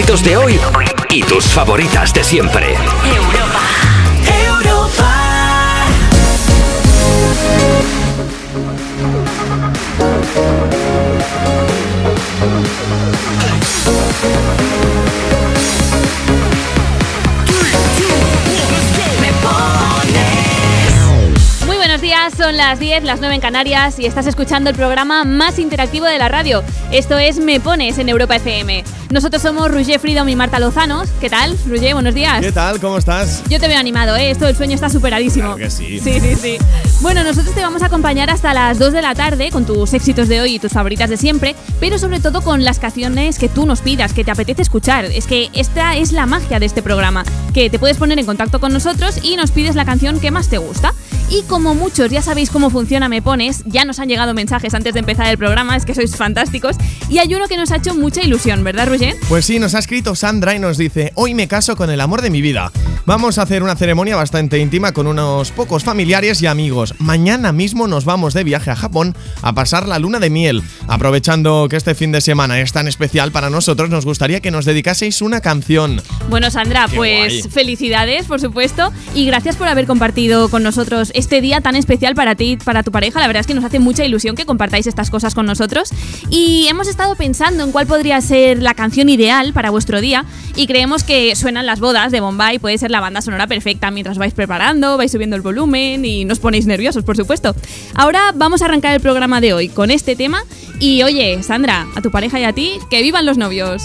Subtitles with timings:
[0.00, 0.58] de hoy
[1.10, 2.74] y tus favoritas de siempre.
[22.60, 26.28] Las 10, las 9 en Canarias y estás escuchando el programa más interactivo de la
[26.28, 26.62] radio.
[26.92, 28.84] Esto es Me Pones en Europa FM.
[29.10, 31.08] Nosotros somos Roger Freedom y Marta Lozanos.
[31.22, 31.94] ¿Qué tal, Roger?
[31.94, 32.40] Buenos días.
[32.42, 32.78] ¿Qué tal?
[32.78, 33.42] ¿Cómo estás?
[33.48, 34.30] Yo te veo animado, ¿eh?
[34.30, 35.54] Esto del sueño está superadísimo.
[35.54, 36.00] Claro que sí.
[36.00, 36.58] Sí, sí, sí.
[37.00, 40.28] Bueno, nosotros te vamos a acompañar hasta las 2 de la tarde con tus éxitos
[40.28, 43.64] de hoy y tus favoritas de siempre, pero sobre todo con las canciones que tú
[43.64, 45.06] nos pidas, que te apetece escuchar.
[45.06, 47.24] Es que esta es la magia de este programa,
[47.54, 50.48] que te puedes poner en contacto con nosotros y nos pides la canción que más
[50.50, 50.92] te gusta.
[51.32, 54.94] Y como muchos ya sabéis cómo funciona Me Pones, ya nos han llegado mensajes antes
[54.94, 56.76] de empezar el programa, es que sois fantásticos.
[57.08, 59.14] Y hay uno que nos ha hecho mucha ilusión, ¿verdad, Roger?
[59.28, 62.20] Pues sí, nos ha escrito Sandra y nos dice, hoy me caso con el amor
[62.22, 62.72] de mi vida.
[63.06, 66.94] Vamos a hacer una ceremonia bastante íntima con unos pocos familiares y amigos.
[66.98, 70.62] Mañana mismo nos vamos de viaje a Japón a pasar la luna de miel.
[70.88, 74.64] Aprovechando que este fin de semana es tan especial para nosotros, nos gustaría que nos
[74.64, 76.02] dedicaseis una canción.
[76.28, 77.50] Bueno, Sandra, Qué pues guay.
[77.52, 82.34] felicidades, por supuesto, y gracias por haber compartido con nosotros este día tan especial para
[82.34, 83.20] ti para tu pareja.
[83.20, 85.90] La verdad es que nos hace mucha ilusión que compartáis estas cosas con nosotros.
[86.30, 90.24] Y hemos estado pensando en cuál podría ser la canción ideal para vuestro día
[90.56, 94.18] y creemos que suenan las bodas de Bombay, puede ser la banda sonora perfecta mientras
[94.18, 97.54] vais preparando, vais subiendo el volumen y no os ponéis nerviosos, por supuesto.
[97.94, 100.42] Ahora vamos a arrancar el programa de hoy con este tema
[100.78, 103.84] y oye, Sandra, a tu pareja y a ti, que vivan los novios.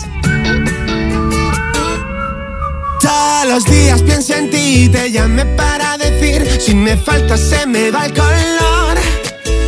[3.06, 7.92] Todos los días pienso en ti, te llamé para decir Si me falta se me
[7.92, 8.97] va el color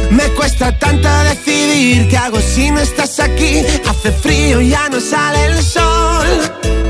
[0.10, 3.64] Me cuesta tanto decidir ¿Qué hago si no estás aquí?
[3.88, 6.28] Hace frío y ya no sale el sol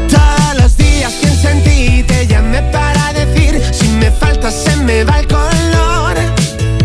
[0.09, 5.03] Todos los días pienso en ti, te llamé para decir Si me falta se me
[5.03, 6.15] va el color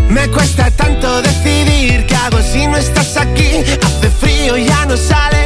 [0.09, 3.63] Me cuesta tanto decidir ¿Qué hago si no estás aquí?
[3.81, 5.42] Hace frío y ya no sale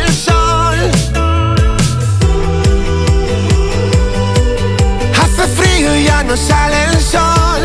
[6.28, 7.62] no sale el sol.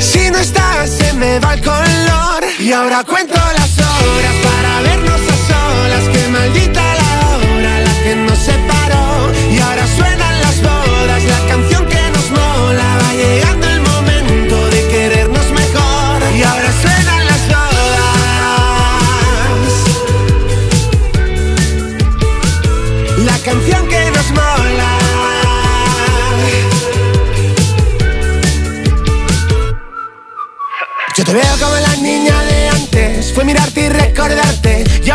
[0.00, 2.44] Si no estás, se me va el color.
[2.58, 3.43] Y ahora cuento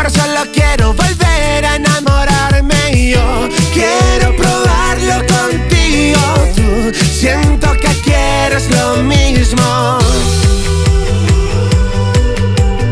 [0.00, 2.92] Y ahora solo quiero volver a enamorarme.
[2.92, 6.20] Y yo quiero probarlo contigo.
[6.56, 9.98] Tú siento que quieres lo mismo.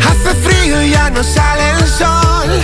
[0.08, 2.62] Hace frío y ya no sale el sol.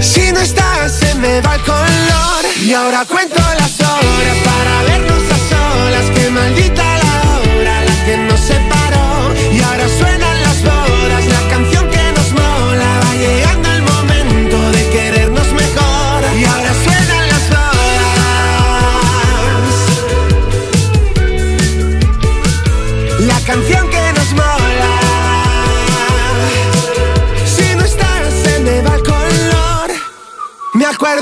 [0.00, 2.44] Si no estás, se me va el color.
[2.62, 6.10] Y ahora cuento las horas para vernos a solas.
[6.14, 7.09] Que maldita la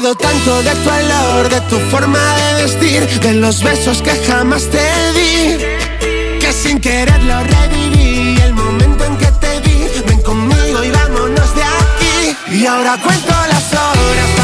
[0.01, 5.13] tanto de tu olor, de tu forma de vestir, de los besos que jamás te
[5.13, 5.59] di.
[6.39, 8.41] Que sin querer lo reviví.
[8.41, 12.37] El momento en que te vi, ven conmigo y vámonos de aquí.
[12.53, 14.38] Y ahora cuento las horas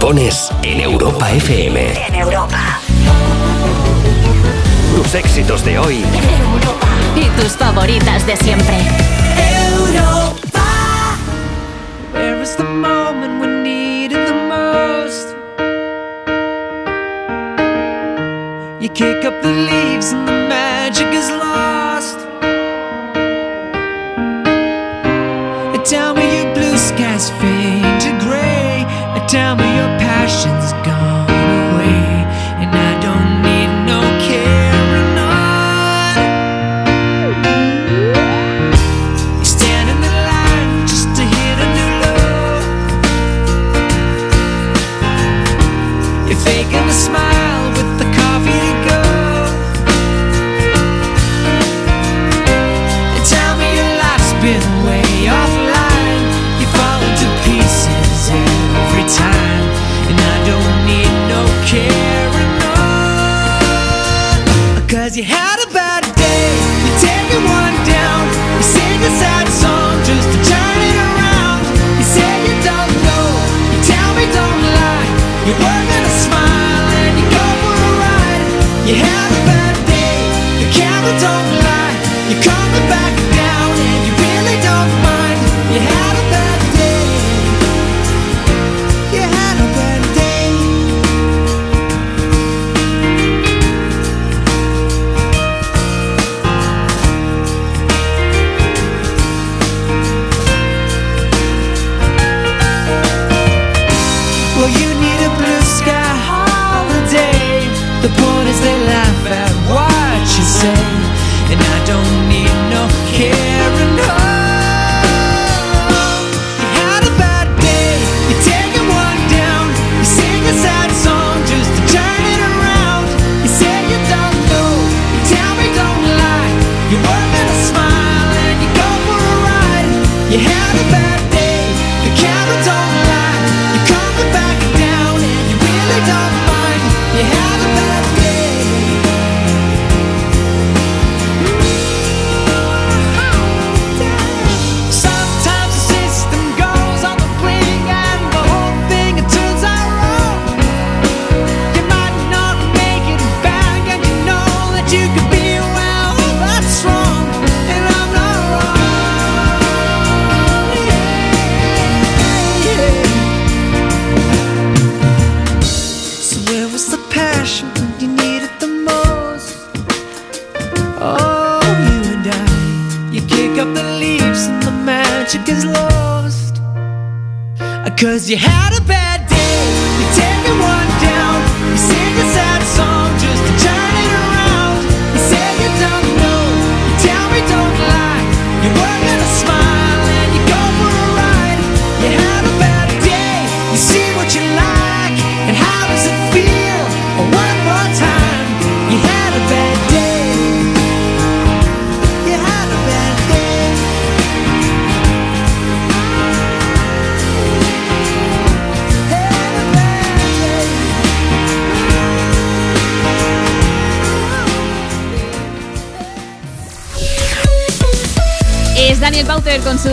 [0.00, 1.92] pones en Europa FM.
[2.08, 2.80] en Europa.
[4.96, 6.04] Tus éxitos de hoy
[7.14, 8.78] Y tus favoritas de siempre.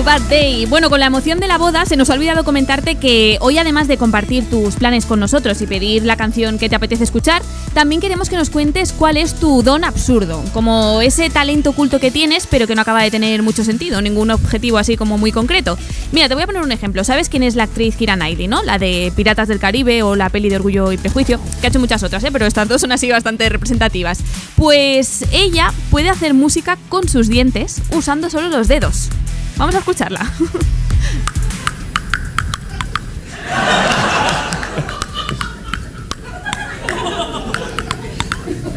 [0.08, 0.66] Bad Day.
[0.68, 3.90] Bueno, con la emoción de la boda se nos ha olvidado comentarte que hoy además
[3.90, 7.42] de compartir tus planes con nosotros y pedir la canción que te apetece escuchar,
[7.74, 12.10] también queremos que nos cuentes cuál es tu don absurdo, como ese talento oculto que
[12.10, 15.78] tienes pero que no acaba de tener mucho sentido, ningún objetivo así como muy concreto.
[16.14, 17.04] Mira, te voy a poner un ejemplo.
[17.04, 18.64] ¿Sabes quién es la actriz Kira Knightley, no?
[18.64, 21.80] La de Piratas del Caribe o la peli de Orgullo y Prejuicio, que ha hecho
[21.80, 22.30] muchas otras, ¿eh?
[22.32, 24.20] pero estas dos son así bastante representativas.
[24.56, 29.10] Pues ella puede hacer música con sus dientes usando solo los dedos.
[29.58, 30.32] Vamos a escucharla.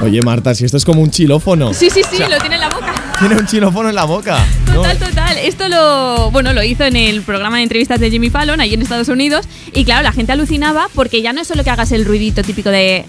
[0.03, 1.75] Oye, Marta, si esto es como un chilófono.
[1.75, 2.95] Sí, sí, sí, lo tiene en la boca.
[3.19, 4.39] Tiene un chilófono en la boca.
[4.69, 5.37] No, Total, total.
[5.37, 8.81] Esto lo, bueno, lo hizo en el programa de entrevistas de Jimmy Fallon, ahí en
[8.81, 9.47] Estados Unidos.
[9.75, 12.71] Y claro, la gente alucinaba porque ya no es solo que hagas el ruidito típico
[12.71, 13.05] de.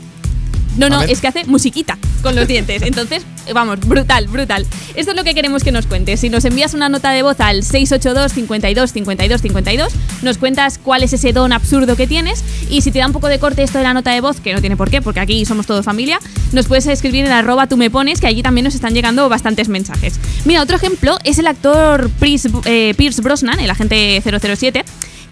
[0.78, 2.82] No, no, es que hace musiquita con los dientes.
[2.82, 3.24] Entonces,
[3.54, 4.66] vamos, brutal, brutal.
[4.96, 6.20] Esto es lo que queremos que nos cuentes.
[6.20, 11.04] Si nos envías una nota de voz al 682 52 52 52, nos cuentas cuál
[11.04, 12.44] es ese don absurdo que tienes.
[12.70, 14.54] Y si te da un poco de corte esto de la nota de voz, que
[14.54, 16.20] no tiene por qué, porque aquí somos todos familia,
[16.52, 19.68] nos puedes escribir en arroba tú me pones, que allí también nos están llegando bastantes
[19.68, 20.20] mensajes.
[20.46, 24.86] Mira, otro ejemplo es el actor Pierce, eh, Pierce Brosnan, el agente 007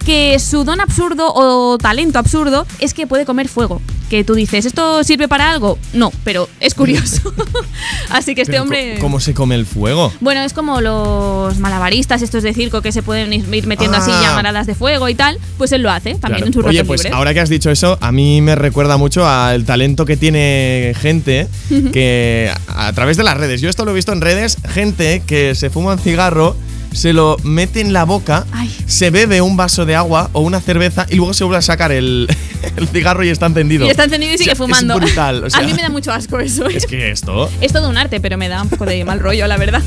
[0.04, 3.80] que su don absurdo o talento absurdo es que puede comer fuego.
[4.10, 5.78] que tú dices, ¿esto sirve para algo?
[5.92, 7.32] No, pero es curioso.
[8.10, 8.94] Así que este Pero, hombre...
[8.96, 10.12] ¿cómo- ¿Cómo se come el fuego?
[10.20, 14.20] Bueno, es como los malabaristas estos de circo que se pueden ir metiendo así Ah.
[14.22, 16.46] llamaradas de fuego y tal, pues él lo hace también Claro.
[16.48, 17.14] en sus Oye, pues libres.
[17.16, 21.46] ahora que has dicho eso, a mí me recuerda mucho al talento que tiene gente
[21.92, 25.54] que a través de las redes, yo esto lo he visto en redes, gente que
[25.54, 26.56] se fuma un cigarro,
[26.92, 28.74] se lo mete en la boca, Ay.
[28.86, 31.92] se bebe un vaso de agua o una cerveza y luego se vuelve a sacar
[31.92, 32.28] el,
[32.76, 33.86] el cigarro y está encendido.
[33.86, 34.94] Y está encendido y O sea, sigue fumando.
[34.94, 35.44] Es brutal.
[35.44, 36.68] o sea, a mí me da mucho asco eso.
[36.68, 36.76] ¿eh?
[36.76, 37.50] Es que esto.
[37.60, 39.82] Es todo un arte, pero me da un poco de mal rollo, la verdad.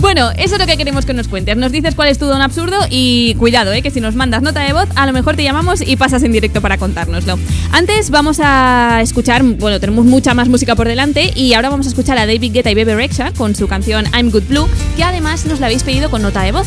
[0.00, 1.56] Bueno, eso es lo que queremos que nos cuentes.
[1.56, 3.82] Nos dices cuál es tu don absurdo y cuidado, ¿eh?
[3.82, 6.30] que si nos mandas nota de voz, a lo mejor te llamamos y pasas en
[6.30, 7.36] directo para contárnoslo.
[7.72, 11.88] Antes vamos a escuchar, bueno, tenemos mucha más música por delante y ahora vamos a
[11.88, 15.46] escuchar a David Guetta y Bebe Rexha con su canción I'm Good Blue, que además
[15.46, 16.66] nos la habéis pedido con nota de voz.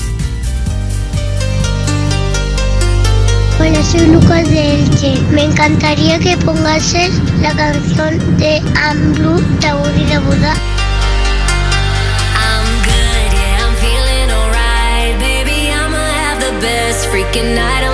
[3.59, 5.21] Hola, soy Lucas de Elche.
[5.29, 10.53] Me encantaría que pongases la canción de I'm Blue de Aburrida Buda.
[12.43, 15.19] I'm good, yeah, I'm feeling alright.
[15.19, 17.90] Baby, I'ma have the best freaking night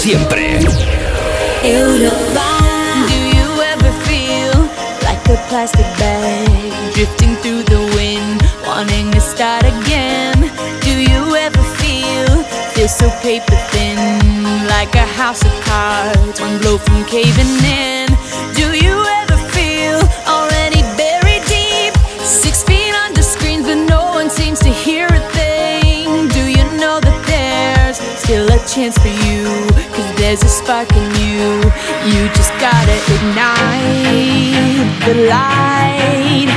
[0.00, 0.58] siempre.
[1.62, 2.48] Europa.
[3.12, 4.56] Do you ever feel
[5.04, 10.38] like a plastic bag drifting through the wind, wanting to start again?
[10.80, 12.32] Do you ever feel
[12.72, 13.98] feel so paper thin,
[14.68, 17.52] like a house of cards, one blow from caving
[17.84, 18.08] in?
[18.56, 21.92] Do you ever feel already buried deep,
[22.24, 26.28] six feet under screens, but no one seems to hear a thing?
[26.28, 29.19] Do you know that there's still a chance for you?
[30.30, 31.60] There's a spark in you.
[32.06, 36.48] You just gotta ignite the light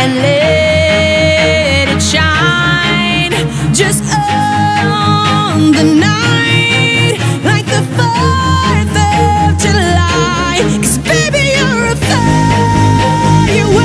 [0.00, 3.34] and let it shine.
[3.74, 10.64] Just on the night, like the 4th of July.
[10.80, 13.76] Cause baby, you're a firework.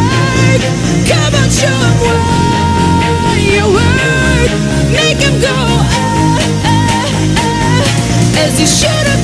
[1.11, 4.51] Come on, show 'em what you work.
[4.97, 8.67] Make 'em go, ah, ah, ah, as you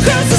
[0.10, 0.39] across the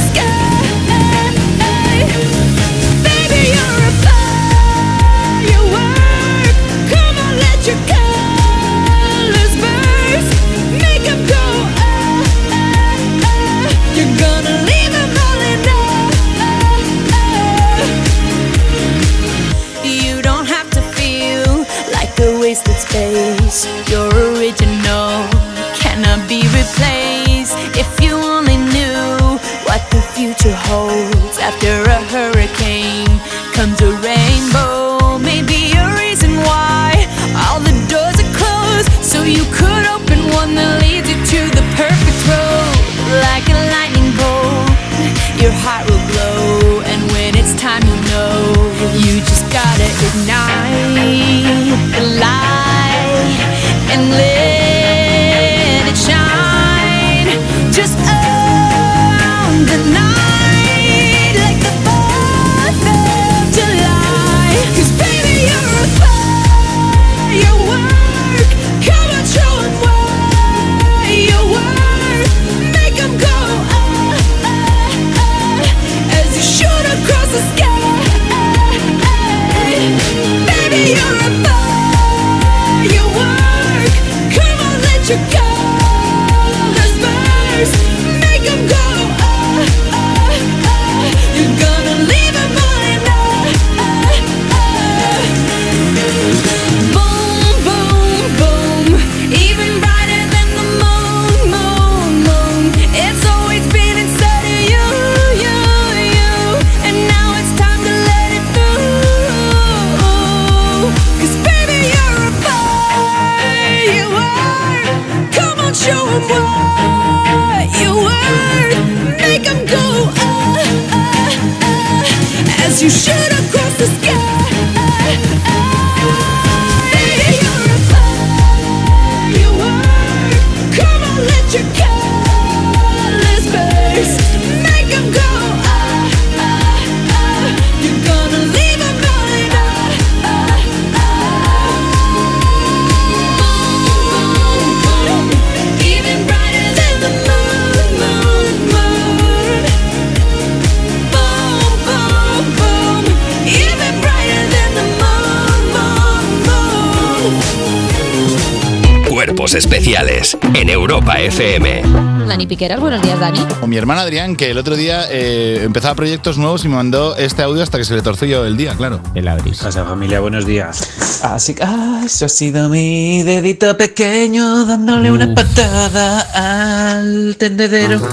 [161.40, 161.82] FM.
[162.28, 163.38] Dani Piqueras, buenos días, Dani.
[163.62, 167.16] O mi hermana Adrián, que el otro día eh, empezaba proyectos nuevos y me mandó
[167.16, 169.00] este audio hasta que se le torció el día, claro.
[169.14, 169.52] El Adri.
[169.52, 171.22] Casa familia, buenos días.
[171.24, 178.06] Así que ah, eso ha sido mi dedito pequeño dándole una patada al tendedero.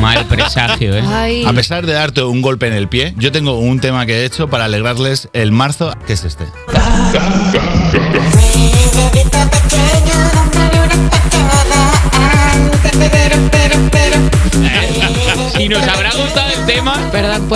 [0.00, 1.02] Mal presagio, ¿eh?
[1.04, 1.44] Ay.
[1.44, 4.24] A pesar de darte un golpe en el pie, yo tengo un tema que he
[4.24, 6.44] hecho para alegrarles el marzo, que es este.
[15.56, 17.10] Si nos habrá gustado el tema,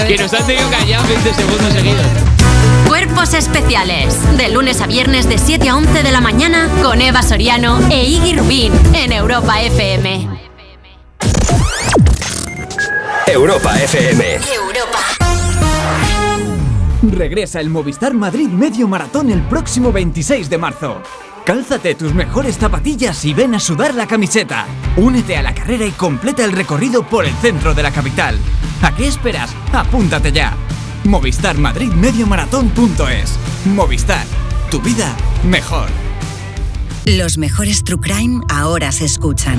[0.07, 2.07] que nos han tenido callados 20 segundos seguidos.
[2.87, 4.17] Cuerpos especiales.
[4.37, 8.05] De lunes a viernes de 7 a 11 de la mañana con Eva Soriano e
[8.05, 10.29] Iggy Rubín en Europa FM.
[13.27, 14.39] Europa FM.
[17.17, 21.03] Regresa el Movistar Madrid Medio Maratón el próximo 26 de marzo.
[21.45, 24.67] Cálzate tus mejores zapatillas y ven a sudar la camiseta.
[24.97, 28.39] Únete a la carrera y completa el recorrido por el centro de la capital.
[28.81, 29.53] ¿A qué esperas?
[29.73, 30.57] Apúntate ya.
[31.05, 33.39] Movistar Madrid Medio Maratón.es.
[33.65, 34.25] Movistar,
[34.71, 35.89] tu vida mejor.
[37.07, 39.59] Los mejores True Crime ahora se escuchan.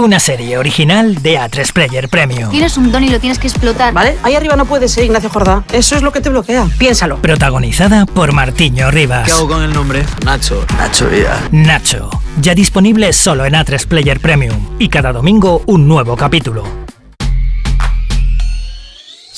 [0.00, 2.50] Una serie original de A3 Player Premium.
[2.50, 3.92] Tienes un don y lo tienes que explotar.
[3.92, 4.16] ¿Vale?
[4.22, 5.62] Ahí arriba no puedes ser Ignacio Jordá.
[5.72, 6.66] Eso es lo que te bloquea.
[6.78, 7.18] Piénsalo.
[7.18, 9.26] Protagonizada por Martiño Rivas.
[9.26, 10.06] ¿Qué hago con el nombre?
[10.24, 10.64] Nacho.
[10.78, 11.46] Nacho ya.
[11.52, 12.08] Nacho.
[12.40, 14.56] Ya disponible solo en A3 Player Premium.
[14.78, 16.79] Y cada domingo un nuevo capítulo.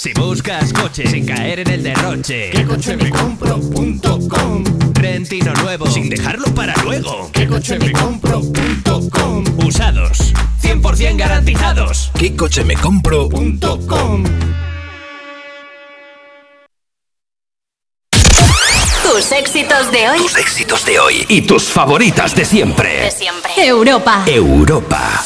[0.03, 4.65] Si buscas coche sin caer en el derroche, ¿qué coche me compro.com?
[4.95, 9.45] Rentino nuevo sin dejarlo para luego, ¿qué coche me compro.com?
[9.65, 14.25] Usados, 100% garantizados, ¿qué coche me compro.com?
[19.05, 20.19] Tus éxitos de hoy.
[20.19, 21.27] Tus éxitos de hoy.
[21.29, 23.05] Y tus favoritas de siempre.
[23.05, 23.53] De siempre.
[23.57, 24.25] Europa.
[24.27, 25.23] Europa.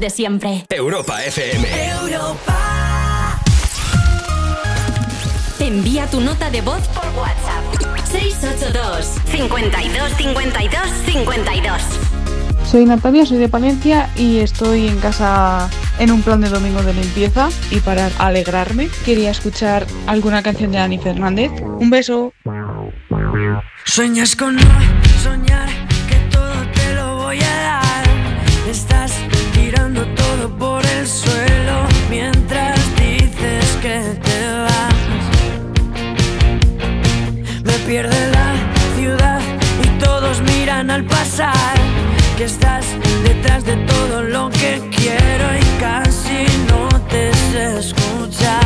[0.00, 0.64] de siempre.
[0.70, 1.68] Europa FM.
[1.88, 3.38] Europa.
[5.58, 8.08] Te envía tu nota de voz por WhatsApp.
[8.10, 11.82] 682 52 52 52.
[12.64, 16.94] Soy Natalia, soy de Palencia y estoy en casa en un plan de domingo de
[16.94, 21.50] limpieza y para alegrarme quería escuchar alguna canción de Dani Fernández.
[21.60, 22.32] Un beso.
[23.84, 24.56] Sueñas con
[42.40, 42.86] que estás
[43.22, 48.58] detrás de todo lo que quiero y casi no te se escucha.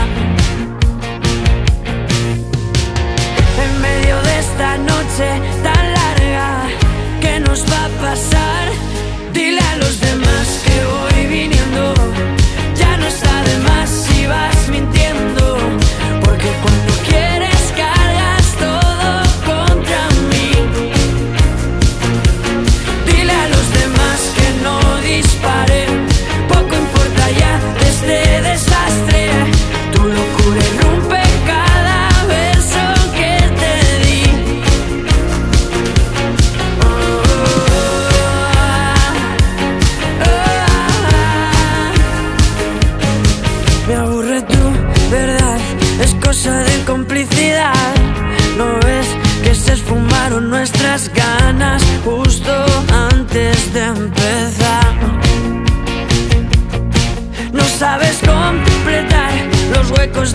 [3.64, 5.28] En medio de esta noche
[5.64, 6.68] tan larga
[7.20, 8.93] ¿qué nos va a pasar.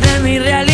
[0.01, 0.68] de mi realidad.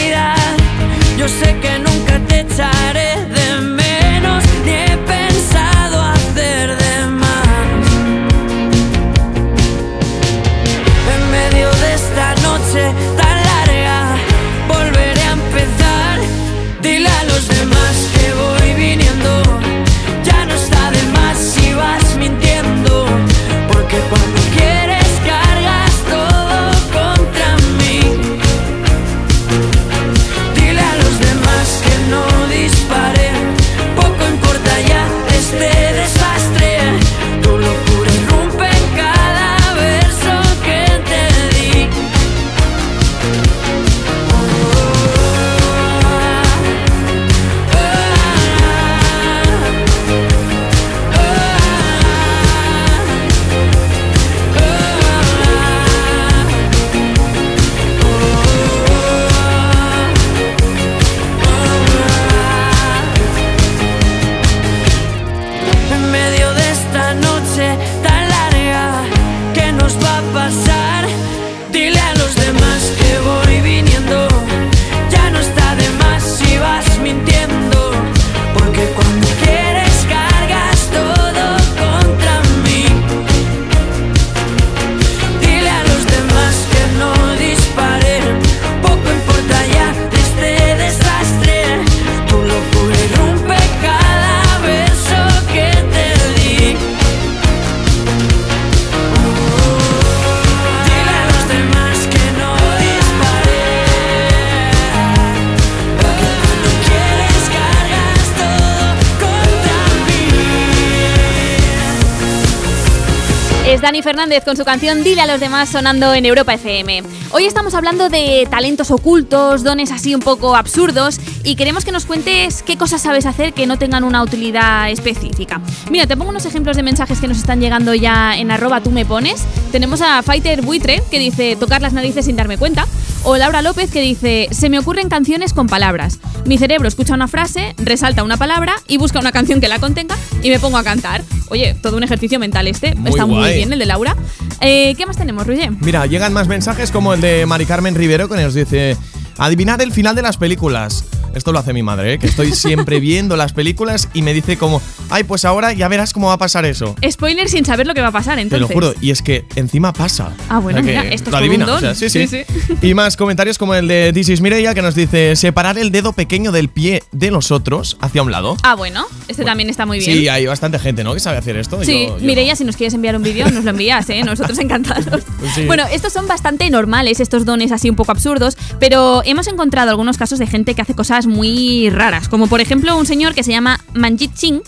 [113.85, 117.03] Dani Fernández con su canción Dile a los demás sonando en Europa FM.
[117.29, 122.07] Hoy estamos hablando de talentos ocultos, dones así un poco absurdos y queremos que nos
[122.07, 125.61] cuentes qué cosas sabes hacer que no tengan una utilidad específica.
[125.91, 128.89] Mira, te pongo unos ejemplos de mensajes que nos están llegando ya en arroba tú
[128.89, 129.43] me pones.
[129.71, 132.87] Tenemos a Fighter Buitre que dice tocar las narices sin darme cuenta.
[133.27, 136.19] O Laura López que dice se me ocurren canciones con palabras.
[136.45, 140.15] Mi cerebro escucha una frase, resalta una palabra y busca una canción que la contenga
[140.43, 141.23] y me pongo a cantar.
[141.49, 142.93] Oye, todo un ejercicio mental este.
[142.93, 144.15] Muy Está muy bien el de Laura.
[144.61, 145.71] Eh, ¿Qué más tenemos, Roger?
[145.81, 148.95] Mira, llegan más mensajes como el de Mari Carmen Rivero que nos dice:
[149.39, 151.03] Adivinar el final de las películas.
[151.35, 152.19] Esto lo hace mi madre, ¿eh?
[152.19, 156.13] que estoy siempre viendo las películas y me dice como, ay, pues ahora ya verás
[156.13, 156.95] cómo va a pasar eso.
[157.09, 158.67] Spoiler sin saber lo que va a pasar, Te entonces.
[158.69, 160.31] lo juro, y es que encima pasa.
[160.49, 161.77] Ah, bueno, O sea que mira, esto es adivina, un don.
[161.77, 162.27] o sea, sí, sí.
[162.27, 162.43] Sí,
[162.81, 166.13] Y más comentarios como el de This is Mireia que nos dice separar el dedo
[166.13, 168.55] pequeño del pie de los otros hacia un lado.
[168.63, 170.11] Ah, bueno, este también está muy bien.
[170.17, 171.13] Sí, hay bastante gente, ¿no?
[171.13, 171.83] Que sabe hacer esto.
[171.83, 174.23] Sí, Yo- yo Mireia, si nos quieres enviar un vídeo, nos lo envías, ¿eh?
[174.23, 175.23] Nosotros encantados.
[175.53, 175.65] Sí.
[175.65, 180.17] Bueno, estos son bastante normales, estos dones así un poco absurdos, pero hemos encontrado algunos
[180.17, 183.51] casos de gente que hace cosas muy raras, como por ejemplo un señor que se
[183.51, 184.61] llama Manjit Singh.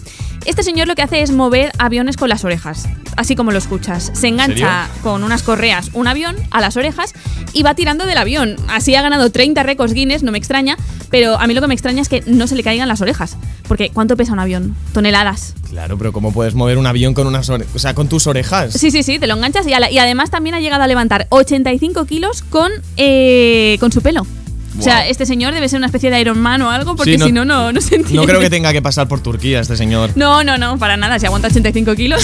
[0.46, 4.12] Este señor lo que hace es mover aviones con las orejas, así como lo escuchas.
[4.14, 7.14] Se engancha con unas correas un avión a las orejas
[7.52, 8.56] y va tirando del avión.
[8.70, 10.78] Así ha ganado 30 récords Guinness, no me extraña,
[11.10, 13.36] pero a mí lo que me extraña es que no se le caigan las orejas.
[13.68, 14.74] Porque ¿cuánto pesa un avión?
[14.94, 15.54] Toneladas.
[15.70, 18.74] Claro, pero ¿cómo puedes mover un avión con unas o sea, con tus orejas?
[18.74, 22.42] Sí, sí, sí, te lo enganchas y además también ha llegado a levantar 85 kilos
[22.42, 24.26] con, eh, con su pelo.
[24.80, 27.18] O sea, este señor debe ser una especie de Iron Man o algo, porque Sí,
[27.18, 28.22] no- si no, no, no se entiende.
[28.22, 30.12] No creo que tenga que pasar por Turquía este señor.
[30.16, 32.24] No, no, no, para nada, si aguanta 85 kilos.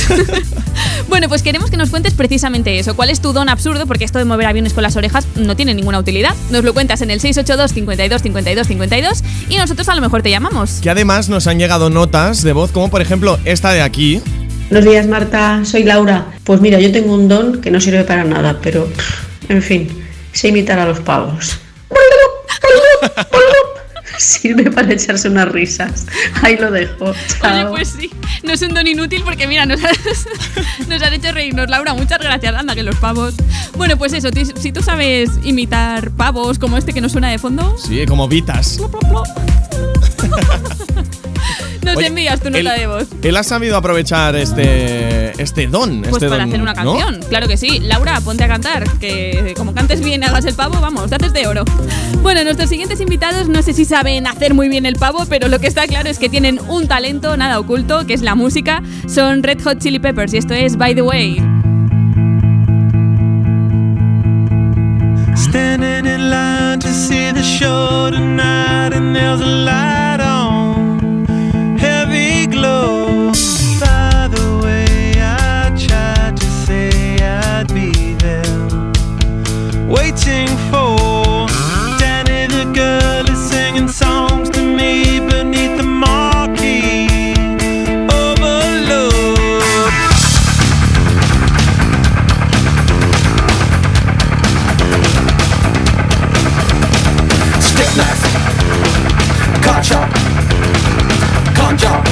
[1.09, 2.95] bueno, pues queremos que nos cuentes precisamente eso.
[2.95, 3.85] ¿Cuál es tu don absurdo?
[3.87, 6.35] Porque esto de mover aviones con las orejas no tiene ninguna utilidad.
[6.51, 10.29] Nos lo cuentas en el 682 52 52 52 y nosotros a lo mejor te
[10.29, 10.79] llamamos.
[10.81, 14.21] Que además nos han llegado notas de voz, como por ejemplo esta de aquí.
[14.69, 15.61] Buenos días, Marta.
[15.65, 16.27] Soy Laura.
[16.43, 18.87] Pues mira, yo tengo un don que no sirve para nada, pero
[19.49, 19.89] en fin,
[20.31, 21.57] sé imitar a los pavos.
[24.17, 26.05] Sirve para echarse unas risas.
[26.41, 27.05] Ahí lo dejo.
[27.05, 28.11] Oye, pues sí,
[28.43, 29.97] no es un don inútil porque mira, nos has,
[30.87, 31.93] nos has hecho reírnos, Laura.
[31.93, 33.33] Muchas gracias, anda, que los pavos.
[33.75, 37.75] Bueno, pues eso, si tú sabes imitar pavos como este que nos suena de fondo,
[37.77, 38.79] Sí, como Vitas.
[41.83, 43.07] nos Oye, envías tu nota el- de voz.
[43.21, 46.01] Él ha sabido aprovechar este, este don.
[46.01, 46.93] Pues este para don, hacer una ¿no?
[46.97, 47.79] canción, claro que sí.
[47.79, 51.33] Laura, ponte a cantar, que como cantes bien y hagas el pavo, vamos, te haces
[51.33, 51.63] de oro.
[52.21, 55.59] Bueno, nuestros siguientes invitados no sé si saben hacer muy bien el pavo, pero lo
[55.59, 58.81] que está claro es que tienen un talento nada oculto, que es la música.
[59.07, 61.41] Son Red Hot Chili Peppers y esto es By the Way.
[65.35, 70.12] Standing in line to see the show tonight, and there's a light
[80.13, 81.47] waiting for
[81.97, 87.33] Danny the girl is singing songs to me beneath the marquee.
[88.09, 89.11] Overload.
[97.59, 98.23] Stick knife,
[99.63, 100.09] car chop,
[101.55, 102.05] con job,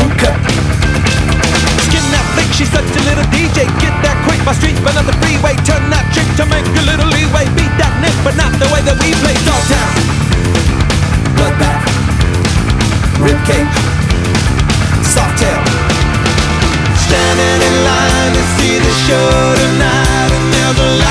[0.00, 0.34] hookah.
[1.84, 3.66] Skin that flick, she's such a little DJ.
[3.80, 5.54] Get that quick, my street, but on the freeway.
[5.64, 7.46] Turn that to make a little leeway.
[7.54, 9.36] Beat that nick, but not the way that we play.
[9.46, 9.92] Dogtown,
[11.38, 11.84] bloodbath,
[13.22, 13.74] ribcage,
[15.04, 15.62] soft tail.
[17.06, 19.30] standing in line to see the show
[19.62, 21.03] tonight, and there's a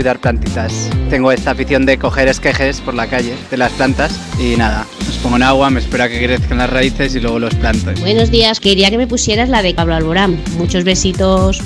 [0.00, 0.88] cuidar plantitas.
[1.10, 5.18] Tengo esta afición de coger esquejes por la calle de las plantas y nada, los
[5.18, 7.92] pongo en agua, me espera que crezcan las raíces y luego los planto.
[8.00, 10.42] Buenos días, quería que me pusieras la de Pablo Alborán.
[10.56, 11.60] Muchos besitos.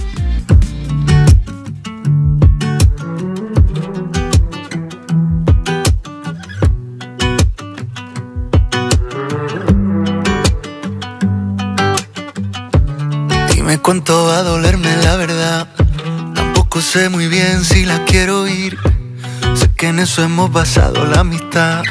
[20.15, 21.83] eso hemos basado la amistad.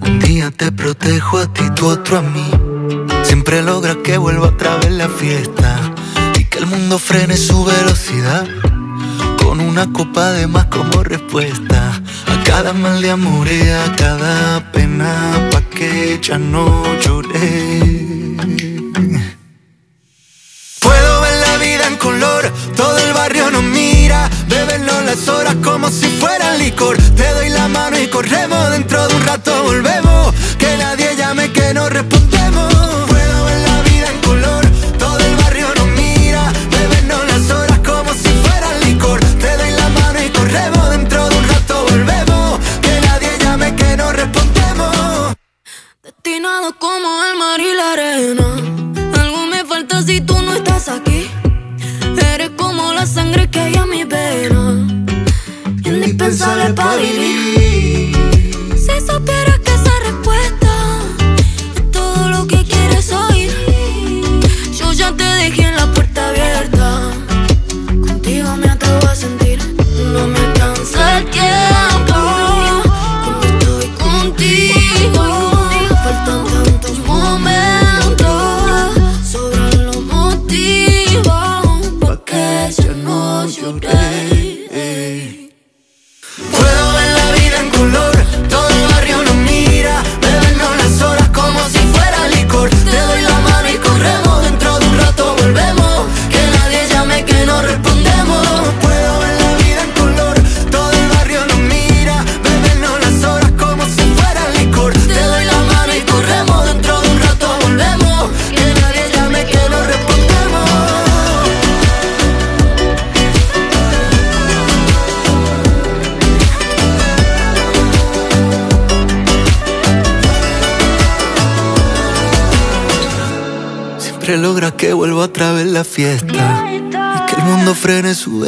[0.00, 2.50] Un día te protejo a ti, tu otro a mí.
[3.22, 5.78] Siempre logra que vuelva otra vez la fiesta
[6.36, 8.44] y que el mundo frene su velocidad.
[9.40, 11.92] Con una copa de más como respuesta
[12.26, 18.36] a cada mal de amor y a cada pena, pa' que ya no lloré.
[20.80, 24.28] Puedo ver la vida en color, todo el barrio nos mira
[25.10, 26.96] las horas como si fueran licor.
[27.16, 30.32] Te doy la mano y corremos, dentro de un rato volvemos.
[30.56, 32.29] Que nadie llame, que no responda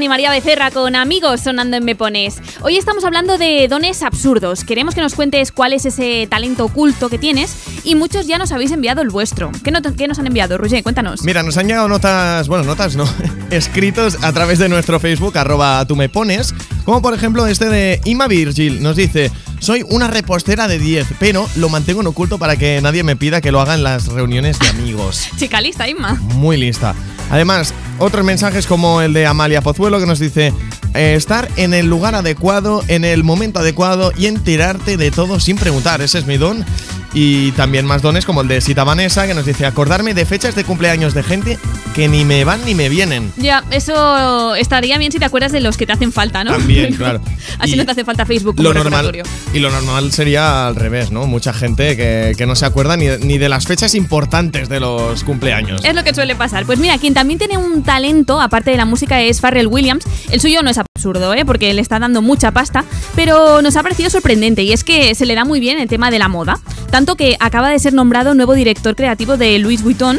[0.00, 2.36] Y María Becerra con amigos sonando en Me Pones.
[2.60, 4.62] Hoy estamos hablando de dones absurdos.
[4.62, 8.52] Queremos que nos cuentes cuál es ese talento oculto que tienes y muchos ya nos
[8.52, 9.50] habéis enviado el vuestro.
[9.64, 10.84] ¿Qué, qué nos han enviado, Roger?
[10.84, 11.22] Cuéntanos.
[11.22, 13.08] Mira, nos han llegado notas, bueno, notas no,
[13.50, 18.00] escritos a través de nuestro Facebook, arroba tú me pones, como por ejemplo este de
[18.04, 22.56] Ima Virgil, nos dice, soy una repostera de 10, pero lo mantengo en oculto para
[22.56, 25.28] que nadie me pida que lo haga en las reuniones de amigos.
[25.36, 26.14] Chica lista, Inma.
[26.14, 26.94] Muy lista.
[27.30, 30.52] Además, otros mensajes como el de Amalia Pozuelo que nos dice
[30.94, 35.56] eh, estar en el lugar adecuado, en el momento adecuado y enterarte de todo sin
[35.56, 36.00] preguntar.
[36.00, 36.64] Ese es mi don.
[37.14, 40.54] Y también más dones como el de Sita Vanessa que nos dice acordarme de fechas
[40.54, 41.58] de cumpleaños de gente
[41.94, 43.32] que ni me van ni me vienen.
[43.36, 46.52] Ya, eso estaría bien si te acuerdas de los que te hacen falta, ¿no?
[46.52, 47.20] También, claro.
[47.58, 50.76] Así Y no te hace falta Facebook como Lo normal, y lo normal sería al
[50.76, 51.26] revés, ¿no?
[51.26, 55.24] Mucha gente que, que no se acuerda ni, ni de las fechas importantes de los
[55.24, 55.84] cumpleaños.
[55.84, 56.66] Es lo que suele pasar.
[56.66, 60.04] Pues mira, quien también tiene un talento, aparte de la música, es Farrell Williams.
[60.30, 61.44] El suyo no es absurdo, ¿eh?
[61.44, 62.84] porque le está dando mucha pasta,
[63.14, 66.10] pero nos ha parecido sorprendente y es que se le da muy bien el tema
[66.10, 66.58] de la moda.
[66.90, 70.18] Tanto que acaba de ser nombrado nuevo director creativo de Louis Vuitton.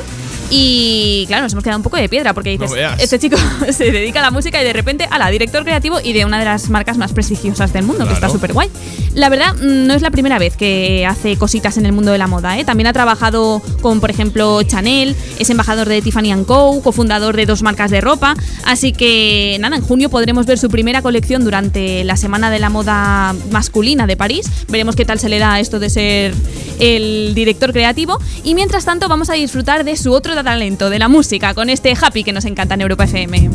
[0.52, 3.38] Y claro, nos hemos quedado un poco de piedra porque dices, No este chico
[3.72, 6.40] se dedica a la música y de repente, a la director creativo y de una
[6.40, 8.70] de las marcas más prestigiosas del mundo, que está súper guay.
[9.14, 12.18] La verdad, mm, no es la primera vez que hace cositas en el mundo de
[12.18, 12.58] la moda.
[12.58, 12.66] ¿eh?
[12.66, 17.62] También ha trabajado con, por ejemplo, Chanel, es embajador de Tiffany Co., cofundador de dos
[17.62, 18.36] marcas de ropa.
[18.66, 22.70] Así que, nada, en junio podremos ver su primera colección durante la Semana de la
[22.70, 24.50] Moda Masculina de París.
[24.68, 26.34] Veremos qué tal se le da esto de ser
[26.80, 28.20] el director creativo.
[28.44, 31.94] Y mientras tanto, vamos a disfrutar de su otro talento, de la música, con este
[32.00, 33.50] Happy que nos encanta en Europa FM.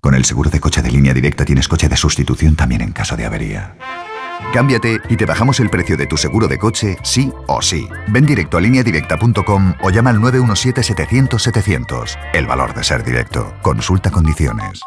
[0.00, 3.16] Con el seguro de coche de línea directa tienes coche de sustitución también en caso
[3.16, 3.74] de avería.
[4.52, 7.88] Cámbiate y te bajamos el precio de tu seguro de coche, sí o sí.
[8.08, 12.16] Ven directo a lineadirecta.com o llama al 917-700-700.
[12.32, 13.54] El valor de ser directo.
[13.62, 14.80] Consulta condiciones.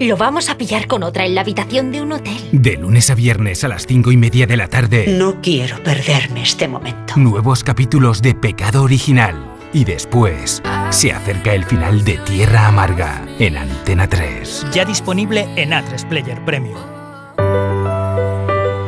[0.00, 2.38] Lo vamos a pillar con otra en la habitación de un hotel.
[2.52, 5.14] De lunes a viernes a las cinco y media de la tarde.
[5.18, 7.14] No quiero perderme este momento.
[7.16, 9.54] Nuevos capítulos de Pecado Original.
[9.72, 14.66] Y después se acerca el final de Tierra Amarga en Antena 3.
[14.72, 16.80] Ya disponible en A3 Player Premium.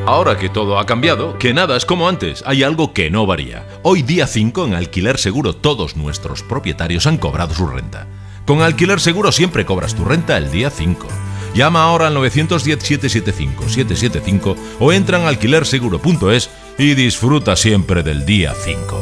[0.05, 3.65] Ahora que todo ha cambiado, que nada es como antes, hay algo que no varía.
[3.83, 8.09] Hoy día 5 en Alquiler Seguro todos nuestros propietarios han cobrado su renta.
[8.47, 11.07] Con Alquiler Seguro siempre cobras tu renta el día 5.
[11.55, 19.02] Llama ahora al 910-775-775 o entra en alquilerseguro.es y disfruta siempre del día 5.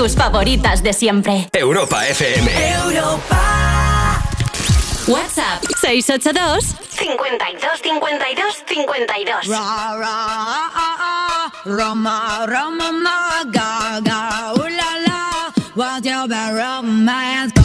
[0.00, 1.50] Tus favoritas de siempre.
[1.52, 2.50] Europa FM.
[2.86, 4.22] Europa.
[5.06, 9.46] WhatsApp 682 52 52 52.
[11.66, 17.59] Roma, Roma, ma, ga, ga, ooh la la, what's your romance?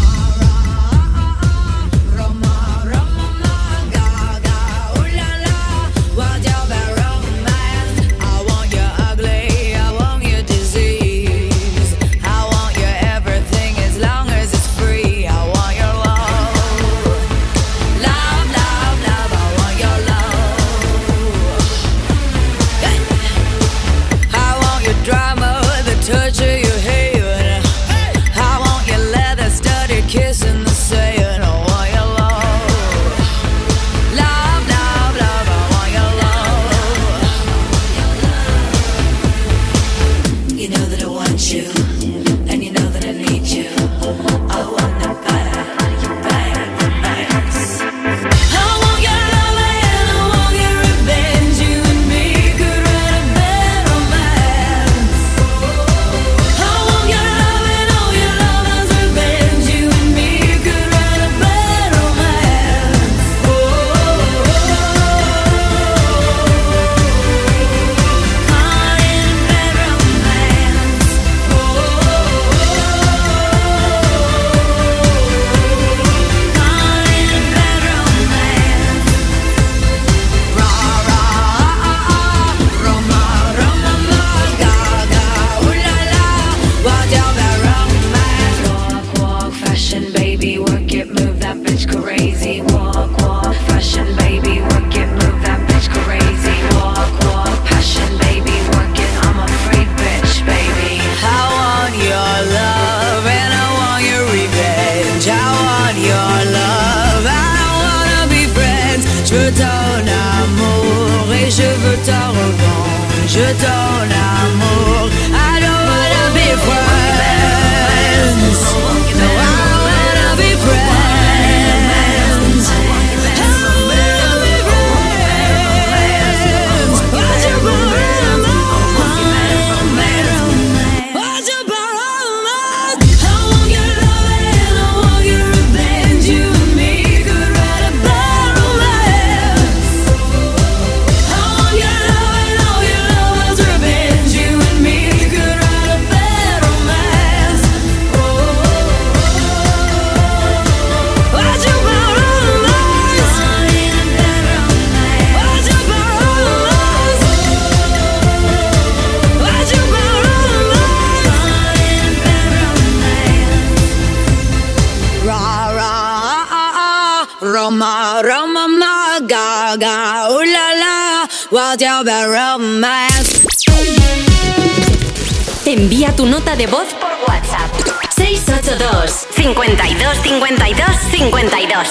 [175.86, 177.72] Envía tu nota de voz por WhatsApp.
[178.16, 181.88] 682 52 52 52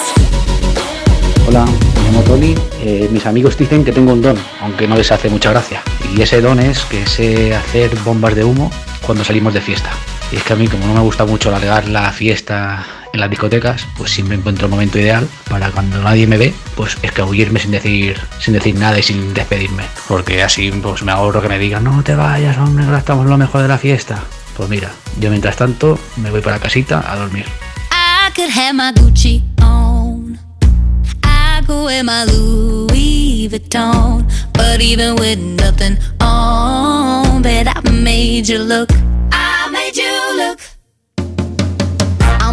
[1.47, 2.57] Hola, me llamo Tony.
[2.81, 5.81] Eh, mis amigos dicen que tengo un don, aunque no les hace mucha gracia.
[6.13, 8.69] Y ese don es que sé hacer bombas de humo
[9.07, 9.91] cuando salimos de fiesta.
[10.33, 12.85] Y es que a mí, como no me gusta mucho alargar la fiesta
[13.15, 16.99] en las discotecas, pues siempre encuentro el momento ideal para cuando nadie me ve, pues
[17.01, 19.85] escabullirme sin decir, sin decir nada y sin despedirme.
[20.09, 23.39] Porque así pues me ahorro que me digan, no te vayas, hombre, que estamos lo
[23.39, 24.23] mejor de la fiesta.
[24.57, 24.91] Pues mira,
[25.21, 27.47] yo mientras tanto me voy para casita a dormir.
[34.75, 38.91] But even with nothing on, bet I made you look.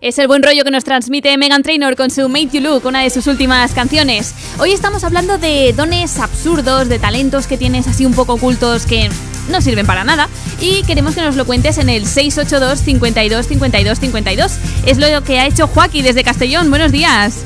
[0.00, 3.02] Es el buen rollo que nos transmite Megan Trainor con su Made You Look, una
[3.02, 4.32] de sus últimas canciones.
[4.60, 9.10] Hoy estamos hablando de dones absurdos, de talentos que tienes así un poco ocultos que
[9.50, 10.28] no sirven para nada
[10.60, 14.58] y queremos que nos lo cuentes en el 682 52 52 52.
[14.86, 16.70] Es lo que ha hecho Joaquín desde Castellón.
[16.70, 17.42] Buenos días.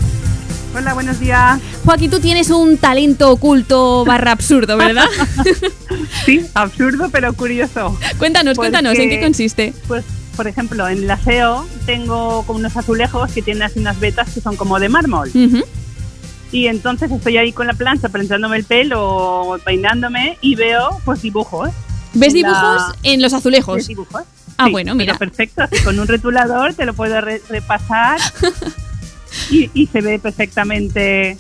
[0.76, 1.58] Hola, buenos días.
[1.86, 5.06] Joaquín, tú tienes un talento oculto barra absurdo, ¿verdad?
[6.26, 7.98] Sí, absurdo pero curioso.
[8.18, 9.72] cuéntanos, cuéntanos, ¿en qué consiste?
[9.88, 10.04] Pues,
[10.36, 14.40] por ejemplo, en el aseo tengo como unos azulejos que tienen así unas vetas que
[14.40, 15.30] son como de mármol.
[16.50, 21.70] Y entonces estoy ahí con la plancha planzándome el pelo, peinándome y veo pues dibujos.
[22.14, 23.76] ¿Ves la- dibujos en los azulejos?
[23.76, 24.22] ¿Ves dibujos?
[24.58, 25.16] Ah, Sí, bueno, mira.
[25.16, 28.20] perfecto, con un retulador te lo puedo re- repasar
[29.50, 31.38] y, y se ve perfectamente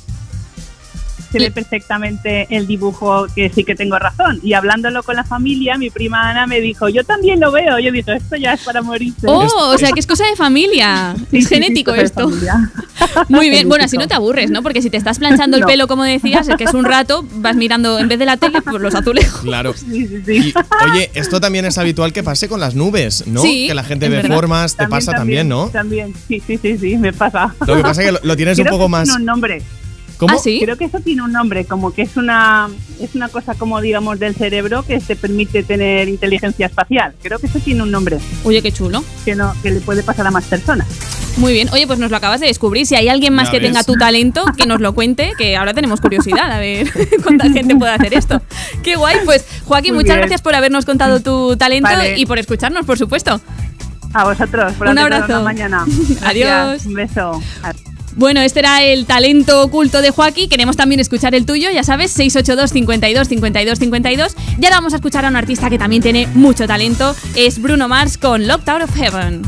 [1.32, 4.38] se ve perfectamente el dibujo que sí que tengo razón.
[4.42, 7.78] Y hablándolo con la familia, mi prima Ana me dijo, yo también lo veo.
[7.78, 9.26] Yo digo, esto ya es para morirse.
[9.26, 11.14] Oh, o sea que es cosa de familia.
[11.30, 12.30] Sí, es sí, genético esto.
[13.28, 14.62] Muy bien, bueno, así no te aburres, ¿no?
[14.62, 15.66] Porque si te estás planchando el No.
[15.66, 18.60] pelo, como decías, es que es un rato, vas mirando en vez de la tele,
[18.62, 19.40] por los azulejos.
[19.40, 19.74] Claro.
[19.92, 20.32] Sí, sí, sí.
[20.32, 23.42] Y, oye, esto también es habitual que pase con las nubes, ¿no?
[23.42, 24.34] Sí, que la gente ve verdad.
[24.34, 25.68] formas, te pasa también, ¿no?
[25.68, 27.54] También, sí, sí, sí, sí, me pasa.
[27.66, 29.08] Lo que pasa es que lo, lo tienes un poco que más.
[29.10, 29.62] Un nombre.
[30.22, 30.36] ¿Cómo?
[30.36, 30.60] ¿Ah, sí?
[30.62, 32.68] Creo que eso tiene un nombre, como que es una
[33.00, 37.12] es una cosa como digamos del cerebro que te permite tener inteligencia espacial.
[37.20, 39.02] Creo que eso tiene un nombre Oye, qué chulo.
[39.24, 40.86] que no que le puede pasar a más personas.
[41.38, 41.68] Muy bien.
[41.72, 42.86] Oye, pues nos lo acabas de descubrir.
[42.86, 43.66] Si hay alguien más que ves.
[43.66, 46.88] tenga tu talento, que nos lo cuente, que ahora tenemos curiosidad a ver
[47.24, 48.40] cuánta gente puede hacer esto.
[48.84, 49.16] Qué guay.
[49.24, 50.20] Pues, Joaquín, Muy muchas bien.
[50.20, 52.16] gracias por habernos contado tu talento Vale.
[52.16, 53.40] y por escucharnos, por supuesto.
[54.14, 55.24] A vosotros, por Un abrazo.
[55.32, 55.84] una mañana.
[56.22, 56.86] Adiós.
[56.86, 57.42] Un beso.
[58.16, 60.48] Bueno, este era el talento oculto de Joaquín.
[60.48, 64.36] Queremos también escuchar el tuyo, ya sabes, 682 52 52 52.
[64.60, 67.16] Y ahora vamos a escuchar a un artista que también tiene mucho talento.
[67.36, 69.42] Es Bruno Mars con Locked Out of Heaven.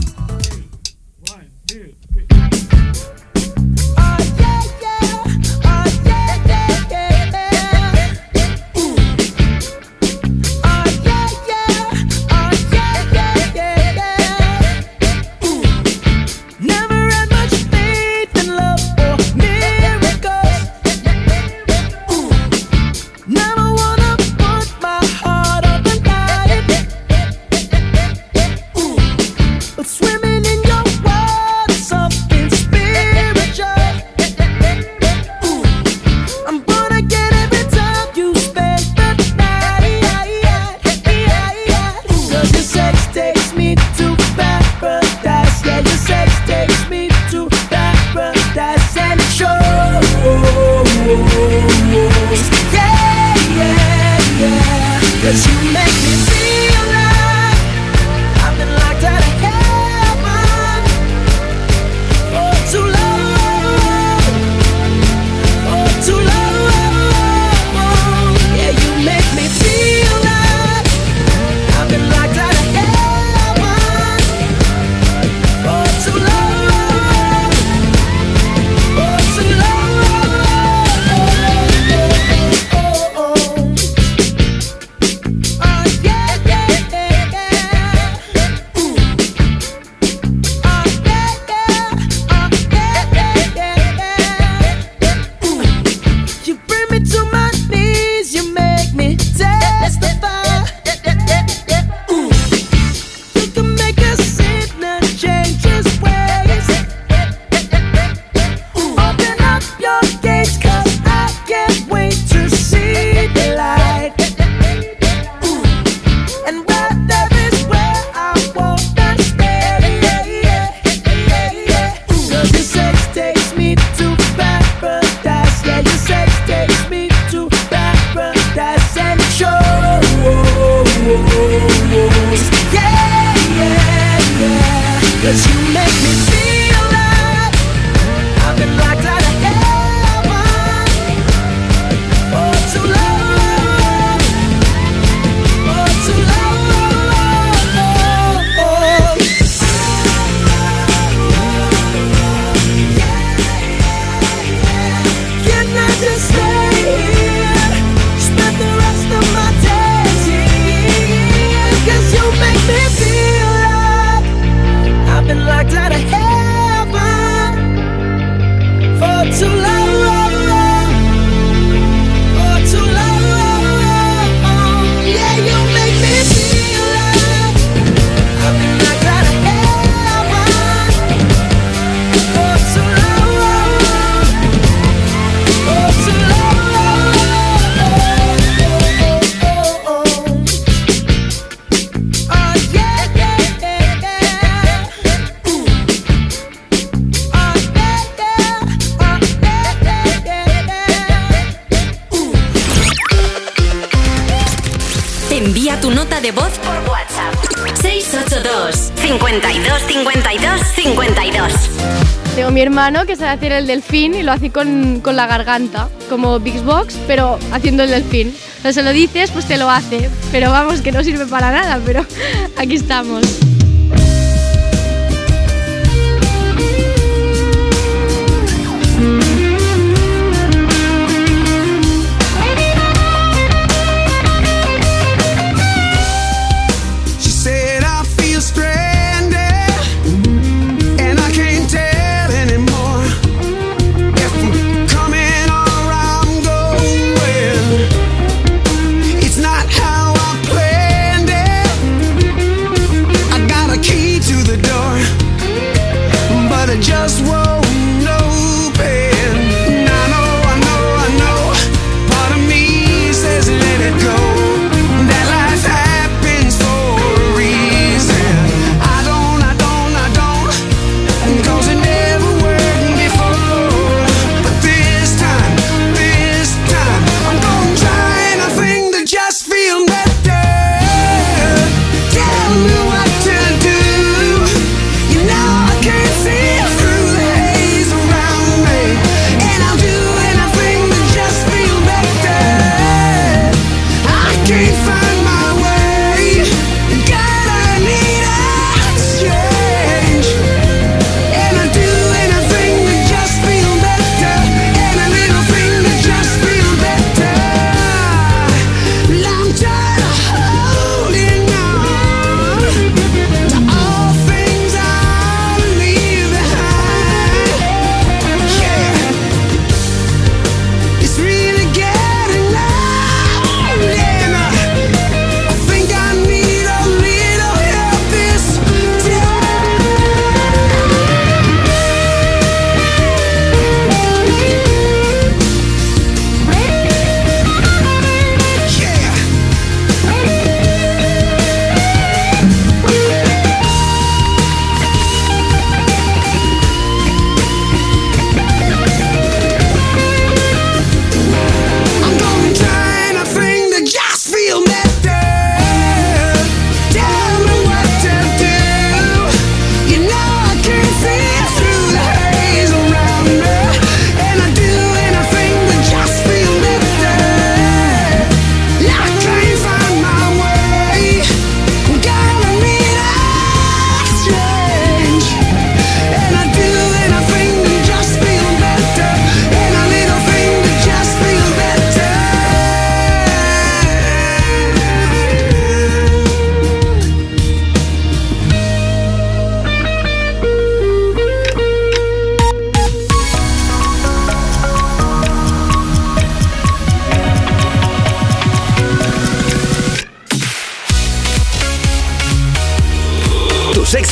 [213.94, 218.34] Y lo hace con, con la garganta, como Big Box, pero haciendo el delfín.
[218.64, 220.10] O se lo dices, pues te lo hace.
[220.32, 222.04] Pero vamos, que no sirve para nada, pero
[222.56, 223.43] aquí estamos.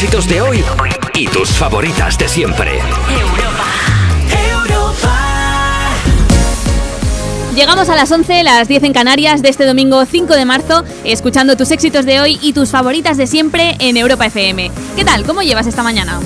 [0.02, 0.64] Éxitos de hoy
[1.14, 2.80] y tus favoritas de siempre.
[7.54, 11.56] Llegamos a las 11, las 10 en Canarias de este domingo 5 de marzo, escuchando
[11.56, 14.72] tus éxitos de hoy y tus favoritas de siempre en Europa FM.
[14.96, 15.22] ¿Qué tal?
[15.22, 16.18] ¿Cómo llevas esta mañana?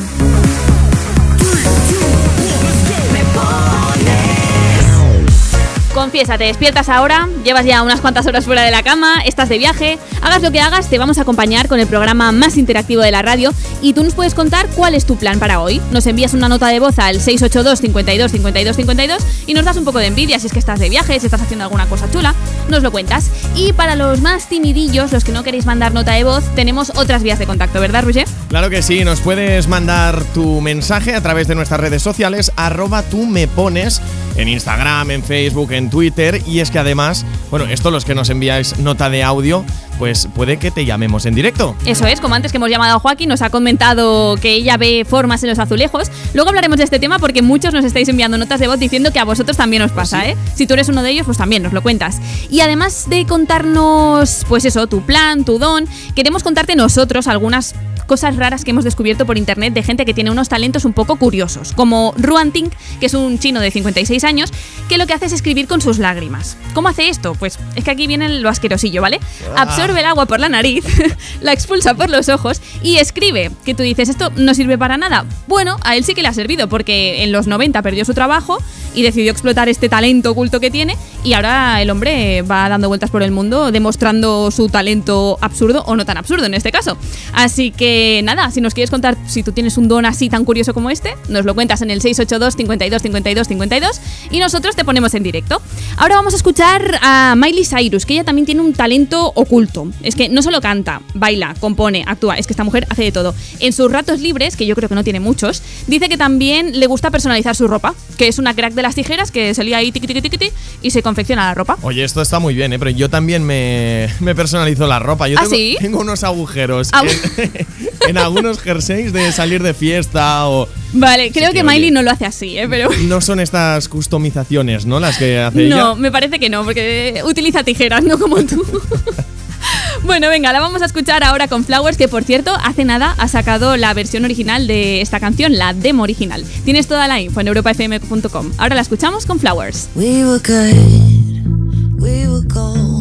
[5.96, 9.56] Confiesa, te despiertas ahora, llevas ya unas cuantas horas fuera de la cama, estás de
[9.56, 13.10] viaje, hagas lo que hagas, te vamos a acompañar con el programa más interactivo de
[13.10, 15.80] la radio y tú nos puedes contar cuál es tu plan para hoy.
[15.92, 19.86] Nos envías una nota de voz al 682 52 52 52 y nos das un
[19.86, 22.34] poco de envidia si es que estás de viaje, si estás haciendo alguna cosa chula,
[22.68, 23.30] nos lo cuentas.
[23.54, 27.22] Y para los más timidillos, los que no queréis mandar nota de voz, tenemos otras
[27.22, 28.28] vías de contacto, ¿verdad, Roger?
[28.50, 33.02] Claro que sí, nos puedes mandar tu mensaje a través de nuestras redes sociales, arroba
[33.02, 34.02] tú me pones,
[34.36, 36.40] en Instagram, en Facebook, en Twitter.
[36.46, 39.64] Y es que además, bueno, esto los que nos enviáis nota de audio,
[39.98, 41.74] pues puede que te llamemos en directo.
[41.86, 45.06] Eso es, como antes que hemos llamado a Joaquín, nos ha comentado que ella ve
[45.08, 46.10] formas en los azulejos.
[46.34, 49.18] Luego hablaremos de este tema porque muchos nos estáis enviando notas de voz diciendo que
[49.18, 50.36] a vosotros también os pasa, ¿eh?
[50.54, 52.20] Si tú eres uno de ellos, pues también nos lo cuentas.
[52.50, 57.74] Y además de contarnos, pues eso, tu plan, tu don, queremos contarte nosotros algunas
[58.06, 61.16] cosas raras que hemos descubierto por internet de gente que tiene unos talentos un poco
[61.16, 64.52] curiosos, como Ruan Ting, que es un chino de 56 años,
[64.88, 66.56] que lo que hace es escribir con sus lágrimas.
[66.74, 67.34] ¿Cómo hace esto?
[67.34, 69.20] Pues es que aquí viene lo asquerosillo, ¿vale?
[69.56, 70.84] Absorbe el agua por la nariz,
[71.40, 73.50] la expulsa por los ojos y escribe.
[73.64, 75.24] Que tú dices, esto no sirve para nada.
[75.46, 78.58] Bueno, a él sí que le ha servido porque en los 90 perdió su trabajo
[78.94, 83.10] y decidió explotar este talento oculto que tiene y ahora el hombre va dando vueltas
[83.10, 86.96] por el mundo demostrando su talento absurdo o no tan absurdo en este caso.
[87.32, 90.74] Así que nada, si nos quieres contar si tú tienes un don así tan curioso
[90.74, 95.14] como este, nos lo cuentas en el 682 52 52 52 y nosotros te ponemos
[95.14, 95.60] en directo.
[95.96, 99.88] Ahora vamos a escuchar a Miley Cyrus, que ella también tiene un talento oculto.
[100.02, 103.34] Es que no solo canta, baila, compone, actúa, es que esta mujer hace de todo.
[103.60, 106.86] En sus ratos libres, que yo creo que no tiene muchos, dice que también le
[106.86, 109.92] gusta personalizar su ropa, que es una crack de las tijeras que se lía ahí
[109.92, 110.50] tiqui, tiqui, tiqui,
[110.82, 111.76] y se confecciona la ropa.
[111.82, 112.78] Oye, esto está muy bien, ¿eh?
[112.78, 115.28] pero yo también me, me personalizo la ropa.
[115.28, 115.76] Yo ¿Ah, tengo, sí?
[115.80, 117.52] tengo unos agujeros en,
[118.08, 120.68] en algunos jerseys de salir de fiesta o...
[120.92, 121.90] Vale, creo que, que Miley oye.
[121.90, 122.66] no lo hace así, ¿eh?
[122.68, 122.88] pero...
[123.08, 125.00] No son estas customizaciones, ¿no?
[125.00, 125.94] Las que hace No, ella.
[125.96, 128.64] me parece que no, porque utiliza tijeras, no como tú.
[130.04, 133.28] bueno, venga, la vamos a escuchar ahora con Flowers, que por cierto, hace nada ha
[133.28, 136.44] sacado la versión original de esta canción, la demo original.
[136.64, 138.52] Tienes toda la info en europafm.com.
[138.58, 139.88] Ahora la escuchamos con Flowers.
[139.94, 142.94] We were good, we were gold.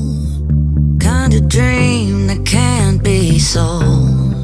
[0.99, 4.43] Kind of dream that can't be sold.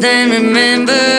[0.00, 1.09] then remember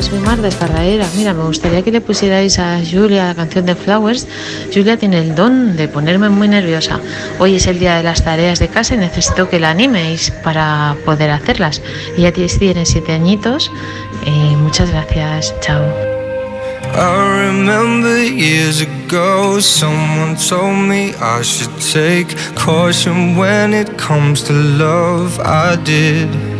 [0.00, 1.06] Hola, soy Mar de Esparraera.
[1.14, 4.26] Mira, me gustaría que le pusierais a Julia la canción de Flowers.
[4.72, 6.98] Julia tiene el don de ponerme muy nerviosa.
[7.38, 10.96] Hoy es el día de las tareas de casa y necesito que la animéis para
[11.04, 11.82] poder hacerlas.
[12.16, 13.70] Ella tiene siete añitos.
[14.62, 15.84] Muchas gracias, chao.
[16.94, 24.54] I remember years ago, someone told me I should take caution when it comes to
[24.54, 25.38] love.
[25.40, 26.59] I did.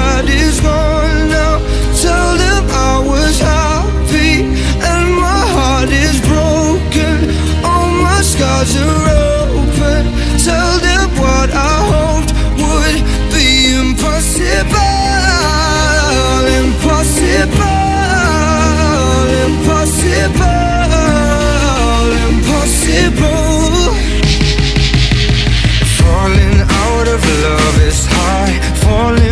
[0.00, 1.58] All is gone now.
[2.04, 4.32] Tell them I was happy
[4.90, 7.16] and my heart is broken.
[7.64, 9.08] All my scars are
[9.56, 10.02] open.
[10.46, 12.98] Tell them what I hoped would
[13.34, 13.48] be
[13.82, 14.80] impossible.
[16.60, 17.80] Impossible.
[19.46, 20.60] Impossible.
[22.28, 23.94] Impossible.
[25.98, 28.52] Falling out of love is hard.
[28.84, 29.29] Falling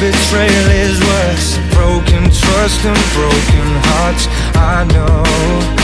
[0.00, 1.58] betrayal is worse.
[1.74, 4.28] Broken trust and broken hearts.
[4.54, 5.77] I know,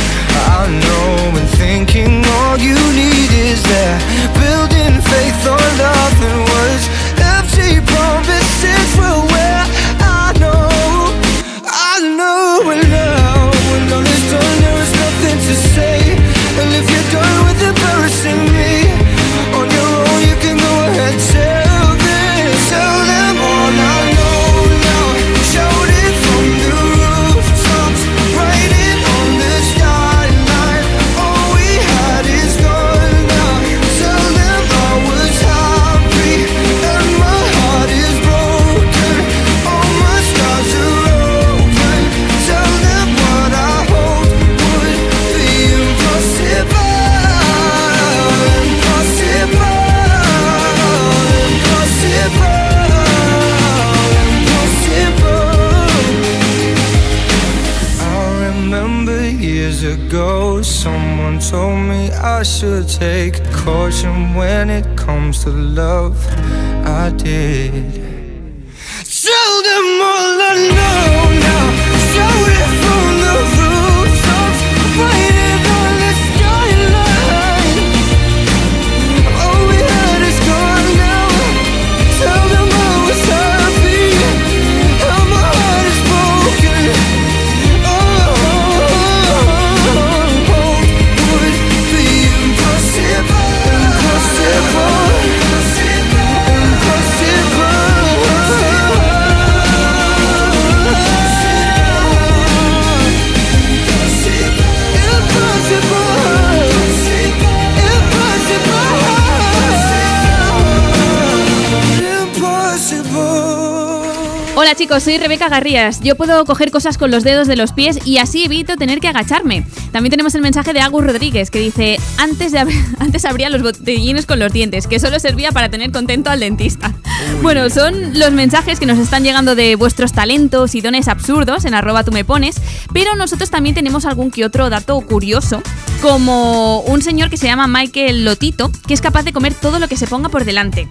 [114.85, 116.01] chicos, soy Rebeca Garrías.
[116.01, 119.09] Yo puedo coger cosas con los dedos de los pies y así evito tener que
[119.09, 119.65] agacharme.
[119.93, 122.59] También tenemos el mensaje de Agus Rodríguez que dice, antes, de
[122.99, 126.93] antes abría los botellines con los dientes, que solo servía para tener contento al dentista.
[127.41, 131.73] Bueno, son los mensajes que nos están llegando de vuestros talentos y dones absurdos en
[131.73, 132.57] arroba tú me pones,
[132.93, 135.63] pero nosotros también tenemos algún que otro dato curioso,
[136.03, 139.89] como un señor que se llama Michael Lotito, que es capaz de comer todo lo
[139.89, 140.91] que se ponga por delante.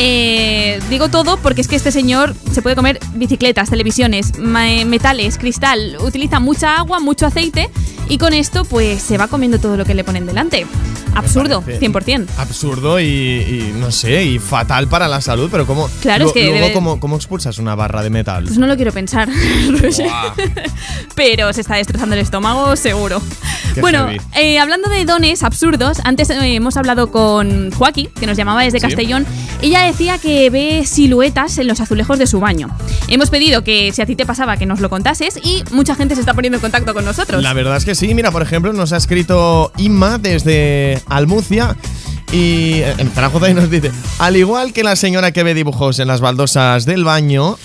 [0.00, 5.96] Eh, digo todo porque es que este señor se puede comer bicicletas, televisiones, metales, cristal,
[6.00, 7.68] utiliza mucha agua, mucho aceite
[8.08, 10.66] y con esto pues se va comiendo todo lo que le ponen delante.
[11.14, 12.26] Absurdo, parece 100%.
[12.36, 16.44] Absurdo y, y no sé, y fatal para la salud, pero ¿cómo, Claro, es que
[16.44, 18.44] luego, debe- ¿cómo, cómo expulsas una barra de metal?
[18.44, 19.28] Pues no lo quiero pensar.
[21.16, 23.20] Pero se está destrozando el estómago, seguro.
[23.74, 28.36] Qué bueno, eh, hablando de dones absurdos, antes eh, hemos hablado con Joaquín, que nos
[28.36, 28.86] llamaba desde Sí.
[28.86, 29.26] Castellón.
[29.60, 32.68] Ella decía que ve siluetas en los azulejos de su baño.
[33.08, 36.14] Hemos pedido que si a ti te pasaba que nos lo contases y mucha gente
[36.14, 37.42] se está poniendo en contacto con nosotros.
[37.42, 41.74] La verdad es que sí, mira, por ejemplo, nos ha escrito Inma desde Almucia
[42.32, 46.08] y eh, en Zaragoza nos dice, al igual que la señora que ve dibujos en
[46.08, 47.56] las baldosas del baño,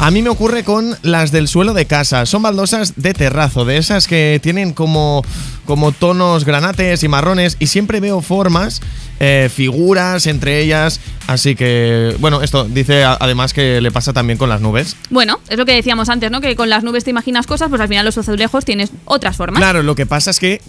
[0.00, 2.26] a mí me ocurre con las del suelo de casa.
[2.26, 5.24] Son baldosas de terrazo, de esas que tienen como,
[5.68, 8.80] como tonos granates y marrones y siempre veo formas,
[9.20, 10.98] eh, figuras entre ellas.
[11.26, 14.96] Así que, bueno, esto dice a- además que le pasa también con las nubes.
[15.10, 16.40] Bueno, es lo que decíamos antes, ¿no?
[16.40, 19.58] Que con las nubes te imaginas cosas, pues al final los azulejos tienes otras formas.
[19.60, 20.62] Claro, lo que pasa es que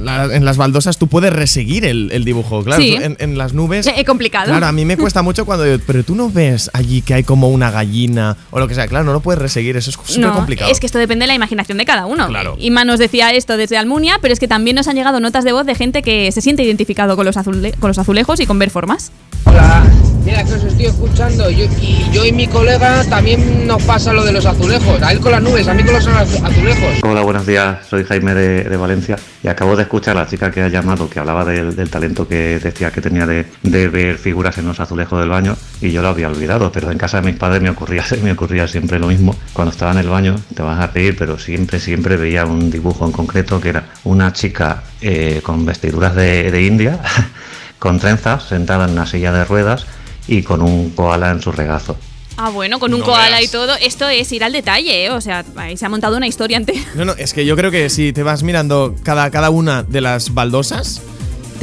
[0.00, 2.64] la- en las baldosas tú puedes reseguir el, el dibujo.
[2.64, 2.94] Claro, Sí.
[2.94, 3.86] en, en las nubes.
[3.86, 4.46] Es complicado.
[4.46, 7.50] Claro, a mí me cuesta mucho cuando pero tú no ves allí que hay como
[7.50, 8.86] una gallina o lo que sea.
[8.86, 10.70] Claro, no lo puedes reseguir, eso es súper No, complicado.
[10.70, 12.26] es que esto depende de la imaginación de cada uno.
[12.28, 12.56] Claro.
[12.58, 15.52] Inma nos decía esto desde Almunia, pero es que también nos han llegado notas de
[15.52, 18.58] voz de gente que se siente identificado con los, azule- con los azulejos y con
[18.58, 19.12] ver formas.
[19.46, 19.84] Hola,
[20.24, 24.24] mira que os estoy escuchando yo- y yo y mi colega también nos pasa lo
[24.24, 26.94] de los azulejos, a él con las nubes, a mí con los azu- azulejos.
[27.02, 27.86] Hola, buenos días.
[27.88, 31.10] Soy Jaime de, de Valencia y acabo de escuchar a la chica que ha llamado
[31.10, 34.80] que hablaba del, del talento que decía que tenía de, de ver figuras en los
[34.80, 37.68] azulejos del baño y yo lo había olvidado, pero en casa de mis padres me
[37.70, 39.36] ocurría, me ocurría siempre lo mismo.
[39.52, 43.04] Cuando estaba en el baño, te vas a reír, pero siempre, siempre veía un dibujo
[43.04, 47.00] en concreto que era una chica eh, con vestiduras de, de India,
[47.78, 49.86] con trenzas, sentada en una silla de ruedas
[50.26, 51.96] y con un koala en su regazo.
[52.36, 53.44] Ah, bueno, con un No koala veas.
[53.44, 53.74] y todo.
[53.80, 55.10] Esto es ir al detalle, ¿eh?
[55.10, 56.80] O sea, ahí se ha montado una historia entera.
[56.96, 60.00] No, no, es que yo creo que si te vas mirando cada, cada una de
[60.00, 61.00] las baldosas.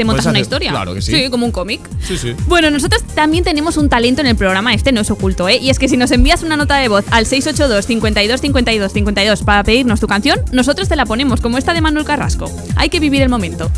[0.02, 0.72] Te montas puedes una historia.
[0.72, 1.30] Claro que sí.
[1.30, 1.82] como un cómic.
[2.06, 2.36] Sí, sí.
[2.48, 5.58] Bueno, nosotros también tenemos un talento en el programa, este no es oculto, ¿eh?
[5.58, 9.44] Y es que si nos envías una nota de voz al 682 52 52 52
[9.44, 12.52] para pedirnos tu canción, nosotros te la ponemos, como esta de Manuel Carrasco.
[12.76, 13.72] Hay que vivir el momento.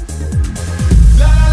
[1.19, 1.52] Ahora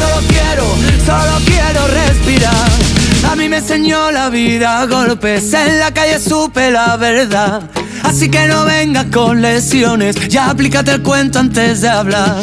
[0.00, 0.64] solo quiero,
[1.04, 2.68] solo quiero respirar.
[3.30, 7.62] A mí me enseñó la vida golpes, en la calle supe la verdad.
[8.02, 12.36] Así que no vengas con lesiones, ya aplícate el cuento antes de hablar.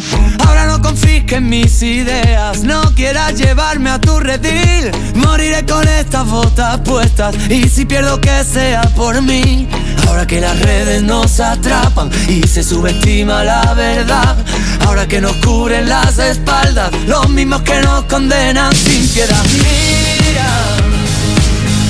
[0.45, 4.91] Ahora no confisques mis ideas, no quieras llevarme a tu redil.
[5.15, 9.67] Moriré con estas botas puestas y si pierdo que sea por mí.
[10.07, 14.37] Ahora que las redes nos atrapan y se subestima la verdad.
[14.85, 19.43] Ahora que nos cubren las espaldas, los mismos que nos condenan sin piedad.
[19.53, 20.49] Mira,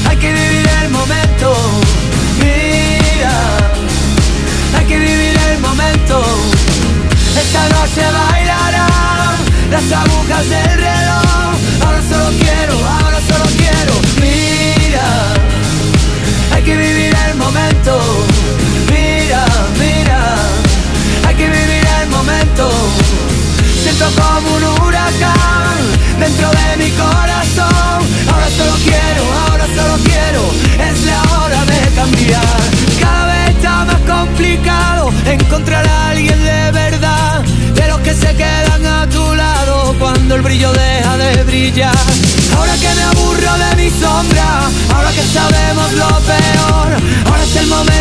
[0.10, 1.87] hay que vivir el momento.
[4.98, 6.24] y vivir el momento.
[7.40, 9.36] Esta noche bailarán
[9.72, 11.54] las agujas del reloj.
[11.84, 13.94] Ahora solo quiero, ahora solo quiero.
[14.22, 15.08] Mira,
[16.54, 17.94] hay que vivir el momento.
[18.90, 19.46] Mira,
[19.80, 20.20] mira,
[21.28, 22.70] hay que vivir el momento.
[23.84, 25.78] Siento como un huracán
[26.20, 27.98] dentro de mi corazón.
[28.32, 30.42] Ahora solo quiero, ahora solo quiero.
[30.90, 32.97] Es la hora de cambiar
[33.68, 37.42] está más complicado encontrar a alguien de verdad,
[37.76, 42.06] de los que se quedan a tu lado cuando el brillo deja de brillar.
[42.56, 44.48] Ahora que me aburro de mi sombra,
[44.96, 46.88] ahora que sabemos lo peor,
[47.26, 47.97] ahora es el momento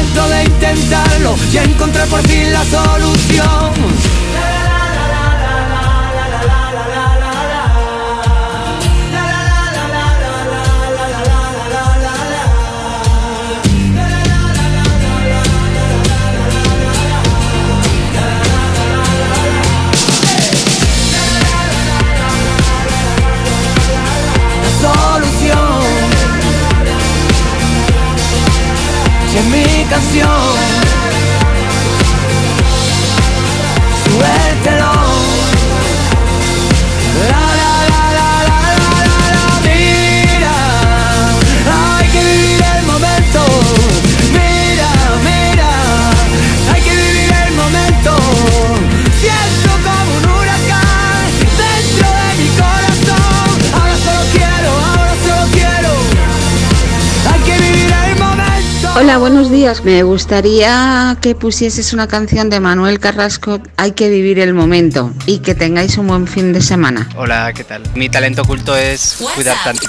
[59.83, 65.41] Me gustaría que pusieses una canción de Manuel Carrasco, Hay que vivir el momento, y
[65.41, 67.09] que tengáis un buen fin de semana.
[67.17, 67.83] Hola, ¿qué tal?
[67.97, 69.89] Mi talento oculto es cuidar tanto.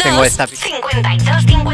[0.00, 1.67] Tengo esta 52, 52.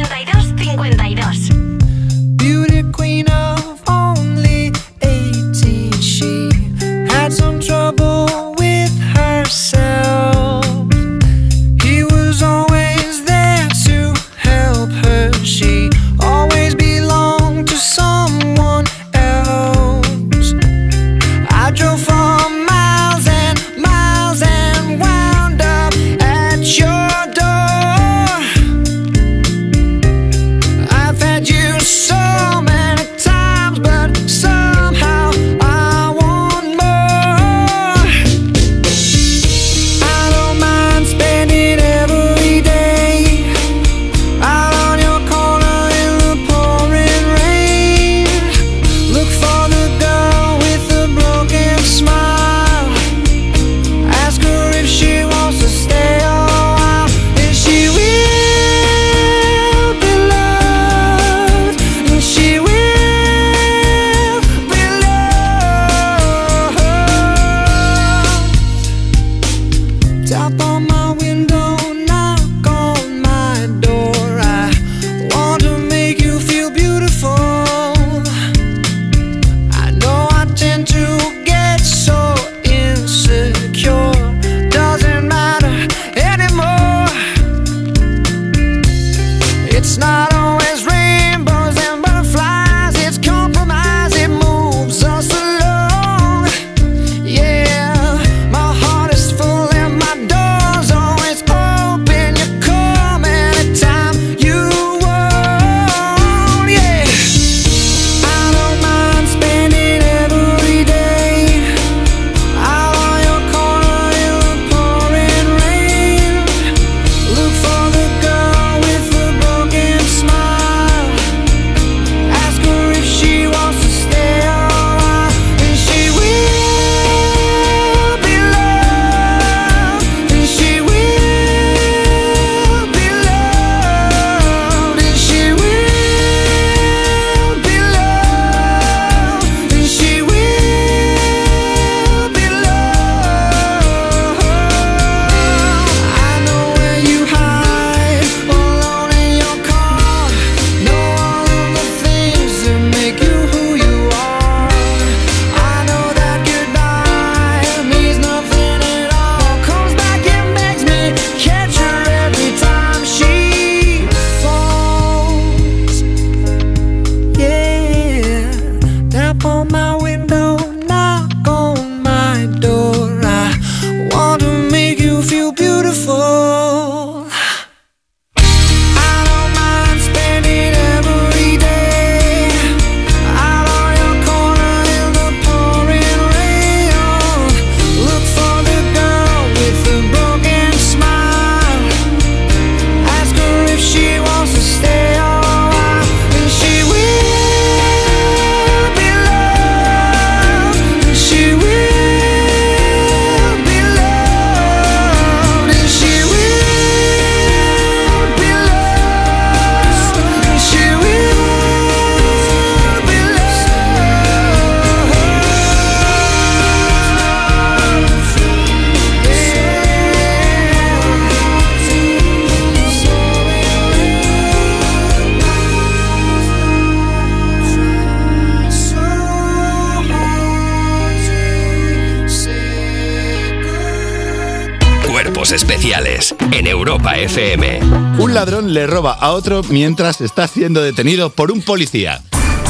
[239.13, 242.21] A otro mientras está siendo detenido por un policía.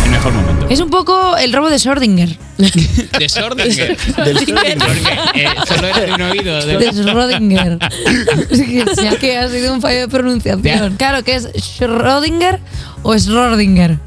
[0.05, 0.67] El mejor momento.
[0.69, 2.37] Es un poco el robo de Schrödinger.
[2.59, 3.97] De Schrödinger.
[4.25, 6.67] Del Porque eh, solo era de un oído.
[6.67, 7.79] De Schrödinger.
[8.51, 10.97] Es que, que ha sido un fallo de pronunciación.
[10.97, 12.59] Claro, que es Schrödinger
[13.03, 13.99] o Schrödinger.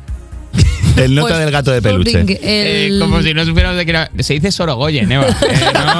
[0.97, 2.11] El nota Pues, del gato de peluche.
[2.11, 4.11] Schrödinger, Eh, el- como si no supiéramos de qué era.
[4.19, 5.25] Se dice Sorogoyen, Eva.
[5.27, 5.99] Eh, no.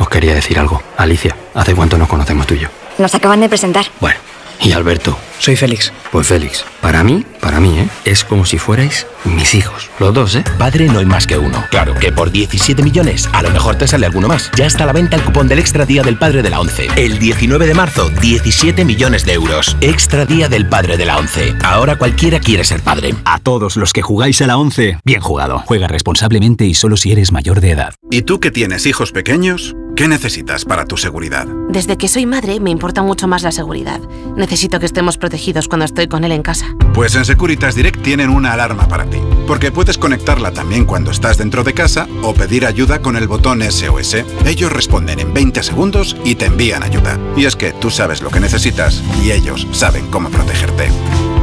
[0.00, 0.82] os quería decir algo.
[0.96, 2.68] Alicia, ¿hace cuánto nos conocemos tú y yo?
[2.98, 3.86] Nos acaban de presentar.
[4.00, 4.18] Bueno,
[4.60, 5.16] y Alberto.
[5.40, 5.90] Soy Félix.
[6.12, 7.88] Pues Félix, para mí, para mí, ¿eh?
[8.04, 9.88] Es como si fuerais mis hijos.
[9.98, 10.44] Los dos, ¿eh?
[10.58, 11.64] Padre no hay más que uno.
[11.70, 14.50] Claro que por 17 millones a lo mejor te sale alguno más.
[14.54, 16.88] Ya está a la venta el cupón del Extra Día del Padre de la ONCE.
[16.94, 19.78] El 19 de marzo, 17 millones de euros.
[19.80, 21.54] Extra Día del Padre de la ONCE.
[21.64, 23.14] Ahora cualquiera quiere ser padre.
[23.24, 25.60] A todos los que jugáis a la 11, bien jugado.
[25.64, 27.94] Juega responsablemente y solo si eres mayor de edad.
[28.10, 29.74] ¿Y tú que tienes hijos pequeños?
[29.96, 31.46] ¿Qué necesitas para tu seguridad?
[31.68, 34.00] Desde que soy madre me importa mucho más la seguridad.
[34.36, 35.29] Necesito que estemos protegidos
[35.68, 36.74] cuando estoy con él en casa.
[36.92, 41.38] Pues en Securitas Direct tienen una alarma para ti, porque puedes conectarla también cuando estás
[41.38, 44.16] dentro de casa o pedir ayuda con el botón SOS.
[44.44, 47.18] Ellos responden en 20 segundos y te envían ayuda.
[47.36, 50.88] Y es que tú sabes lo que necesitas y ellos saben cómo protegerte.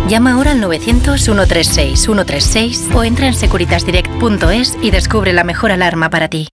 [0.07, 6.47] Llama ahora al 900-136-136 o entra en securitasdirect.es y descubre la mejor alarma para ti.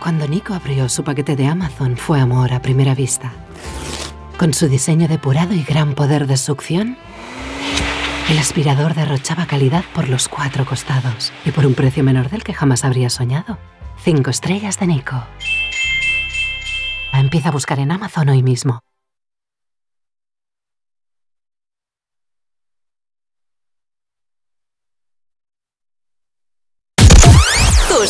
[0.00, 3.32] Cuando Nico abrió su paquete de Amazon fue amor a primera vista.
[4.40, 6.96] Con su diseño depurado y gran poder de succión,
[8.30, 12.54] el aspirador derrochaba calidad por los cuatro costados y por un precio menor del que
[12.54, 13.58] jamás habría soñado.
[14.02, 15.22] Cinco estrellas de Nico.
[17.12, 18.80] Empieza a buscar en Amazon hoy mismo.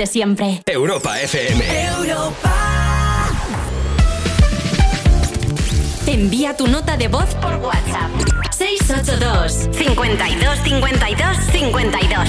[0.00, 0.62] De siempre.
[0.64, 1.62] Europa FM.
[6.06, 8.10] Envía tu nota de voz por WhatsApp.
[8.50, 12.28] 682 52 52 52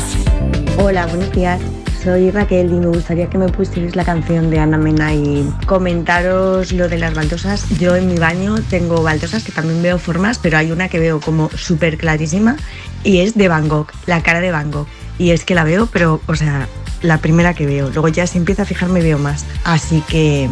[0.79, 1.61] Hola, buenos días.
[2.03, 6.73] Soy Raquel y me gustaría que me pusierais la canción de Ana Mena y comentaros
[6.73, 7.69] lo de las baldosas.
[7.79, 11.21] Yo en mi baño tengo baldosas que también veo formas, pero hay una que veo
[11.21, 12.57] como súper clarísima
[13.05, 14.87] y es de Van Gogh, la cara de Van Gogh.
[15.17, 16.67] Y es que la veo, pero, o sea,
[17.01, 17.89] la primera que veo.
[17.89, 19.45] Luego ya si empiezo a fijarme veo más.
[19.63, 20.49] Así que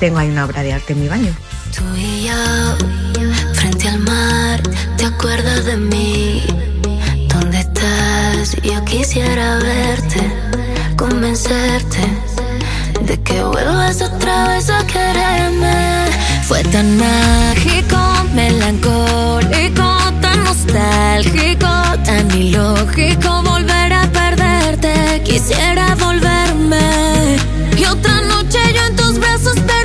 [0.00, 1.32] tengo ahí una obra de arte en mi baño.
[1.76, 4.62] Tú y yo, frente al mar,
[4.96, 6.42] ¿te acuerdas de mí?
[7.28, 8.56] ¿Dónde estás?
[8.62, 10.20] Yo quisiera verte,
[10.96, 12.00] convencerte
[13.06, 16.06] de que vuelvas otra vez a quererme.
[16.42, 17.96] Fue tan mágico,
[18.34, 21.68] melancólico, tan nostálgico,
[22.04, 24.21] tan ilógico volver a.
[25.24, 27.36] Quisiera volverme
[27.76, 29.81] y otra noche yo en tus brazos perderme.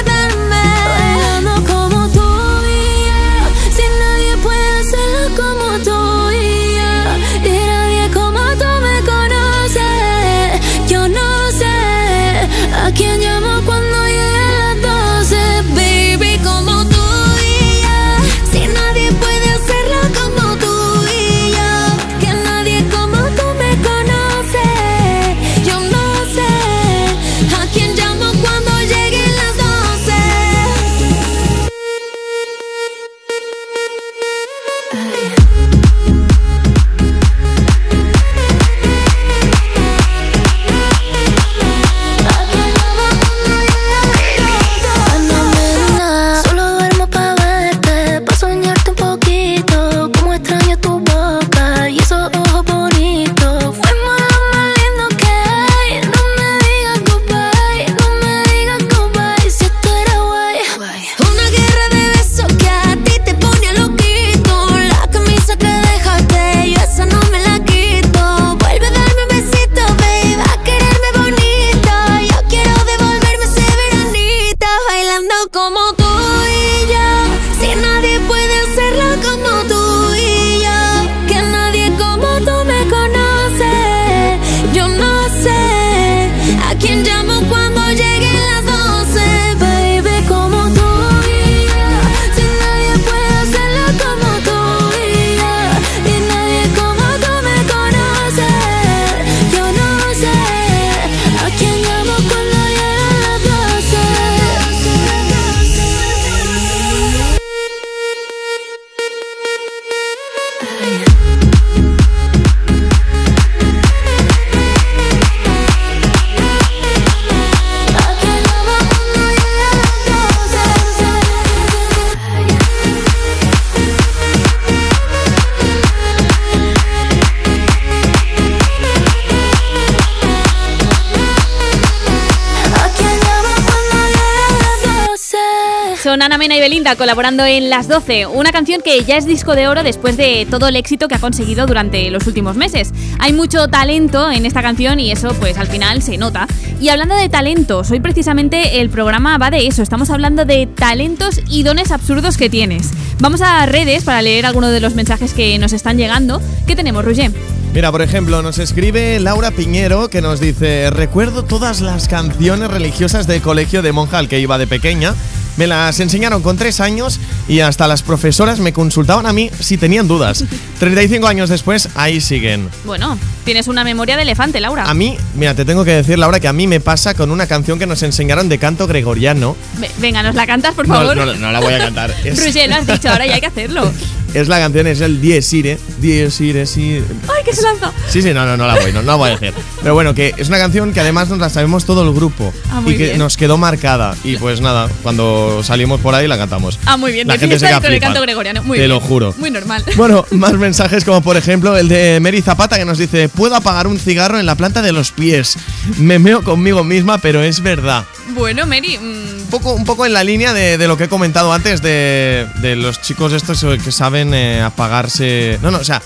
[136.47, 136.55] 12?
[136.55, 139.55] Son Ana Mena y Belinda colaborando en Las 12, una canción que ya es disco
[139.55, 142.93] de oro después de todo el éxito que ha conseguido durante los últimos meses.
[143.19, 146.47] Hay mucho talento en esta canción y eso pues al final se nota.
[146.79, 151.41] Y hablando de talentos, hoy precisamente el programa va de eso, estamos hablando de talentos
[151.49, 152.91] y dones absurdos que tienes.
[153.19, 156.41] Vamos a redes para leer algunos de los mensajes que nos están llegando.
[156.65, 157.31] ¿Qué tenemos, Roger?
[157.73, 163.27] Mira, por ejemplo, nos escribe Laura Piñero que nos dice, recuerdo todas las canciones religiosas
[163.27, 165.13] del colegio de monja al que iba de pequeña.
[165.57, 169.77] Me las enseñaron con tres años y hasta las profesoras me consultaban a mí si
[169.77, 170.45] tenían dudas.
[170.79, 172.69] 35 años después, ahí siguen.
[172.85, 174.83] Bueno, tienes una memoria de elefante, Laura.
[174.89, 177.47] A mí, mira, te tengo que decir, Laura, que a mí me pasa con una
[177.47, 179.55] canción que nos enseñaron de canto gregoriano.
[179.79, 181.15] Ve- Venga, nos la cantas, por favor.
[181.17, 182.13] no, no la voy a cantar.
[182.23, 183.91] Es, lo has dicho, ahora ya hay que hacerlo.
[184.33, 185.21] es la canción, es el.
[185.21, 187.01] Dies Irae, sí.
[187.27, 187.91] ¡Ay, que se lanza!
[188.09, 189.53] Sí, sí, no, no, no la voy, no, no la voy a decir.
[189.81, 192.53] Pero bueno, que es una canción que además nos la sabemos todo el grupo.
[192.71, 193.17] Ah, muy y que bien.
[193.17, 194.15] nos quedó marcada.
[194.23, 196.79] Y pues nada, cuando salimos por ahí la cantamos.
[196.85, 198.13] Ah, muy bien, La de gente se queda con el flipada.
[198.13, 198.63] canto gregoriano.
[198.63, 198.89] Muy Te bien.
[198.91, 199.33] lo juro.
[199.37, 199.83] Muy normal.
[199.97, 203.87] Bueno, más mensajes como por ejemplo el de Mary Zapata que nos dice, puedo apagar
[203.87, 205.57] un cigarro en la planta de los pies.
[205.97, 208.05] Me meo conmigo misma, pero es verdad.
[208.35, 211.51] Bueno, Mary, mm, poco, un poco en la línea de, de lo que he comentado
[211.53, 215.59] antes de, de los chicos estos que saben eh, apagarse...
[215.61, 216.01] No, no, o sea,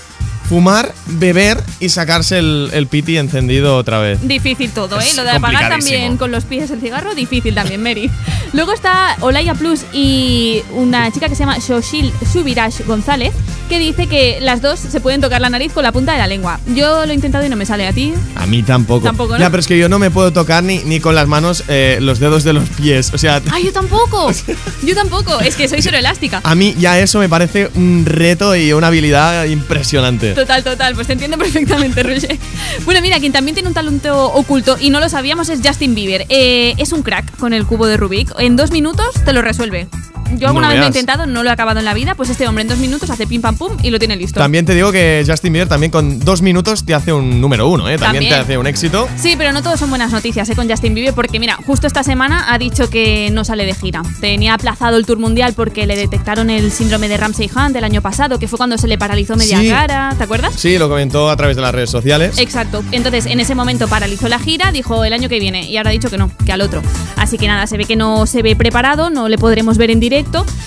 [0.52, 4.18] fumar, beber y sacarse el, el piti encendido otra vez.
[4.20, 5.02] Difícil todo, ¿eh?
[5.02, 8.10] Es Lo de apagar también con los pies el cigarro, difícil también, Mary.
[8.52, 13.32] Luego está Olaya Plus y una chica que se llama Shoshil Subirash González,
[13.70, 16.26] que dice que las dos se pueden tocar la nariz con la punta de la
[16.26, 16.60] lengua.
[16.74, 18.12] Yo lo he intentado y no me sale a ti.
[18.34, 19.04] A mí tampoco.
[19.04, 19.38] Tampoco, ¿no?
[19.38, 21.96] Ya, pero es que yo no me puedo tocar ni, ni con las manos eh,
[22.02, 23.14] los dedos de los pies.
[23.14, 24.30] O sea, ¡Ay, yo tampoco!
[24.82, 25.38] Yo tampoco.
[25.40, 26.40] Es que soy cero elástica.
[26.42, 30.34] a mí ya eso me parece un reto y una habilidad impresionante.
[30.42, 32.36] Total, total, pues te entiendo perfectamente, Roger.
[32.84, 36.26] Bueno, mira, quien también tiene un talento oculto y no lo sabíamos es Justin Bieber.
[36.30, 38.32] Eh, es un crack con el cubo de Rubik.
[38.40, 39.86] En dos minutos te lo resuelve.
[40.38, 42.30] Yo alguna No vez lo he intentado, no lo he acabado en la vida, pues
[42.30, 44.40] este hombre en dos minutos hace pim pam pum y lo tiene listo.
[44.40, 47.88] También te digo que Justin Bieber también con dos minutos te hace un número uno,
[47.88, 47.98] ¿eh?
[47.98, 49.08] También, te hace un éxito.
[49.16, 50.54] Sí, pero no todos son buenas noticias ¿eh?
[50.56, 54.02] con Justin Bieber porque mira, justo esta semana ha dicho que no sale de gira.
[54.20, 58.02] Tenía aplazado el tour mundial porque le detectaron el síndrome de Ramsay Hunt del año
[58.02, 59.68] pasado, que fue cuando se le paralizó media Sí.
[59.68, 60.54] cara, ¿te acuerdas?
[60.56, 62.38] Sí, lo comentó a través de las redes sociales.
[62.38, 62.82] Exacto.
[62.92, 65.92] Entonces, en ese momento paralizó la gira, dijo el año que viene y ahora ha
[65.92, 66.82] dicho que no, que al otro.
[67.16, 70.00] Así que nada, se ve que no se ve preparado, no le podremos ver en
[70.00, 70.21] directo,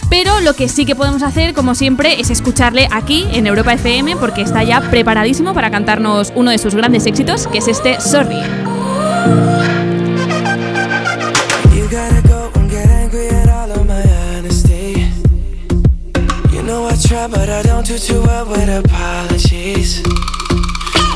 [0.09, 4.15] pero lo que sí que podemos hacer, como siempre, es escucharle aquí en Europa FM
[4.17, 8.39] porque está ya preparadísimo para cantarnos uno de sus grandes éxitos, que es este Sorry.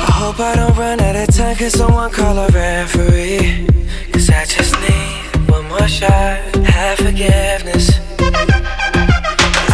[0.02, 2.50] I hope I don't run out of time, cause someone call a
[5.80, 8.00] more shot, have forgiveness.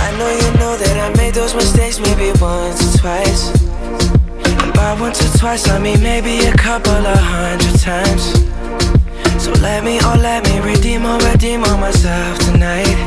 [0.06, 3.44] I know you know that I made those mistakes maybe once or twice.
[4.61, 8.23] And by once or twice, I mean maybe a couple of hundred times.
[9.44, 12.98] So let me, oh let me redeem or redeem on myself tonight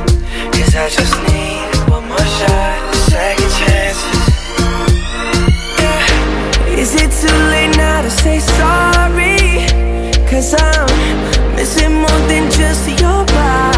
[0.52, 4.28] Cause I just need one more shot, second chances
[5.82, 6.78] yeah.
[6.78, 9.47] Is it too late now to say sorry?
[10.38, 13.77] Cause I'm missing more than just your body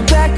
[0.00, 0.37] to get you back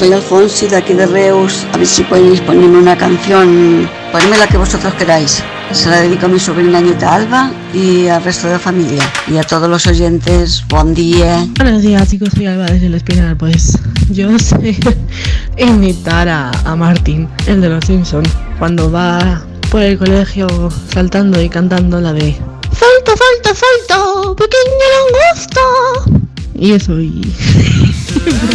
[0.00, 1.66] Soy Alfonsi de aquí de Reus.
[1.74, 5.44] A ver si podéis ponerme una canción, ponedme la que vosotros queráis.
[5.72, 9.02] Se la dedico a mi sobrina Anita Alba y al resto de la familia.
[9.28, 11.46] Y a todos los oyentes, buen día.
[11.58, 13.36] Buenos días chicos, soy Alba desde el Espinar.
[13.36, 13.78] Pues
[14.08, 14.74] yo sé
[15.58, 20.48] imitar a, a Martin, el de los Simpsons, cuando va por el colegio
[20.94, 22.32] saltando y cantando la de
[22.72, 23.12] ¡Salta,
[23.44, 24.34] salta, salta!
[24.34, 26.24] ¡Pequeña langosta!
[26.54, 27.34] Y eso, y...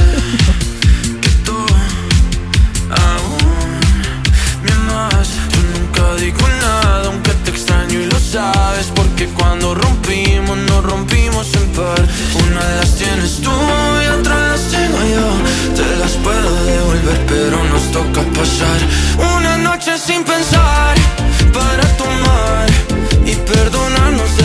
[11.45, 12.07] vivimos en par.
[12.47, 15.76] Una las tienes tú y otra las tengo yo.
[15.76, 18.80] Te las puedo devolver, pero nos toca pasar
[19.38, 20.95] una noche sin pensar
[21.53, 22.67] para tomar
[23.26, 24.44] y perdonarnos desnudos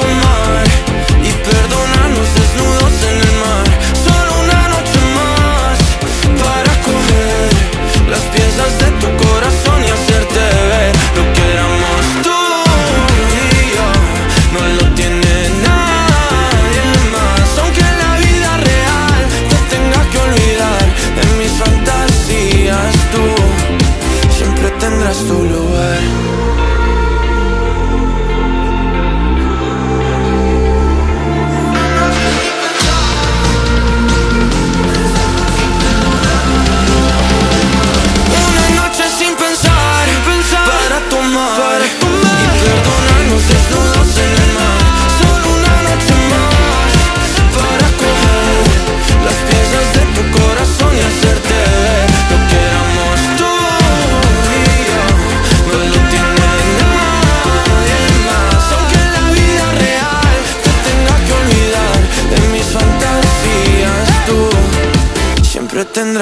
[25.11, 26.00] tendrás tu lugar.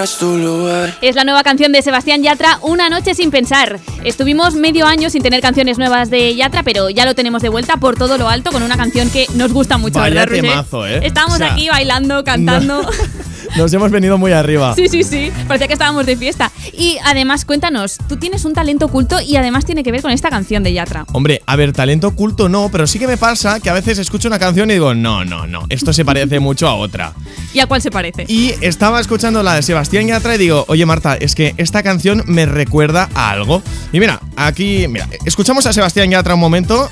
[0.08, 0.96] Tu lugar.
[1.02, 3.80] Es la nueva canción de Sebastián Yatra, Una noche sin pensar.
[4.04, 7.78] Estuvimos medio año sin tener canciones nuevas de Yatra, pero ya lo tenemos de vuelta
[7.78, 11.02] por todo lo alto con una canción que nos gusta mucho, Vaya ¿verdad, temazo, ¿eh?
[11.04, 12.82] Estábamos O sea, aquí bailando, cantando.
[13.58, 14.74] Nos hemos venido muy arriba.
[14.76, 15.32] Sí, sí, sí.
[15.48, 16.52] Parecía que estábamos de fiesta.
[16.74, 20.30] Y además, cuéntanos, tú tienes un talento oculto y además tiene que ver con esta
[20.30, 21.06] canción de Yatra.
[21.14, 24.28] Hombre, a ver, talento oculto no, pero sí que me pasa que a veces escucho
[24.28, 27.14] una canción y digo, no, no, no, esto se parece mucho a otra.
[27.54, 28.26] ¿Y a cuál se parece?
[28.28, 32.24] Y estaba escuchando la de Sebastián Yatra y digo, oye Marta, es que esta canción
[32.28, 33.62] me recuerda a algo.
[33.92, 36.90] Y mira, aquí, mira, escuchamos a Sebastián Yatra un momento.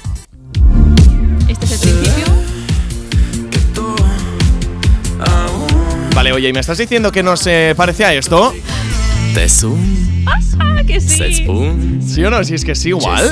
[6.28, 8.54] Vale, oye, ¿y me estás diciendo que no se parece a esto?
[10.26, 11.46] Ah, que sí.
[12.06, 12.44] ¿Sí o no?
[12.44, 13.32] Si es que sí, igual.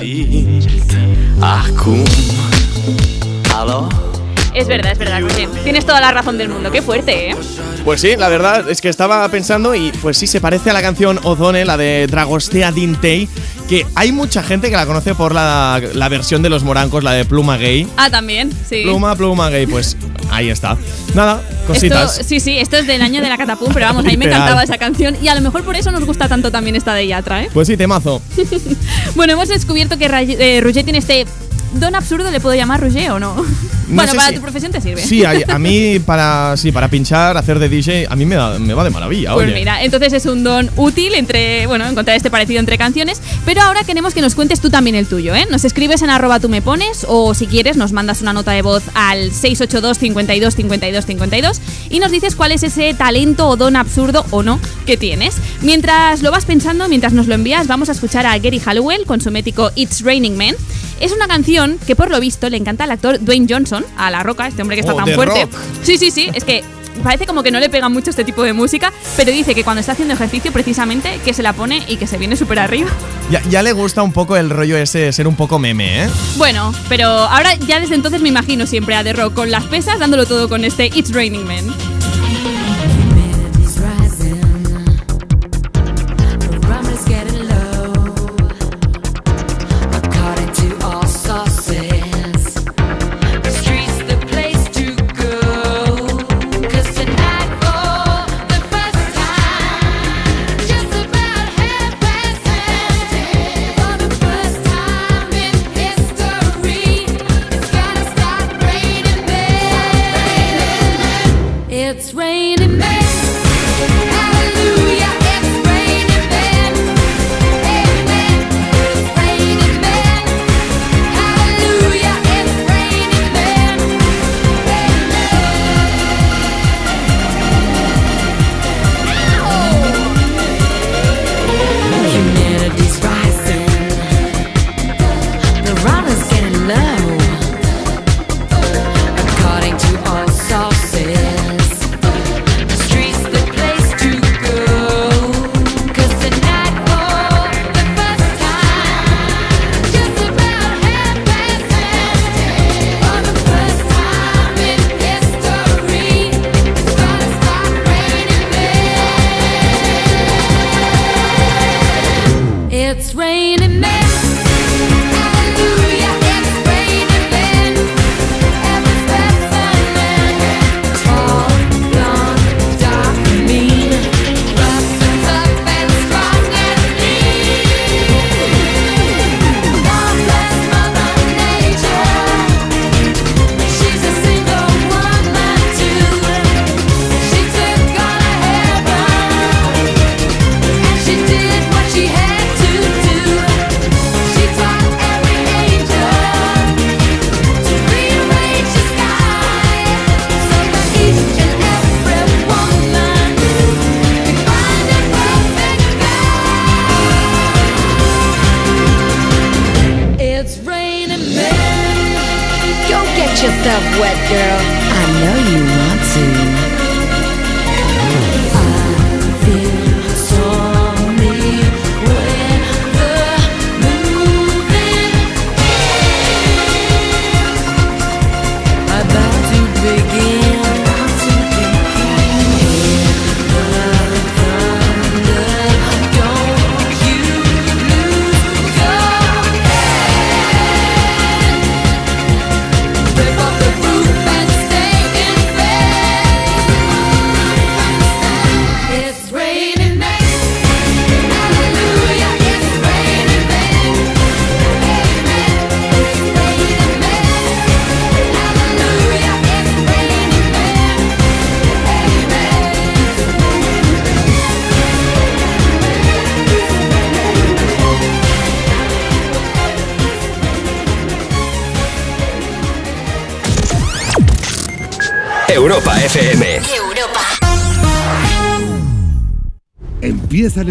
[4.53, 5.21] Es verdad, es verdad.
[5.65, 6.71] Tienes toda la razón del mundo.
[6.71, 7.35] Qué fuerte, ¿eh?
[7.83, 10.81] Pues sí, la verdad es que estaba pensando y pues sí, se parece a la
[10.81, 13.27] canción Ozone, la de Dragostea Dintei,
[13.67, 17.11] que hay mucha gente que la conoce por la, la versión de los morancos, la
[17.11, 17.89] de Pluma Gay.
[17.97, 18.83] Ah, también, sí.
[18.83, 19.97] Pluma, Pluma Gay, pues
[20.31, 20.77] ahí está.
[21.13, 22.13] Nada, cositas.
[22.19, 24.25] Esto, sí, sí, esto es del año de la catapum, pero vamos, a mí me
[24.25, 27.07] encantaba esa canción y a lo mejor por eso nos gusta tanto también esta de
[27.07, 27.49] Yatra, ¿eh?
[27.53, 28.21] Pues sí, temazo.
[29.15, 31.25] Bueno, hemos descubierto que Ray- eh, Roger tiene este
[31.73, 33.45] don absurdo, ¿le puedo llamar Roger o no?
[33.87, 35.01] Bueno, para si- tu profesión te sirve.
[35.01, 38.59] Sí, a, a mí para, sí, para pinchar, hacer de DJ, a mí me, da-
[38.59, 39.55] me va de maravilla, Pues oye.
[39.55, 43.83] mira, entonces es un don útil entre, bueno, encontrar este parecido entre canciones, pero ahora
[43.83, 45.45] queremos que nos cuentes tú también el tuyo, ¿eh?
[45.51, 48.61] Nos escribes en arroba tú me pones o si quieres nos mandas una nota de
[48.61, 53.75] voz al 682 52 52 52 y nos dices cuál es ese talento o don
[53.75, 55.35] absurdo o no que tienes.
[55.61, 59.21] Mientras lo vas pensando, mientras nos lo envías, vamos a escuchar a Gary Hallowell con
[59.21, 60.55] su mético It's Raining Men.
[60.99, 64.23] Es una canción que por lo visto le encanta al actor Dwayne Johnson, a La
[64.23, 65.43] Roca, este hombre que está Oh, tan fuerte.
[65.43, 65.53] rock.
[65.83, 66.63] Sí, sí, sí, es que
[67.03, 69.81] parece como que no le pega mucho este tipo de música, pero dice que cuando
[69.81, 72.89] está haciendo ejercicio precisamente que se la pone y que se viene súper arriba.
[73.29, 76.09] Ya, ya le gusta un poco el rollo ese de ser un poco meme, ¿eh?
[76.37, 79.99] Bueno, pero ahora ya desde entonces me imagino siempre a The Rock con las pesas
[79.99, 81.65] dándolo todo con este It's raining men.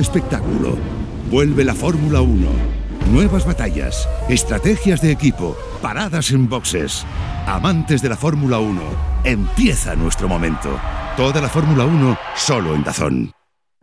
[0.05, 0.77] Espectáculo.
[1.31, 2.47] Vuelve la Fórmula 1.
[3.11, 7.05] Nuevas batallas, estrategias de equipo, paradas en boxes.
[7.47, 8.81] Amantes de la Fórmula 1,
[9.25, 10.79] empieza nuestro momento.
[11.17, 13.33] Toda la Fórmula 1 solo en Dazón.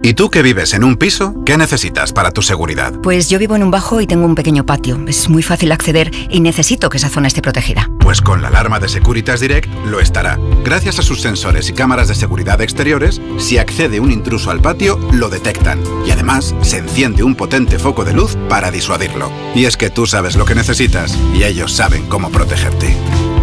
[0.03, 1.43] ¿Y tú que vives en un piso?
[1.45, 2.91] ¿Qué necesitas para tu seguridad?
[3.03, 4.99] Pues yo vivo en un bajo y tengo un pequeño patio.
[5.07, 7.88] Es muy fácil acceder y necesito que esa zona esté protegida.
[8.11, 10.38] Pues con la alarma de Securitas Direct lo estará.
[10.65, 14.99] Gracias a sus sensores y cámaras de seguridad exteriores, si accede un intruso al patio,
[15.13, 15.81] lo detectan.
[16.05, 19.31] Y además, se enciende un potente foco de luz para disuadirlo.
[19.55, 22.93] Y es que tú sabes lo que necesitas y ellos saben cómo protegerte.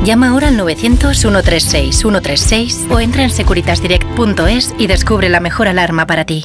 [0.04, 6.44] Llama ahora al 900-136-136 o entra en securitasdirect.es y descubre la mejor alarma para ti.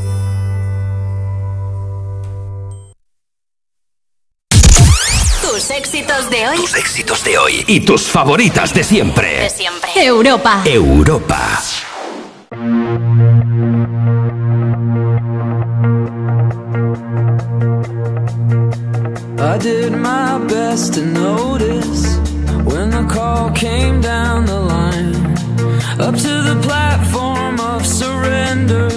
[6.31, 6.57] De hoy.
[6.57, 9.41] Tus éxitos de hoy y tus favoritas de siempre.
[9.41, 9.91] De siempre.
[9.95, 10.63] Europa.
[10.65, 11.59] Europa.
[19.37, 22.17] I did my best to notice
[22.63, 25.15] when the call came down the line.
[25.99, 28.89] Up to the platform of surrender.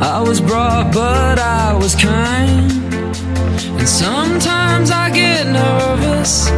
[0.00, 2.72] I was brought, but I was kind.
[3.78, 6.50] And sometimes I get nervous glass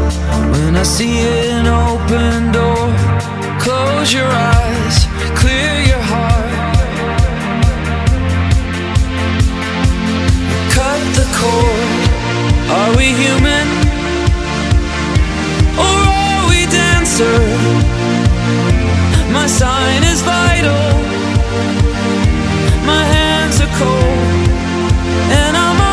[0.53, 1.21] when I see
[1.51, 2.89] an open door.
[3.61, 4.97] Close your eyes,
[5.41, 6.53] clear your heart.
[10.77, 11.91] Cut the cord.
[12.79, 13.67] Are we human?
[15.87, 17.39] Or are we dancer?
[19.33, 20.87] My sign is vital.
[22.87, 24.49] My hands are cold,
[25.31, 25.88] and I'm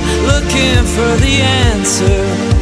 [0.00, 2.53] looking for the answer.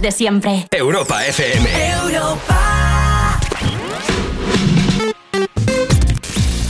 [0.00, 0.66] de siempre.
[0.70, 1.68] Europa FM.
[2.02, 3.40] Europa.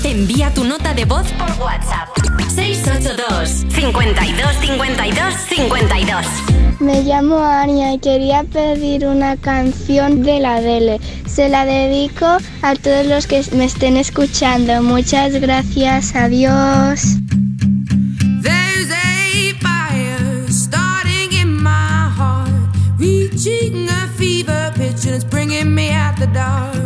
[0.05, 2.09] Envía tu nota de voz por WhatsApp.
[2.55, 4.57] 682 52
[5.49, 6.49] 52
[6.81, 11.01] me llamo Ania y quería pedir una canción de la Dele.
[11.27, 12.27] Se la dedico
[12.63, 14.83] a todos los que me estén escuchando.
[14.83, 17.18] Muchas gracias, adiós.
[26.39, 26.78] out.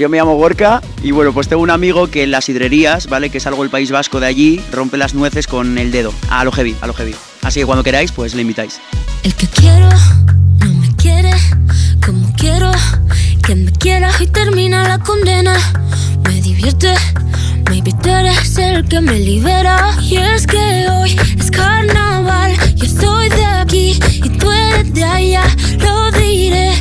[0.00, 3.28] Yo me llamo Gorka y bueno, pues tengo un amigo que en las hidrerías, ¿vale?
[3.28, 6.14] Que es algo del País Vasco de allí, rompe las nueces con el dedo.
[6.30, 7.14] A lo heavy, a lo heavy.
[7.42, 8.80] Así que cuando queráis, pues le invitáis.
[9.22, 9.90] El que quiero
[10.60, 11.32] no me quiere
[12.04, 12.72] como quiero
[13.42, 15.54] que me quiera y termina la condena.
[16.26, 16.94] Me divierte,
[17.68, 19.94] maybe tú eres el que me libera.
[20.00, 25.42] Y es que hoy es carnaval, yo estoy de aquí y tú eres de allá.
[25.78, 26.72] Lo diré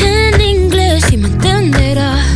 [0.00, 2.27] en inglés y me entenderás.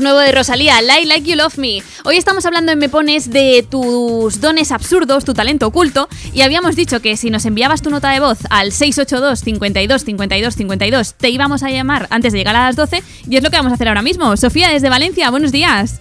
[0.00, 1.82] Más nuevo de Rosalía, Lie Like You Love Me.
[2.04, 6.74] Hoy estamos hablando en Me Pones de tus dones absurdos, tu talento oculto, y habíamos
[6.74, 11.28] dicho que si nos enviabas tu nota de voz al 682 52 52 52 te
[11.28, 13.74] íbamos a llamar antes de llegar a las 12, y es lo que vamos a
[13.74, 14.34] hacer ahora mismo.
[14.38, 16.00] Sofía desde Valencia, buenos días.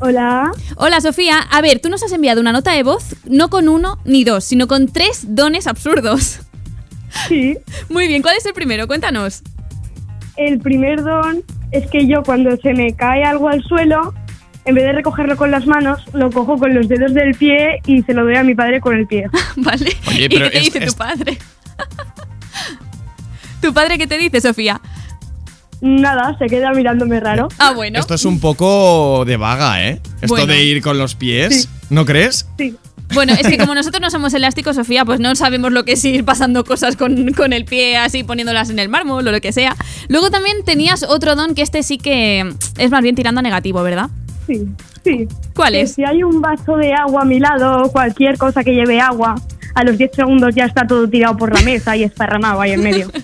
[0.00, 0.50] Hola.
[0.76, 3.98] Hola Sofía, a ver, tú nos has enviado una nota de voz no con uno
[4.04, 6.40] ni dos, sino con tres dones absurdos.
[7.28, 7.56] Sí.
[7.88, 8.86] Muy bien, ¿cuál es el primero?
[8.86, 9.42] Cuéntanos.
[10.36, 14.14] El primer don es que yo cuando se me cae algo al suelo,
[14.64, 18.02] en vez de recogerlo con las manos, lo cojo con los dedos del pie y
[18.02, 19.24] se lo doy a mi padre con el pie.
[19.56, 19.90] vale.
[20.08, 21.38] Oye, ¿Y pero qué te dice es- tu padre?
[23.60, 24.80] ¿Tu padre qué te dice, Sofía?
[25.82, 27.48] Nada, se queda mirándome raro.
[27.58, 27.98] Ah, bueno.
[27.98, 30.00] Esto es un poco de vaga, ¿eh?
[30.20, 30.46] Esto Bueno.
[30.52, 31.68] de ir con los pies, Sí.
[31.90, 32.46] ¿no crees?
[32.58, 32.76] Sí.
[33.14, 36.04] Bueno, es que como nosotros no somos elásticos, Sofía, pues no sabemos lo que es
[36.04, 39.52] ir pasando cosas con, con el pie así, poniéndolas en el mármol o lo que
[39.52, 39.76] sea.
[40.08, 43.82] Luego también tenías otro don que este sí que es más bien tirando a negativo,
[43.82, 44.10] ¿verdad?
[44.46, 44.66] Sí,
[45.04, 45.28] sí.
[45.54, 45.92] ¿Cuál Que es?
[45.92, 49.36] Si hay un vaso de agua a mi lado o cualquier cosa que lleve agua,
[49.74, 52.82] a los 10 segundos ya está todo tirado por la mesa y esparramado ahí en
[52.82, 53.10] medio.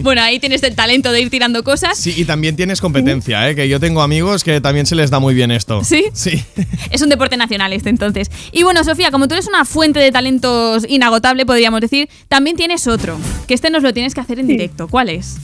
[0.00, 1.96] Bueno, ahí tienes el talento de ir tirando cosas.
[1.96, 3.54] Sí, y también tienes competencia, ¿eh?
[3.54, 5.82] Que yo tengo amigos que también se les da muy bien esto.
[5.84, 6.06] ¿Sí?
[6.12, 6.44] Sí.
[6.90, 8.30] Es un deporte nacional este entonces.
[8.52, 12.86] Y bueno, Sofía, como tú eres una fuente de talentos inagotable, podríamos decir, también tienes
[12.86, 13.18] otro,
[13.48, 14.88] que este nos lo tienes que hacer en directo.
[14.88, 15.38] ¿Cuál es?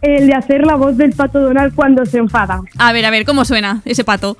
[0.00, 2.60] El de hacer la voz del pato Donald cuando se enfada.
[2.78, 4.36] A ver, a ver, ¿cómo suena ese pato?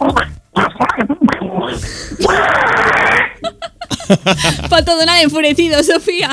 [4.68, 6.30] Pato Donald enfurecido, Sofía.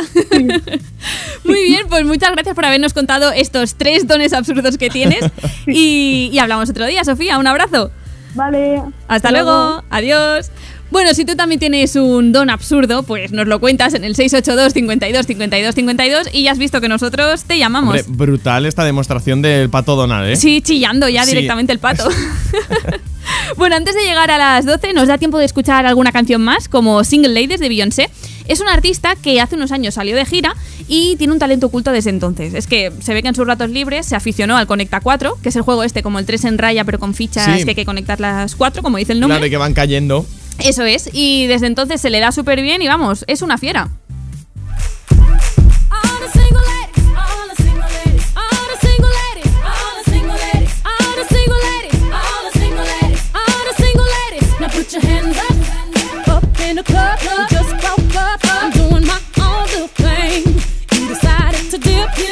[1.43, 5.19] Muy bien, pues muchas gracias por habernos contado estos tres dones absurdos que tienes.
[5.65, 7.38] Y, y hablamos otro día, Sofía.
[7.38, 7.91] Un abrazo.
[8.35, 8.84] Vale.
[9.07, 9.84] Hasta luego.
[9.89, 10.51] Adiós.
[10.89, 14.73] Bueno, si tú también tienes un don absurdo, pues nos lo cuentas en el 682
[14.73, 17.89] 52 52 52 y ya has visto que nosotros te llamamos.
[18.01, 20.35] Hombre, brutal esta demostración del pato Donald, ¿eh?
[20.38, 21.31] Sí, chillando ya Sí.
[21.31, 22.07] directamente el pato.
[23.57, 26.69] bueno, antes de llegar a las 12 nos da tiempo de escuchar alguna canción más,
[26.69, 28.09] como Single Ladies de Beyoncé.
[28.47, 30.55] Es una artista que hace unos años salió de gira
[30.88, 32.53] y tiene un talento oculto desde entonces.
[32.53, 35.49] Es que se ve que en sus ratos libres se aficionó al Conecta 4, que
[35.49, 37.64] es el juego este como el 3 en raya pero con fichas Sí.
[37.65, 39.38] que hay que conectar las 4, como dice el nombre.
[39.38, 40.26] Claro, que van cayendo.
[40.63, 43.89] Eso es, y desde entonces se le da súper bien y vamos, es una fiera.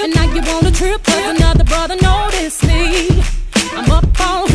[0.06, 3.08] and trip, another brother noticed me.
[3.76, 4.55] I'm up on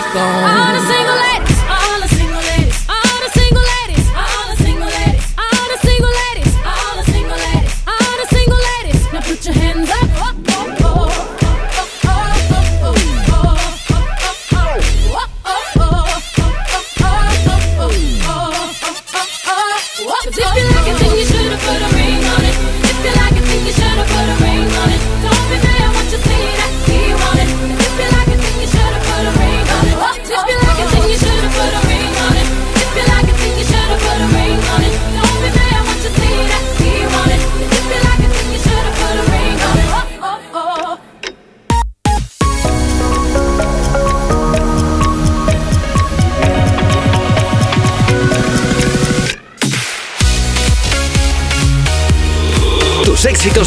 [0.00, 0.97] be gone.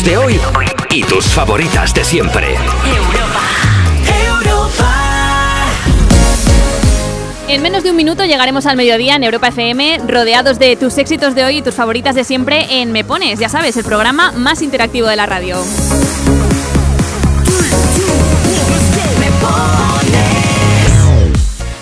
[0.02, 0.40] Éxitos de hoy
[0.92, 2.56] y tus favoritas de siempre.
[7.48, 11.36] En menos de un minuto llegaremos al mediodía en Europa FM, rodeados de tus éxitos
[11.36, 14.62] de hoy y tus favoritas de siempre en Me Pones, ya sabes, el programa más
[14.62, 15.58] interactivo de la radio.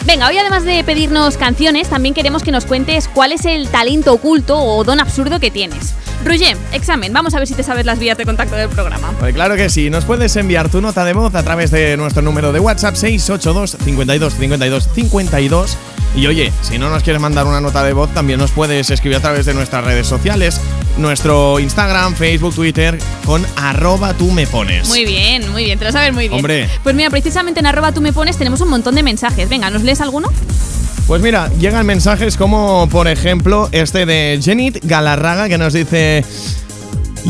[0.06, 4.14] Venga, hoy además de pedirnos canciones, también queremos que nos cuentes cuál es el talento
[4.14, 5.94] oculto o don absurdo que tienes.
[6.26, 9.14] Roger, examen, vamos a ver si te sabes las vías de contacto del programa.
[9.20, 12.22] Pues claro que sí, nos puedes enviar tu nota de voz a través de nuestro
[12.22, 15.78] número de WhatsApp 682 52 52 52
[16.16, 19.18] y oye, si no nos quieres mandar una nota de voz, también nos puedes escribir
[19.18, 20.60] a través de nuestras redes sociales,
[20.98, 24.88] nuestro Instagram, Facebook, Twitter, con arroba tú me pones.
[24.88, 26.40] Muy bien, muy bien, te lo sabes muy bien.
[26.40, 26.70] Hombre.
[26.84, 29.48] Pues mira, precisamente en arroba tú me pones tenemos un montón de mensajes.
[29.50, 30.30] Venga, ¿nos lees alguno?
[31.10, 36.24] Pues mira, llegan mensajes como, por ejemplo, este de Jenit Galarraga que nos dice: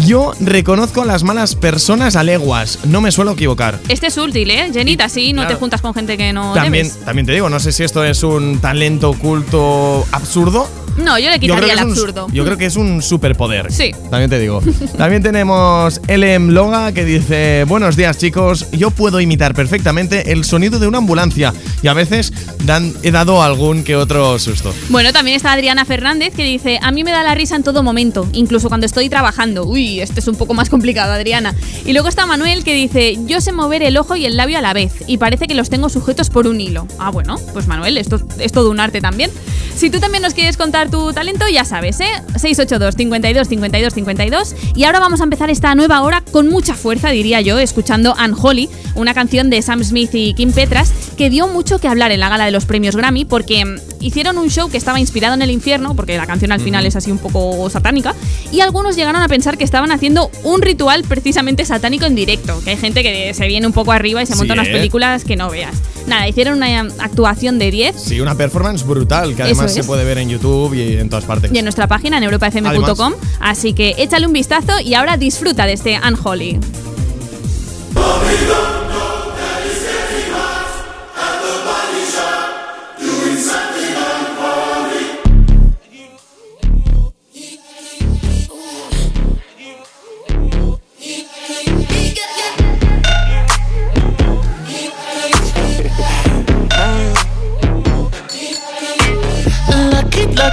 [0.06, 3.80] Yo reconozco a las malas personas a leguas, no me suelo equivocar.
[3.88, 4.70] Este es útil, ¿eh?
[4.74, 5.56] Jenita, así no claro.
[5.56, 7.06] te juntas con gente que no También, debes.
[7.06, 10.68] también te digo, no sé si esto es un talento oculto absurdo.
[11.04, 12.28] No, yo le Yo quitaría que el un- absurdo.
[12.32, 13.72] yo creo que es un superpoder.
[13.72, 13.92] Sí.
[14.10, 14.62] También te digo.
[14.98, 18.68] También tenemos LM Loga que dice: Buenos días, chicos.
[18.72, 22.34] Yo puedo imitar perfectamente el sonido de una ambulancia y a veces
[22.66, 24.74] dan- he dado algún que otro susto.
[24.90, 27.84] Bueno, también está Adriana Fernández que dice, a mí me da la risa en todo
[27.84, 29.66] momento, incluso cuando estoy trabajando.
[29.66, 31.56] Uy, este es un poco más complicado, Adriana.
[31.86, 34.62] Y luego está Manuel que dice, yo sé mover el ojo y el labio a
[34.62, 36.88] la vez y parece que los tengo sujetos por un hilo.
[37.00, 39.32] Ah, bueno, pues Manuel, esto es todo un arte también.
[39.76, 42.10] Si tú también nos quieres contar tu talento, ya sabes, ¿eh?
[42.36, 47.10] 682 52 52 52 y ahora vamos a empezar esta nueva hora con mucha fuerza,
[47.10, 51.80] diría yo, escuchando Unholy, una canción de Sam Smith y Kim Petras que dio mucho
[51.80, 54.78] que hablar en la gala de los premios Grammy porque mm, hicieron un show que
[54.78, 58.16] estaba inspirado en el infierno, porque la canción al final es así un poco satánica,
[58.54, 62.70] y algunos llegaron a pensar que estaban haciendo un ritual precisamente satánico en directo, que
[62.70, 64.72] hay gente que se viene un poco arriba y se Sí, monta unas ¿eh?
[64.72, 65.76] películas que no veas.
[66.08, 70.06] Nada, hicieron una mm, actuación de 10 Sí, una performance brutal que además se puede
[70.06, 71.52] ver en YouTube y en todas partes.
[71.54, 75.74] y en nuestra página en europafm.com, así que échale un vistazo y ahora disfruta de
[75.74, 76.60] este Unholy.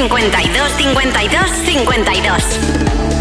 [0.00, 2.42] 52 52 52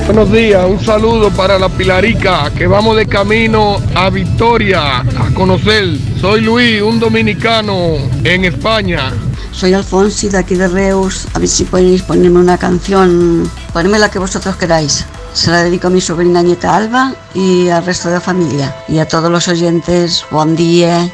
[0.06, 5.98] Buenos días, un saludo para la Pilarica, que vamos de camino a Victoria a conocer.
[6.22, 9.12] Soy Luis, un dominicano en España.
[9.52, 11.28] Soy Alfonsi de aquí de Reus.
[11.34, 15.06] A ver si podéis ponerme una canción, ponedme la que vosotros queráis.
[15.34, 18.74] Se la dedico a mi sobrina nieta Alba y al resto de la familia.
[18.88, 21.12] Y a todos los oyentes, buen día.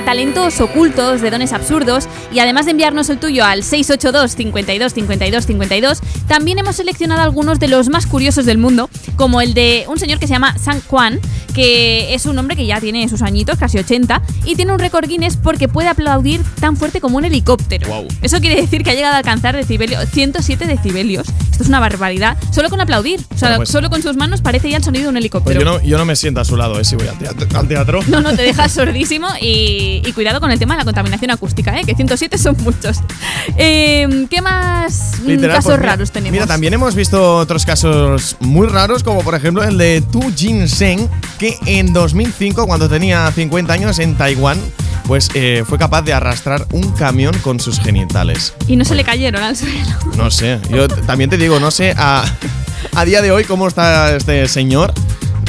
[0.00, 2.08] Talentos ocultos, de dones absurdos.
[2.32, 7.58] Y además de enviarnos el tuyo al 682 52 52 52, también hemos seleccionado algunos
[7.58, 10.80] de los más curiosos del mundo, como el de un señor que se llama San
[10.82, 11.20] Juan,
[11.56, 15.08] que es un hombre que ya tiene sus añitos, casi 80, y tiene un récord
[15.08, 18.04] Guinness porque puede aplaudir tan fuerte como un helicóptero.
[18.20, 21.26] Eso quiere decir que ha llegado a alcanzar decibelio, 107 decibelios.
[21.50, 24.42] Esto es una barbaridad, solo con aplaudir, o sea, Bueno, pues- solo con sus manos
[24.42, 25.58] parece ya el sonido de un Pues helicóptero.
[25.60, 26.84] yo no, yo no me siento a su lado, ¿eh?
[26.84, 27.58] Si voy al teatro.
[27.58, 28.00] al teatro.
[28.08, 31.78] No, no, te dejas sordísimo y, y cuidado con el tema de la contaminación acústica,
[31.80, 31.84] ¿eh?
[31.86, 32.98] que 107 son muchos.
[33.56, 36.32] Eh, ¿Qué más Literal, casos pues mira- raros tenemos?
[36.32, 40.68] Mira, también hemos visto otros casos muy raros, como por ejemplo el de Tu Jin
[40.68, 41.08] Seng,
[41.38, 44.58] que en 2005, cuando tenía 50 años en Taiwán,
[45.06, 48.54] pues eh, fue capaz de arrastrar un camión con sus genitales.
[48.66, 49.74] Y no se le cayeron al suelo.
[50.16, 52.24] No sé, yo también te digo, no sé a,
[52.94, 54.92] a día de hoy cómo está este señor.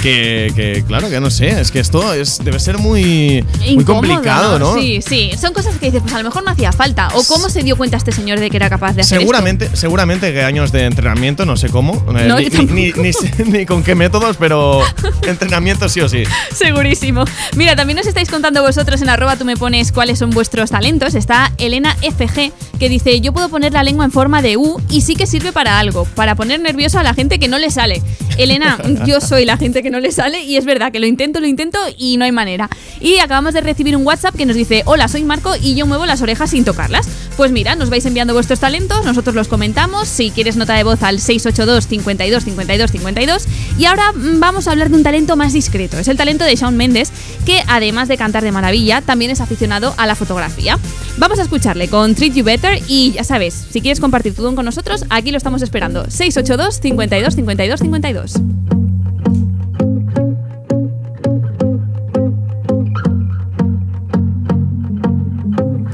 [0.02, 4.08] Que, que, claro, que no sé, es que esto es, debe ser muy, muy Incómodo,
[4.08, 4.76] complicado, ¿no?
[4.80, 5.32] Sí, sí.
[5.40, 7.10] Son cosas que dices, pues a lo mejor no hacía falta.
[7.16, 10.32] ¿O cómo se dio cuenta este señor de que era capaz de hacer Seguramente, seguramente
[10.32, 13.96] que años de entrenamiento, no sé cómo, eh, ni, ni- ni sé- ni con qué
[13.96, 14.82] métodos, pero
[15.28, 16.24] entrenamiento sí o sí.
[16.54, 17.26] Segurísimo.
[17.56, 21.16] Mira, también nos estáis contando vosotros en arroba tú me pones cuáles son vuestros talentos.
[21.16, 25.02] Está Elena FG que dice, yo puedo poner la lengua en forma de U y
[25.02, 28.02] sí que sirve para algo, para poner nervioso a la gente que no le sale.
[28.38, 31.40] Elena, yo soy la gente que no le sale y es verdad que lo intento,
[31.40, 32.70] lo intento y no hay manera.
[33.00, 36.06] Y acabamos de recibir un WhatsApp que nos dice, hola, soy Marco y yo muevo
[36.06, 37.08] las orejas sin tocarlas.
[37.36, 40.08] Pues mira, nos vais enviando vuestros talentos, nosotros los comentamos.
[40.08, 43.48] Si quieres nota de voz al 682 52 52 52.
[43.78, 46.00] Y ahora mm, vamos a hablar de un talento más discreto.
[46.00, 47.12] Es el talento de Shawn Mendes,
[47.46, 50.80] que además de cantar de maravilla, también es aficionado a la fotografía.
[51.18, 54.56] Vamos a escucharle con Treat You Better y ya sabes, si quieres compartir tu don
[54.56, 56.10] con nosotros, aquí lo estamos esperando.
[56.10, 58.87] 682 52 52 52.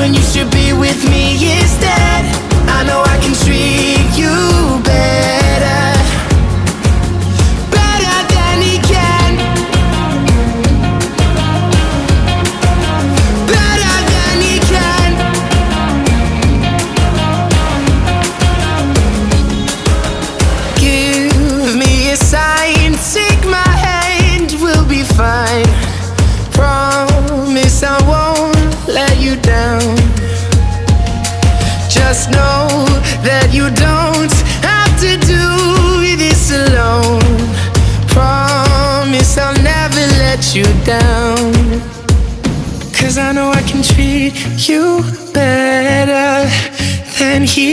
[0.00, 1.29] when you should be with me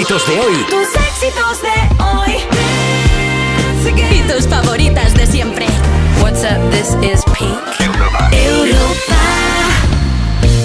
[0.00, 2.36] éxitos de hoy Tus éxitos de hoy.
[4.12, 5.66] Y tus favoritas de siempre.
[6.22, 6.58] What's up?
[6.70, 7.58] This is Pink.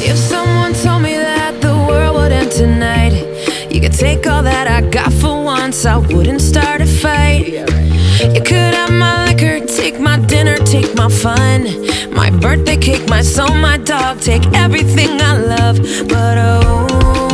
[0.01, 3.13] If someone told me that the world would end tonight,
[3.69, 7.47] you could take all that I got for once, I wouldn't start a fight.
[8.33, 11.67] You could have my liquor, take my dinner, take my fun,
[12.11, 15.77] my birthday cake, my soul, my dog, take everything I love.
[16.07, 17.24] But oh,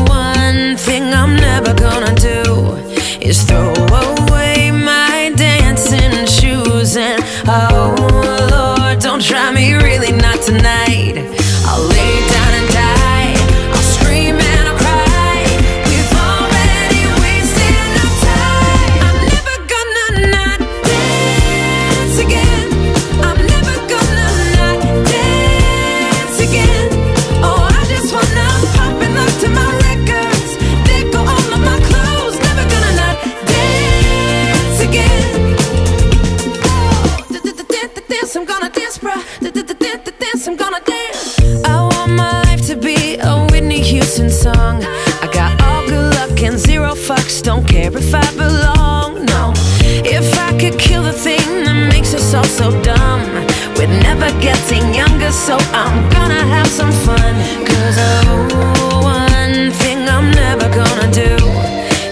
[55.31, 57.33] So I'm gonna have some fun.
[57.65, 61.35] Cause oh, one thing I'm never gonna do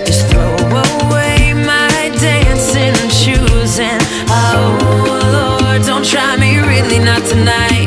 [0.09, 0.55] is throw
[1.05, 3.79] away my dancing shoes.
[3.79, 7.78] And oh, Lord, don't try me, really not tonight.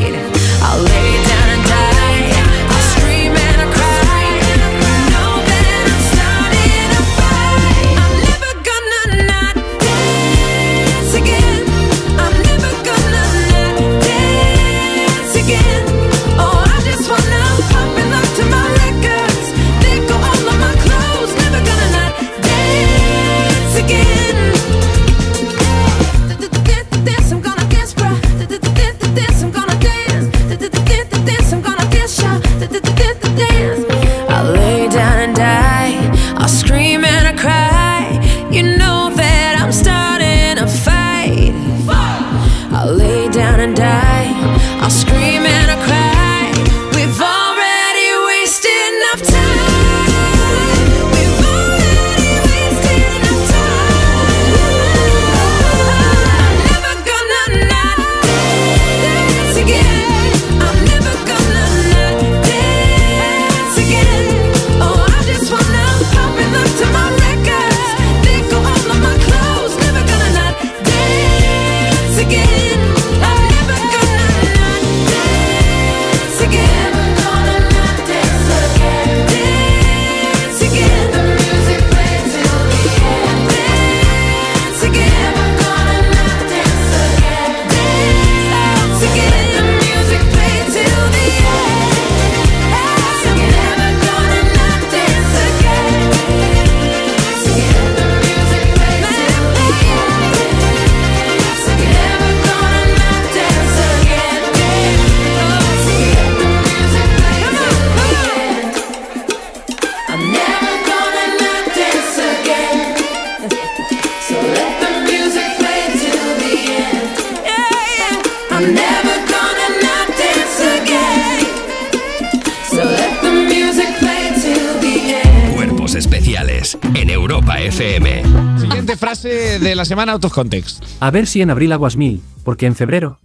[129.93, 130.82] Semana Out of Context.
[131.01, 133.19] A ver si en abril aguas mil, porque en febrero.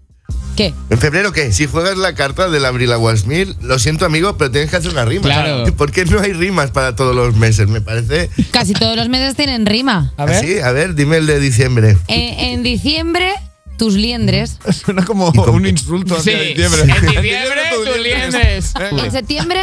[0.57, 0.73] ¿Qué?
[0.89, 1.53] ¿En febrero qué?
[1.53, 4.91] Si juegas la carta del Abril Aguas Mil, lo siento amigo, pero tienes que hacer
[4.91, 5.21] una rima.
[5.21, 5.63] Claro.
[5.77, 7.67] ¿Por qué no hay rimas para todos los meses?
[7.69, 8.29] Me parece...
[8.51, 10.11] Casi todos los meses tienen rima.
[10.17, 10.43] A ver.
[10.43, 11.95] Sí, a ver, dime el de diciembre.
[12.09, 13.31] En diciembre,
[13.77, 14.57] tus liendres.
[14.83, 16.45] Suena como un insulto hacia Sí.
[16.55, 16.81] diciembre.
[16.81, 18.73] En diciembre, tus liendres.
[19.05, 19.59] En septiembre,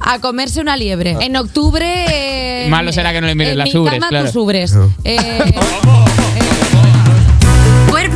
[0.00, 1.16] a comerse una liebre.
[1.20, 1.84] En octubre.
[2.64, 4.24] eh, Malo será que no le mires las ubres, claro.
[4.26, 4.74] tus ubres.
[5.04, 5.54] Eh,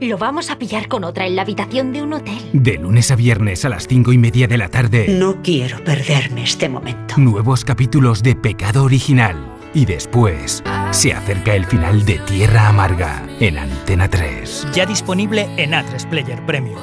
[0.00, 2.38] Lo vamos a pillar con otra en la habitación de un hotel.
[2.54, 5.08] De lunes a viernes a las cinco y media de la tarde.
[5.08, 7.16] No quiero perderme este momento.
[7.18, 9.36] Nuevos capítulos de Pecado Original.
[9.74, 14.68] Y después se acerca el final de Tierra Amarga en Antena 3.
[14.72, 16.80] Ya disponible en A3 Player Premium.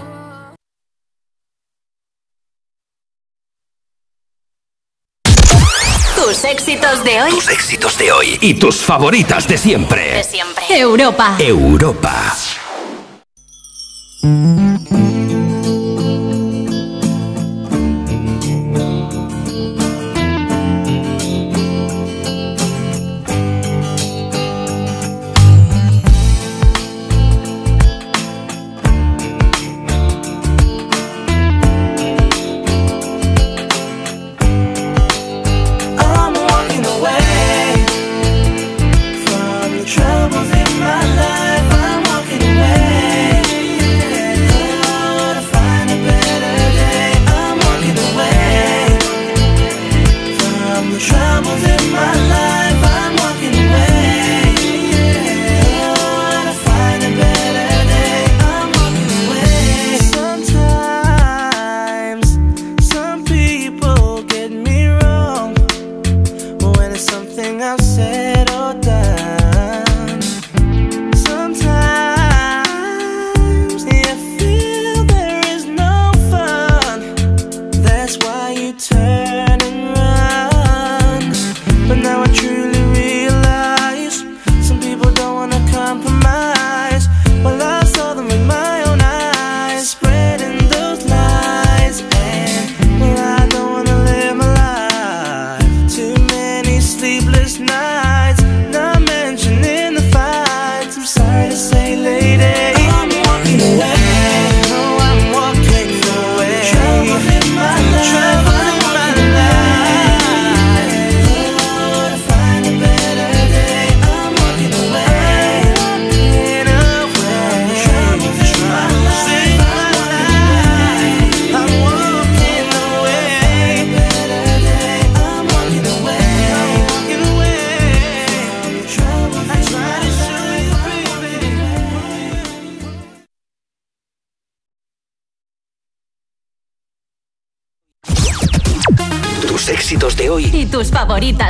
[6.15, 7.31] Tus éxitos de hoy.
[7.31, 10.13] Tus éxitos de hoy y tus favoritas de siempre.
[10.13, 10.63] De siempre.
[10.69, 11.35] Europa.
[11.39, 12.35] Europa.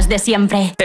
[0.07, 0.76] De siempre.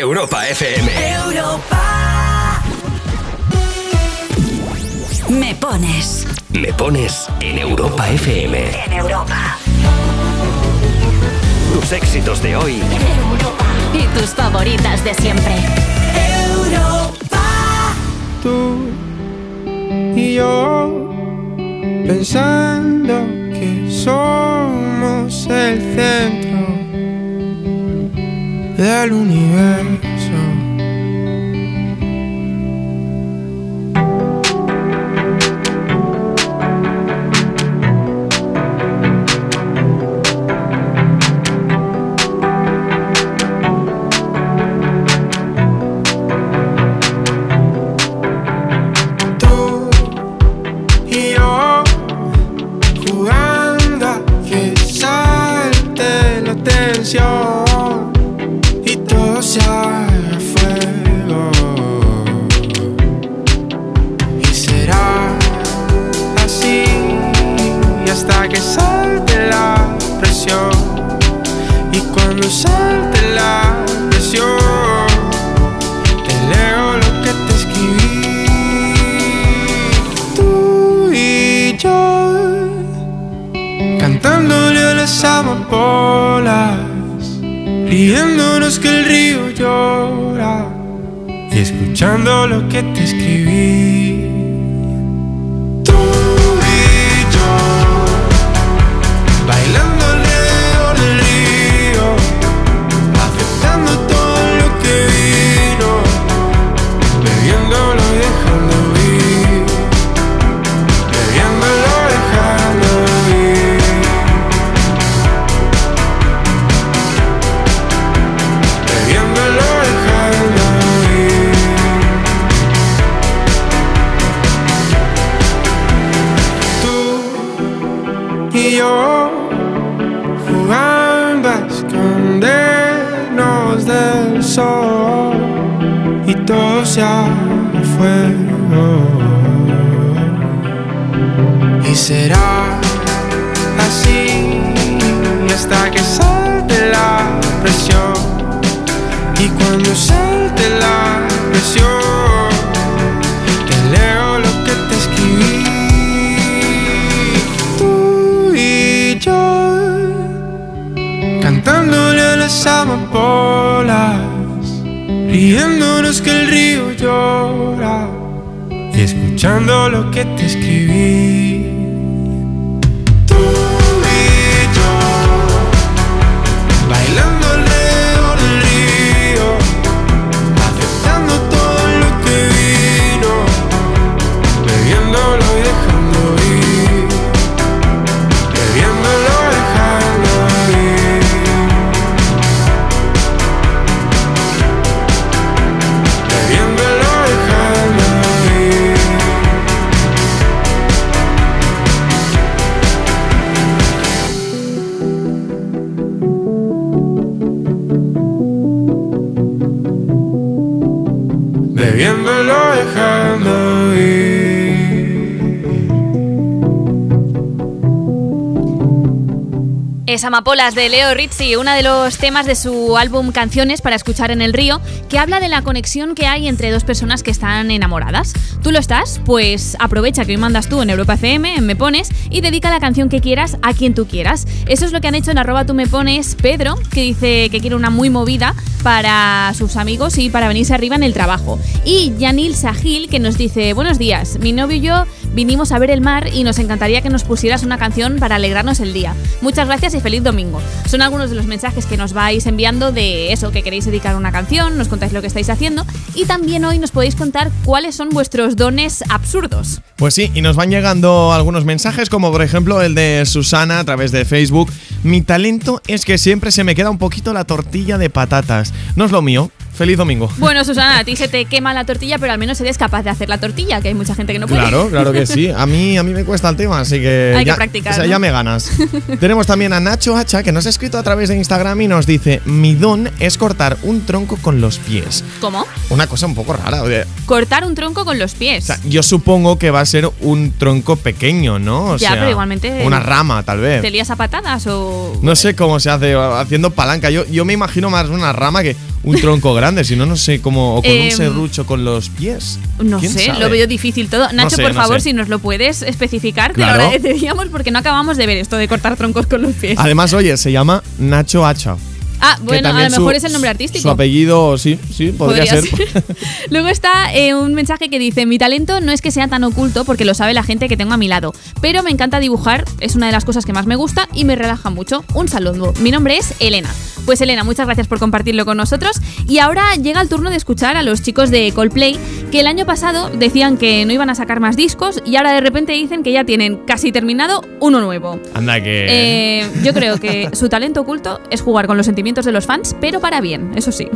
[220.24, 224.42] Amapolas de Leo Rizzi, uno de los temas de su álbum Canciones para escuchar en
[224.42, 228.32] el río, que habla de la conexión que hay entre dos personas que están enamoradas.
[228.62, 229.20] ¿Tú lo estás?
[229.24, 232.80] Pues aprovecha que hoy mandas tú en Europa FM, en Me Pones, y dedica la
[232.80, 234.46] canción que quieras a quien tú quieras.
[234.66, 237.60] Eso es lo que han hecho en arroba tú me pones Pedro, que dice que
[237.60, 241.58] quiere una muy movida para sus amigos y para venirse arriba en el trabajo.
[241.84, 245.90] Y Yanil Sahil, que nos dice, buenos días, mi novio y yo vinimos a ver
[245.90, 249.14] el mar y nos encantaría que nos pusieras una canción para alegrarnos el día.
[249.42, 250.62] Muchas gracias y feliz domingo.
[250.86, 254.30] Son algunos de los mensajes que nos vais enviando de eso, que queréis dedicar una
[254.30, 258.10] canción, nos contáis lo que estáis haciendo y también hoy nos podéis contar cuáles son
[258.10, 259.80] vuestros dones absurdos.
[259.96, 263.84] Pues sí, y nos van llegando algunos mensajes, como por ejemplo el de Susana a
[263.84, 264.70] través de Facebook.
[265.02, 268.72] Mi talento es que siempre se me queda un poquito la tortilla de patatas.
[268.94, 269.50] No es lo mío.
[269.74, 270.30] Feliz domingo.
[270.36, 273.10] Bueno, Susana, a ti se te quema la tortilla, pero al menos eres capaz de
[273.10, 274.60] hacer la tortilla, que hay mucha gente que no puede.
[274.60, 275.50] Claro, claro que sí.
[275.56, 277.34] A mí, a mí me cuesta el tema, así que.
[277.36, 278.10] Hay que practicar, O sea, ¿no?
[278.10, 278.70] ya me ganas.
[279.18, 282.06] Tenemos también a Nacho Hacha, que nos ha escrito a través de Instagram y nos
[282.06, 285.24] dice: Mi don es cortar un tronco con los pies.
[285.40, 285.66] ¿Cómo?
[285.88, 286.82] Una cosa un poco rara.
[286.82, 287.04] oye.
[287.24, 288.70] Cortar un tronco con los pies.
[288.84, 291.92] Yo supongo que va a ser un tronco pequeño, ¿no?
[291.92, 293.80] O Ya, sea, pero igualmente- Una rama, tal vez.
[293.80, 295.18] ¿Te lías a patadas o.?
[295.22, 297.08] No sé cómo se hace haciendo palanca.
[297.10, 299.84] Yo, yo me imagino más una rama que un tronco grande.
[299.84, 300.76] Si no, no sé cómo.
[300.76, 302.58] O con Em, un serrucho con los pies.
[302.82, 303.38] No ¿Quién sé, sabe?
[303.40, 304.32] lo veo difícil todo.
[304.32, 305.10] Nacho, sé, por no favor, sé.
[305.10, 306.78] si nos lo puedes especificar, te Claro.
[306.78, 309.78] lo agradeceríamos porque no acabamos de ver esto de cortar troncos con los pies.
[309.78, 311.76] Además, oye, se llama Nacho Hacha.
[312.20, 313.82] ah, bueno, a lo mejor su- es el nombre artístico.
[313.82, 315.64] Su apellido, sí, sí, podría, ser.
[316.50, 319.84] Luego está eh, un mensaje que dice: Mi talento no es que sea tan oculto
[319.84, 322.94] porque lo sabe la gente que tengo a mi lado, pero me encanta dibujar, es
[322.94, 325.04] una de las cosas que más me gusta y me relaja mucho.
[325.14, 325.72] Un saludo.
[325.80, 326.68] Mi nombre es Elena.
[327.04, 329.00] Pues Elena, muchas gracias por compartirlo con nosotros.
[329.28, 331.98] Y ahora llega el turno de escuchar a los chicos de Coldplay,
[332.30, 335.40] que el año pasado decían que no iban a sacar más discos y ahora de
[335.40, 338.20] repente dicen que ya tienen casi terminado uno nuevo.
[338.34, 338.86] Anda que.
[338.88, 342.76] Eh, yo creo que su talento oculto es jugar con los sentimientos de los fans,
[342.80, 343.88] pero para bien, eso sí.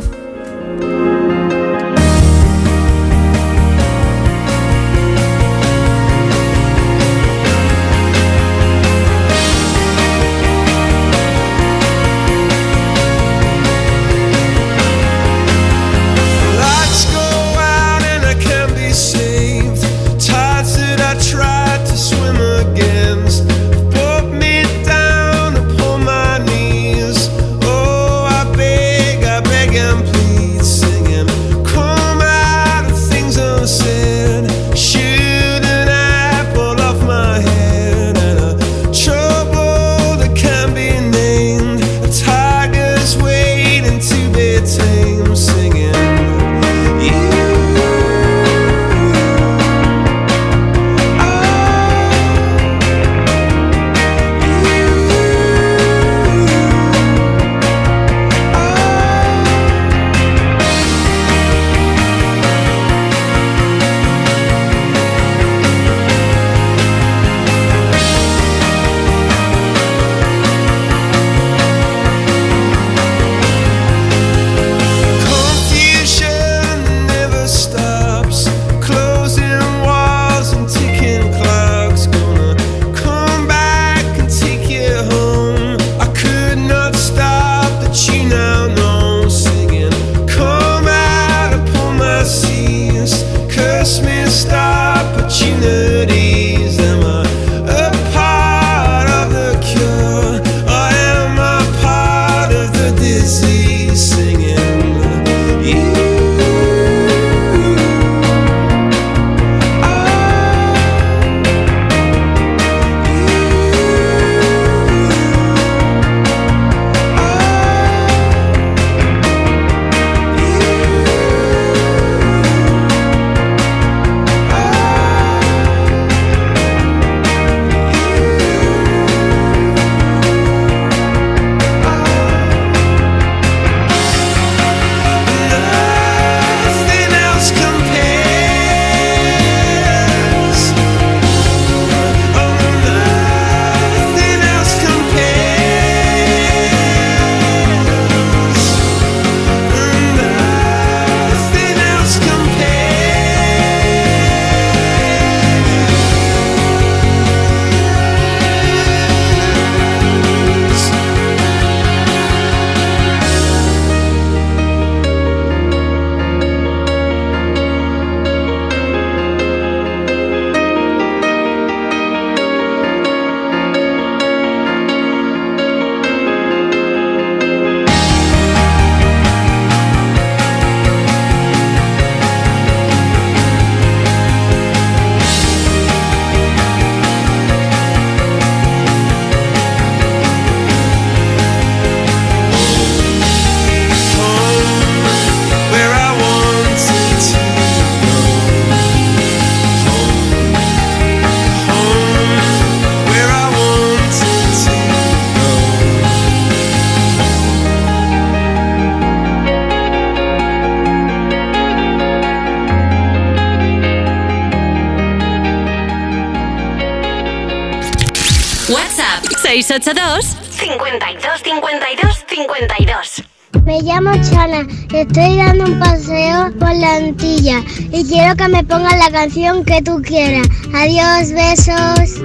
[219.79, 223.23] 682 52 52 52.
[223.63, 228.97] Me llamo Chana, estoy dando un paseo por la Antilla y quiero que me pongas
[228.97, 230.47] la canción que tú quieras.
[230.73, 232.21] Adiós, besos.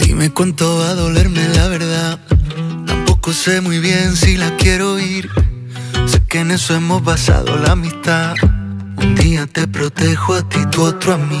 [0.00, 2.18] Dime cuánto va a dolerme la verdad.
[2.86, 5.30] Tampoco sé muy bien si la quiero oír.
[6.04, 8.34] Sé que en eso hemos basado la amistad.
[8.98, 11.40] Un día te protejo a ti, tú otro a mí.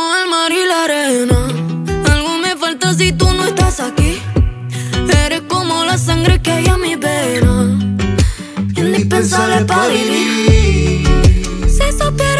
[0.00, 1.40] Como el mar y la arena.
[2.12, 4.18] Algo me falta si tú no estás aquí.
[5.24, 7.54] Eres como la sangre que hay a mi vena.
[8.76, 11.06] Indispensable para vivir.
[11.74, 12.39] Si supieras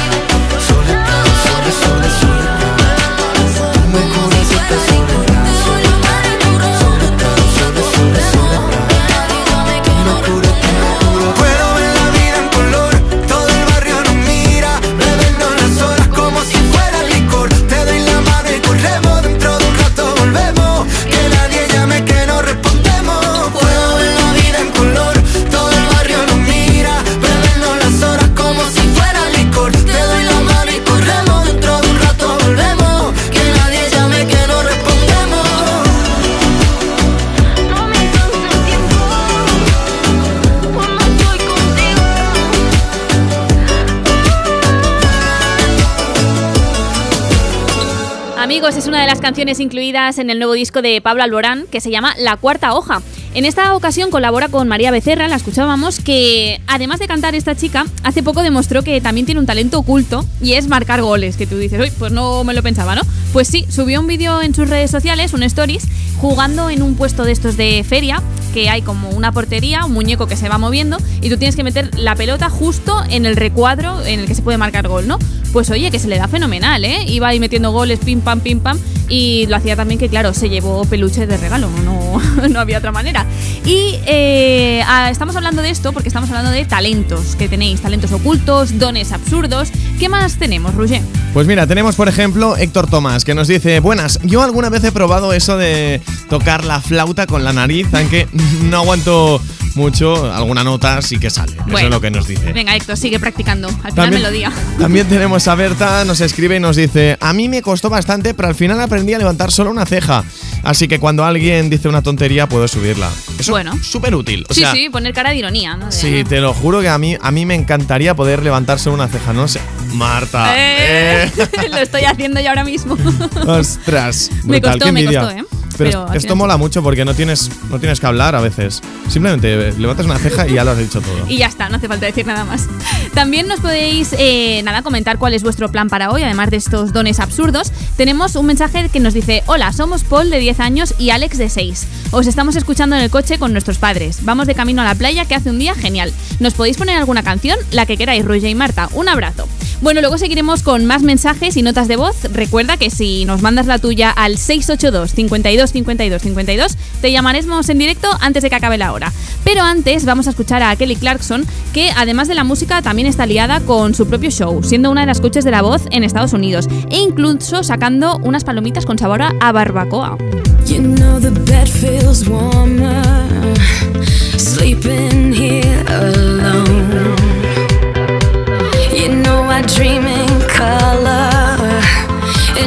[48.61, 51.89] Es una de las canciones incluidas en el nuevo disco de Pablo Alborán que se
[51.89, 53.01] llama La Cuarta Hoja.
[53.33, 57.85] En esta ocasión colabora con María Becerra, la escuchábamos, que además de cantar esta chica,
[58.03, 61.57] hace poco demostró que también tiene un talento oculto y es marcar goles, que tú
[61.57, 63.01] dices, uy, pues no me lo pensaba, ¿no?
[63.33, 67.23] Pues sí, subió un vídeo en sus redes sociales, un stories, jugando en un puesto
[67.23, 70.97] de estos de feria, que hay como una portería, un muñeco que se va moviendo
[71.21, 74.41] y tú tienes que meter la pelota justo en el recuadro en el que se
[74.41, 75.17] puede marcar gol, ¿no?
[75.53, 77.03] Pues oye, que se le da fenomenal, ¿eh?
[77.07, 80.49] Iba ahí metiendo goles, pim pam, pim pam, y lo hacía también que, claro, se
[80.49, 83.25] llevó peluche de regalo, no, no había otra manera.
[83.65, 88.11] Y eh, ah, estamos hablando de esto porque estamos hablando de talentos que tenéis, talentos
[88.11, 89.69] ocultos, dones absurdos.
[89.99, 91.01] ¿Qué más tenemos, Roger?
[91.33, 94.91] Pues mira, tenemos por ejemplo Héctor Tomás que nos dice, buenas, yo alguna vez he
[94.91, 98.27] probado eso de tocar la flauta con la nariz, aunque
[98.63, 99.41] no aguanto
[99.75, 101.53] mucho, alguna nota sí que sale.
[101.67, 102.51] Eso es lo que nos dice.
[102.53, 103.67] Venga, Héctor, sigue practicando.
[103.67, 104.51] Al final También- melodía.
[104.79, 108.47] También tenemos a Berta, nos escribe y nos dice, a mí me costó bastante, pero
[108.49, 110.23] al final aprendí a levantar solo una ceja.
[110.63, 113.09] Así que cuando alguien dice una tontería, puedo subirla.
[113.39, 113.73] Eso Bueno.
[113.79, 114.45] es súper útil.
[114.49, 115.87] O sí, sea, sí, poner cara de ironía, ¿no?
[115.87, 119.07] De- Sí, te lo juro que a mí, a mí me encantaría poder levantarse una
[119.07, 119.59] ceja, no sé.
[119.93, 120.53] Marta.
[120.57, 121.31] Eh, eh.
[121.71, 122.95] Lo estoy haciendo yo ahora mismo.
[123.47, 125.43] Ostras, Me costó, qué me costó, ¿eh?
[125.85, 128.81] Pero, esto mola mucho porque no tienes, no tienes que hablar a veces.
[129.07, 131.25] Simplemente levantas una ceja y ya lo has dicho todo.
[131.27, 132.67] Y ya está, no hace falta decir nada más.
[133.13, 136.93] También nos podéis, eh, nada, comentar cuál es vuestro plan para hoy, además de estos
[136.93, 137.71] dones absurdos.
[137.97, 141.49] Tenemos un mensaje que nos dice, hola, somos Paul de 10 años y Alex de
[141.49, 141.87] 6.
[142.11, 144.19] Os estamos escuchando en el coche con nuestros padres.
[144.23, 146.13] Vamos de camino a la playa que hace un día genial.
[146.39, 147.57] ¿Nos podéis poner alguna canción?
[147.71, 148.89] La que queráis, Roger y Marta.
[148.93, 149.47] Un abrazo.
[149.81, 152.15] Bueno, luego seguiremos con más mensajes y notas de voz.
[152.31, 157.77] Recuerda que si nos mandas la tuya al 682 52 52 52, te llamaremos en
[157.79, 159.11] directo antes de que acabe la hora.
[159.43, 163.25] Pero antes vamos a escuchar a Kelly Clarkson, que además de la música también está
[163.25, 166.33] liada con su propio show, siendo una de las coaches de la voz en Estados
[166.33, 170.17] Unidos e incluso sacando unas palomitas con sabor a- barbacoa.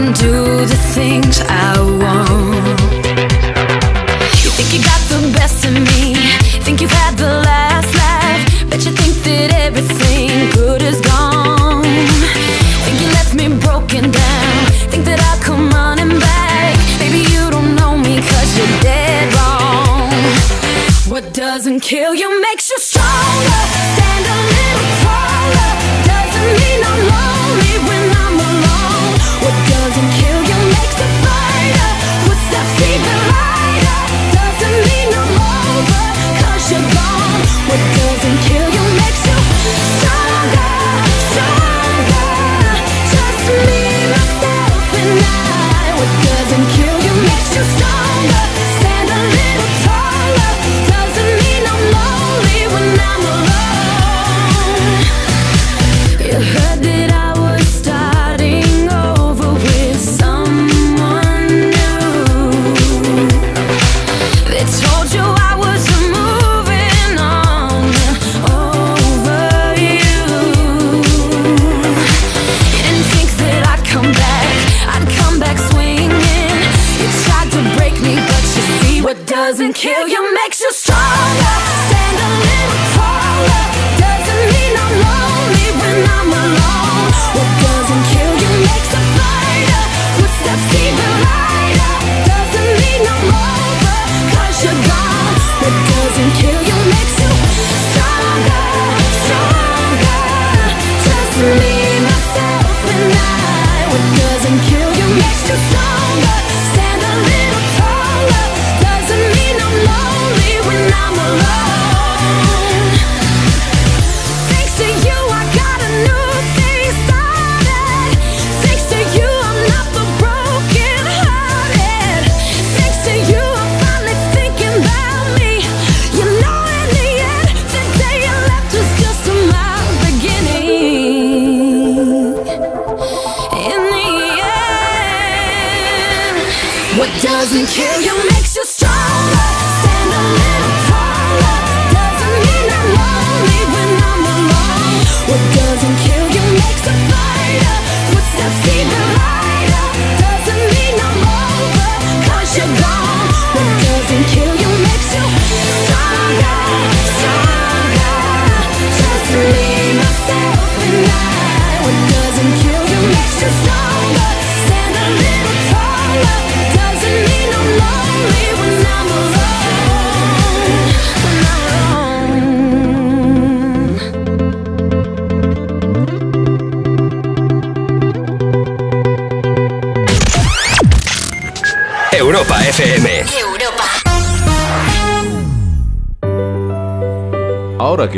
[0.07, 2.81] And do the things I want.
[4.43, 6.15] You think you got the best of me,
[6.65, 11.85] think you've had the last laugh, bet you think that everything good is gone.
[12.85, 14.57] Think you left me broken down,
[14.93, 16.77] think that I'll come running back.
[17.01, 20.11] Maybe you don't know me cause you're dead wrong.
[21.13, 22.79] What doesn't kill you makes you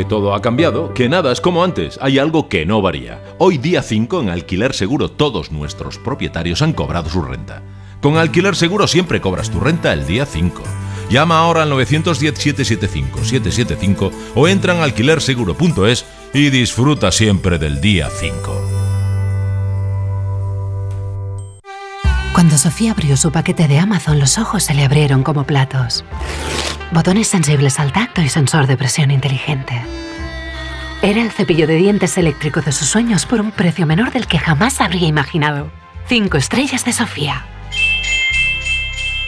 [0.07, 3.21] todo ha cambiado, que nada es como antes, hay algo que no varía.
[3.37, 7.61] Hoy día 5 en Alquiler Seguro todos nuestros propietarios han cobrado su renta.
[8.01, 10.63] Con Alquiler Seguro siempre cobras tu renta el día 5.
[11.09, 18.61] Llama ahora al 910-775-775 o entra en alquilerseguro.es y disfruta siempre del día 5.
[22.33, 26.05] Cuando Sofía abrió su paquete de Amazon, los ojos se le abrieron como platos.
[26.91, 29.81] Botones sensibles al tacto y sensor de presión inteligente.
[31.01, 34.39] Era el cepillo de dientes eléctrico de sus sueños por un precio menor del que
[34.39, 35.69] jamás habría imaginado.
[36.07, 37.45] Cinco estrellas de Sofía.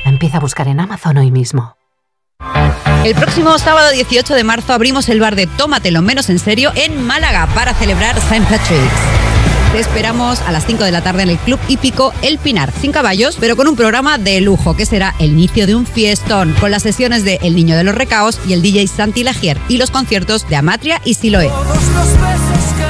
[0.06, 1.76] Empieza a buscar en Amazon hoy mismo.
[3.04, 7.06] El próximo sábado 18 de marzo abrimos el bar de Tómatelo menos en serio en
[7.06, 8.42] Málaga para celebrar St.
[8.50, 9.19] Patrick's.
[9.72, 12.92] Te esperamos a las 5 de la tarde en el Club Hípico El Pinar, sin
[12.92, 16.72] caballos, pero con un programa de lujo que será el inicio de un fiestón, con
[16.72, 19.92] las sesiones de El Niño de los Recaos y el DJ Santi Lagier y los
[19.92, 21.52] conciertos de Amatria y Siloé.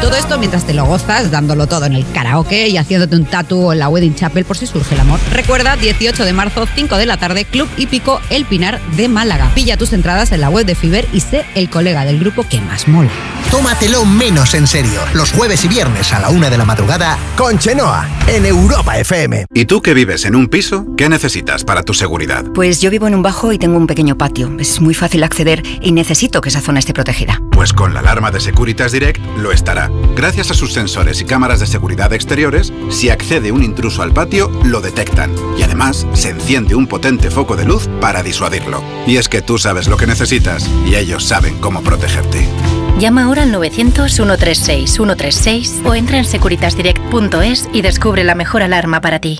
[0.01, 3.73] Todo esto mientras te lo gozas, dándolo todo en el karaoke y haciéndote un tatu
[3.73, 5.19] en la Wedding Chapel por si surge el amor.
[5.33, 9.51] Recuerda, 18 de marzo, 5 de la tarde, Club Hípico El Pinar de Málaga.
[9.53, 12.61] Pilla tus entradas en la web de Fiber y sé el colega del grupo que
[12.61, 13.11] más mola.
[13.51, 15.01] Tómatelo menos en serio.
[15.13, 19.47] Los jueves y viernes a la una de la madrugada con Chenoa en Europa FM.
[19.53, 20.85] ¿Y tú que vives en un piso?
[20.95, 22.45] ¿Qué necesitas para tu seguridad?
[22.53, 24.55] Pues yo vivo en un bajo y tengo un pequeño patio.
[24.59, 27.41] Es muy fácil acceder y necesito que esa zona esté protegida.
[27.51, 29.88] Pues con la alarma de Securitas Direct lo estará.
[30.15, 34.51] Gracias a sus sensores y cámaras de seguridad exteriores, si accede un intruso al patio,
[34.65, 35.33] lo detectan.
[35.57, 38.83] Y además, se enciende un potente foco de luz para disuadirlo.
[39.07, 42.45] Y es que tú sabes lo que necesitas y ellos saben cómo protegerte.
[42.99, 49.39] Llama ahora al 900-136-136 o entra en securitasdirect.es y descubre la mejor alarma para ti.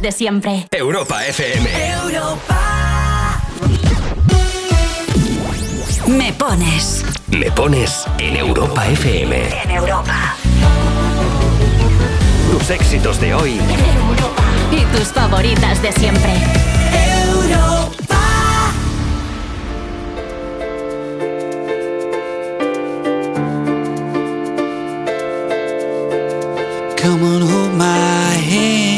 [0.00, 0.66] De siempre.
[0.70, 1.68] Europa FM.
[6.06, 7.04] Me pones.
[7.28, 9.62] Me pones en Europa FM.
[9.64, 10.34] En Europa.
[12.50, 13.60] Tus éxitos de hoy
[14.72, 16.32] Y tus favoritas de siempre.
[26.96, 27.84] Come on, hold my
[28.36, 28.97] hand.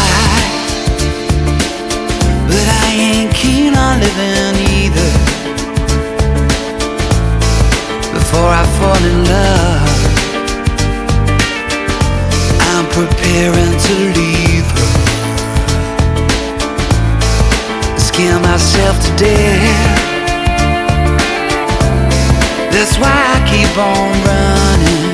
[4.17, 5.11] living either.
[8.13, 9.99] Before I fall in love,
[12.71, 14.91] I'm preparing to leave her.
[17.97, 19.99] Scare myself to death.
[22.71, 25.11] That's why I keep on running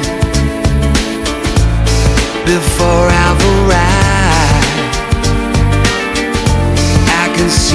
[2.45, 3.96] before I've arrived.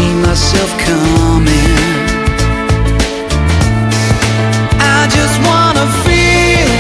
[0.02, 1.78] See myself coming.
[4.96, 6.70] I just wanna feel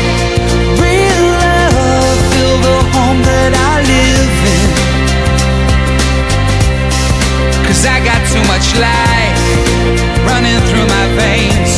[0.82, 4.70] real love, feel the home that I live in.
[7.66, 9.40] Cause I got too much life
[10.28, 11.74] running through my veins,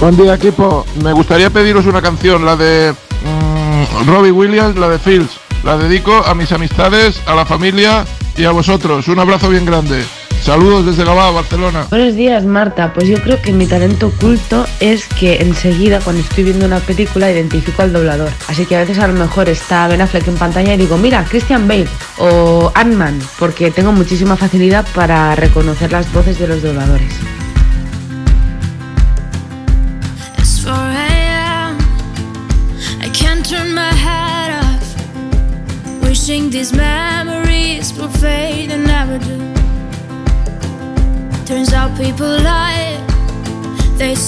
[0.00, 2.94] Buen día equipo, me gustaría pediros una canción, la de
[3.24, 5.40] mm, Robbie Williams, la de Fields.
[5.64, 8.04] La dedico a mis amistades, a la familia
[8.36, 9.08] y a vosotros.
[9.08, 10.04] Un abrazo bien grande.
[10.40, 11.88] Saludos desde Gabá, Barcelona.
[11.90, 12.92] Buenos días, Marta.
[12.94, 17.30] Pues yo creo que mi talento oculto es que enseguida, cuando estoy viendo una película,
[17.30, 18.30] identifico al doblador.
[18.46, 21.24] Así que a veces a lo mejor está Ben Affleck en pantalla y digo, mira,
[21.28, 27.12] Christian Bale o Ant-Man, porque tengo muchísima facilidad para reconocer las voces de los dobladores.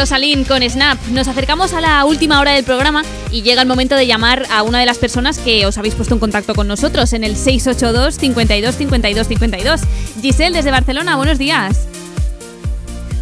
[0.00, 0.98] Rosalind con Snap.
[1.08, 4.62] Nos acercamos a la última hora del programa y llega el momento de llamar a
[4.62, 8.14] una de las personas que os habéis puesto en contacto con nosotros en el 682
[8.14, 9.80] 52 52 52.
[10.22, 11.86] Giselle desde Barcelona, buenos días.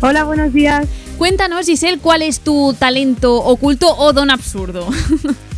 [0.02, 0.86] Hola, buenos días.
[1.18, 4.88] Cuéntanos, Giselle, cuál es tu talento oculto o don absurdo.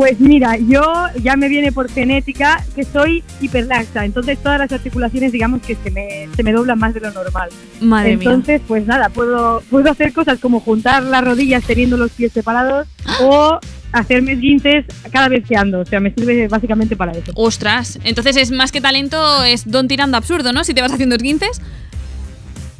[0.00, 0.82] Pues mira, yo
[1.22, 5.90] ya me viene por genética que soy hiperlaxa, entonces todas las articulaciones digamos que se
[5.90, 7.50] me, se me doblan más de lo normal.
[7.82, 8.30] Madre mía.
[8.30, 12.88] entonces, pues nada, puedo, puedo hacer cosas como juntar las rodillas teniendo los pies separados
[13.20, 13.60] o
[13.92, 17.32] hacerme esguinces cada vez que ando, o sea, me sirve básicamente para eso.
[17.34, 20.64] Ostras, entonces es más que talento, es don tirando absurdo, ¿no?
[20.64, 21.60] Si te vas haciendo esguinces.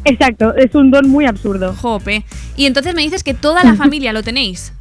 [0.06, 1.74] Exacto, es un don muy absurdo.
[1.74, 2.24] Jope.
[2.56, 4.72] Y entonces me dices que toda la familia lo tenéis.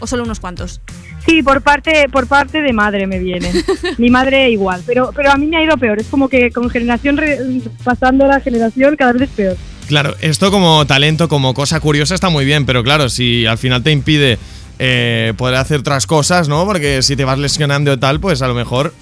[0.00, 0.80] ¿O solo unos cuantos?
[1.26, 3.50] Sí, por parte, por parte de madre me viene.
[3.98, 5.98] Mi madre igual, pero, pero a mí me ha ido peor.
[5.98, 7.38] Es como que con generación, re-
[7.82, 9.56] pasando la generación, cada vez es peor.
[9.88, 13.82] Claro, esto como talento, como cosa curiosa está muy bien, pero claro, si al final
[13.82, 14.38] te impide
[14.78, 16.64] eh, poder hacer otras cosas, ¿no?
[16.64, 18.92] Porque si te vas lesionando y tal, pues a lo mejor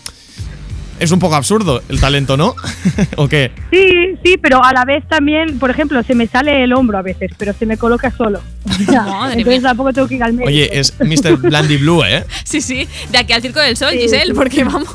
[0.98, 2.54] es un poco absurdo el talento, ¿no?
[3.16, 3.50] ¿O qué?
[3.70, 7.02] Sí, sí, pero a la vez también, por ejemplo, se me sale el hombro a
[7.02, 8.40] veces, pero se me coloca solo.
[8.88, 9.70] Madre entonces mía.
[9.70, 10.48] tampoco tengo que ir al médico.
[10.48, 11.36] Oye, es Mr.
[11.38, 12.24] Blandy Blue, ¿eh?
[12.44, 14.32] Sí, sí, de aquí al Circo del Sol, Sí, Giselle, sí.
[14.34, 14.88] porque vamos,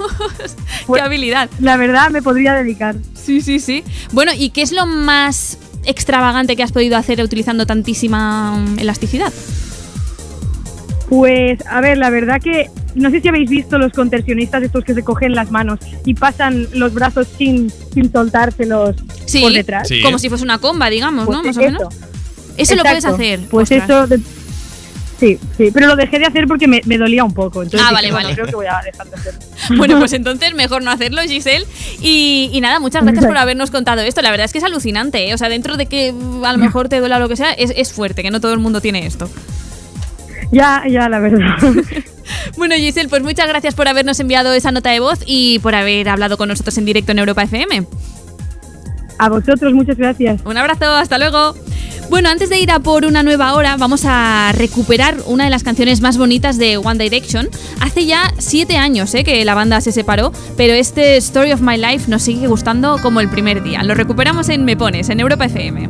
[0.93, 1.49] qué habilidad.
[1.59, 2.95] La verdad, me podría dedicar.
[3.13, 3.83] Sí, sí, sí.
[4.11, 9.33] Bueno, ¿y qué es lo más extravagante que has podido hacer utilizando tantísima mm, elasticidad?
[11.09, 14.93] Pues, a ver, la verdad que no sé si habéis visto los contorsionistas estos que
[14.93, 18.95] se cogen las manos y pasan los brazos sin, sin soltárselos
[19.25, 19.89] Sí, por detrás.
[20.03, 21.43] como si fuese una comba, digamos, Pues ¿no?
[21.43, 21.83] Más o menos.
[22.57, 23.39] Eso lo puedes hacer.
[23.49, 23.89] Pues Ostras.
[23.89, 24.07] eso.
[24.07, 24.19] de-
[25.19, 27.61] sí, sí, pero lo dejé de hacer porque me, me dolía un poco.
[27.63, 28.35] Entonces Ah, dije, vale, bueno, vale.
[28.35, 29.39] Creo que voy a dejar de hacerlo.
[29.77, 31.65] Bueno, pues entonces mejor no hacerlo, Giselle.
[32.01, 34.21] Y, y nada, muchas gracias por habernos contado esto.
[34.21, 35.33] La verdad es que es alucinante, ¿eh?
[35.33, 37.91] O sea, dentro de que a lo mejor te duela lo que sea, es, es
[37.93, 39.29] fuerte, que no todo el mundo tiene esto.
[40.51, 41.57] Ya, ya, la verdad.
[42.57, 46.09] Bueno, Giselle, pues muchas gracias por habernos enviado esa nota de voz y por haber
[46.09, 47.85] hablado con nosotros en directo en Europa FM.
[49.19, 50.41] A vosotros, muchas gracias.
[50.45, 51.55] Un abrazo, hasta luego.
[52.09, 55.63] Bueno, antes de ir a por una nueva hora, vamos a recuperar una de las
[55.63, 57.49] canciones más bonitas de One Direction.
[57.81, 59.25] Hace ya siete años ¿eh?
[59.25, 63.19] que la banda se separó, pero este Story of My Life nos sigue gustando como
[63.19, 63.83] el primer día.
[63.83, 65.89] Lo recuperamos en Me Pones, en Europa FM.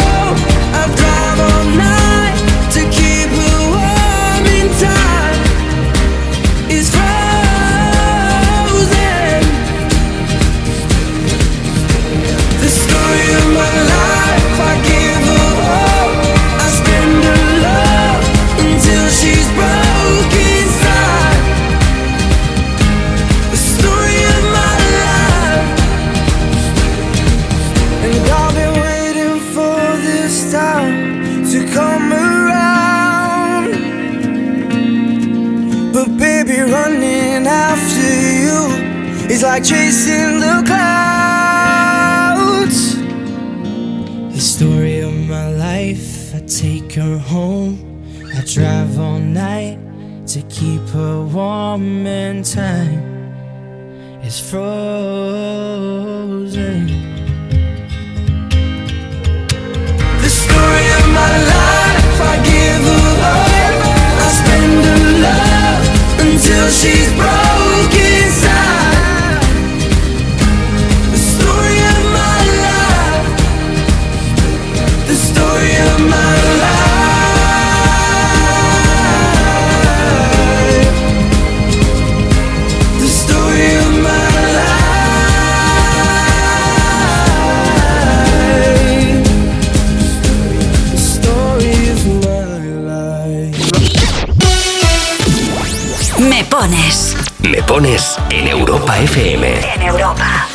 [97.71, 99.47] pones en Europa FM.
[99.75, 100.45] En Europa.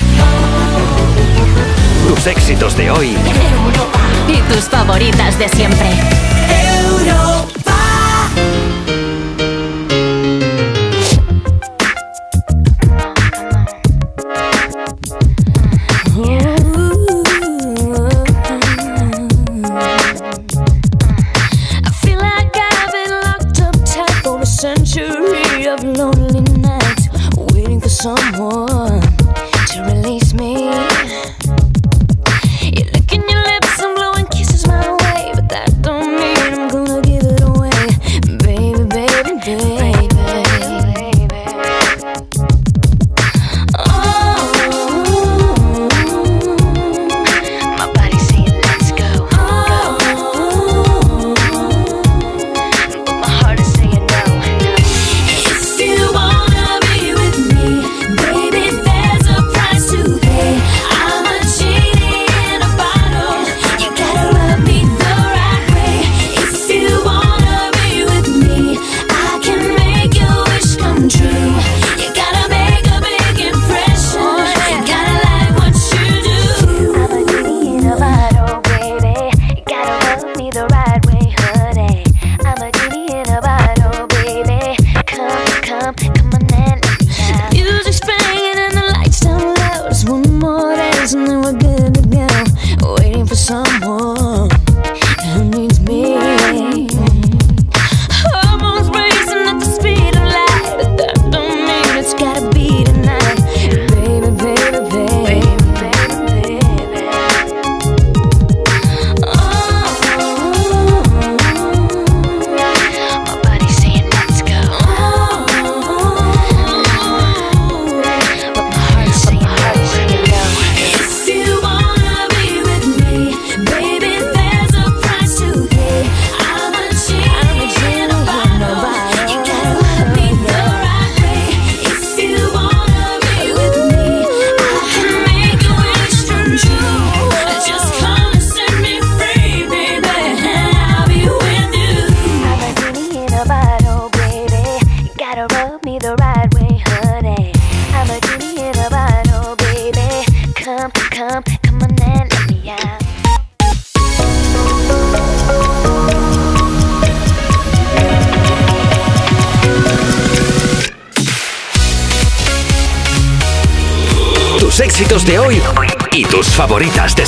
[2.07, 3.17] Tus éxitos de hoy.
[3.17, 4.01] Europa.
[4.29, 5.89] Y tus favoritas de siempre.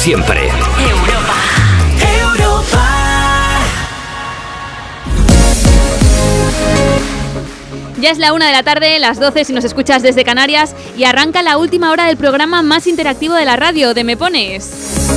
[0.08, 0.40] siempre.
[0.48, 1.34] Europa,
[2.18, 2.88] Europa.
[8.00, 11.04] Ya es la una de la tarde, las 12 si nos escuchas desde Canarias, y
[11.04, 15.07] arranca la última hora del programa más interactivo de la radio, de Me Pones.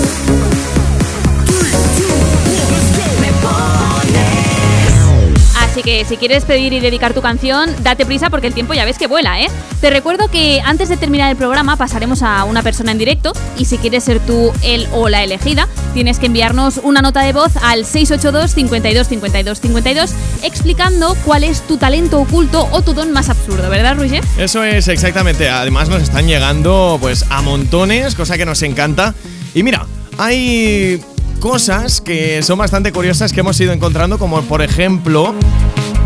[5.82, 8.86] Así que si quieres pedir y dedicar tu canción, date prisa porque el tiempo ya
[8.86, 9.48] ves que vuela, ¿eh?
[9.80, 13.66] Te recuerdo que antes de terminar el programa pasaremos a una persona en directo y
[13.66, 17.54] si quieres ser tú el o la elegida, tienes que enviarnos una nota de voz
[17.64, 20.12] al 682 52 52 52
[20.44, 24.24] explicando cuál es tu talento oculto o tu don más absurdo, ¿verdad, Roger?
[24.38, 25.50] Eso es exactamente.
[25.50, 29.16] Además nos están llegando pues a montones, cosa que nos encanta.
[29.56, 29.88] Y mira,
[30.20, 31.02] hay
[31.42, 35.34] cosas que son bastante curiosas que hemos ido encontrando, como por ejemplo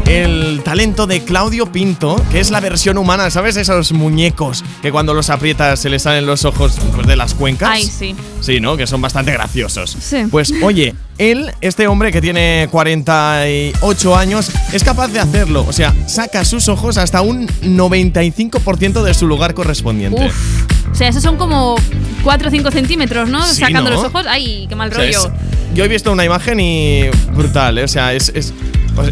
[0.07, 3.57] el talento de Claudio Pinto, que es la versión humana, ¿sabes?
[3.57, 7.69] Esos muñecos que cuando los aprietas se les salen los ojos pues, de las cuencas.
[7.69, 8.15] Ay, sí.
[8.39, 8.77] Sí, ¿no?
[8.77, 9.97] Que son bastante graciosos.
[9.99, 10.23] Sí.
[10.31, 15.65] Pues oye, él, este hombre que tiene 48 años, es capaz de hacerlo.
[15.67, 20.27] O sea, saca sus ojos hasta un 95% de su lugar correspondiente.
[20.27, 20.74] Uf.
[20.95, 21.75] O sea, esos son como
[22.23, 23.43] 4 o 5 centímetros, ¿no?
[23.45, 23.97] Sí, Sacando ¿no?
[23.97, 24.25] los ojos.
[24.29, 25.19] Ay, qué mal O sea, rollo.
[25.19, 25.29] es-
[25.75, 27.83] yo he visto una imagen y brutal, ¿eh?
[27.83, 28.53] o sea, es, es,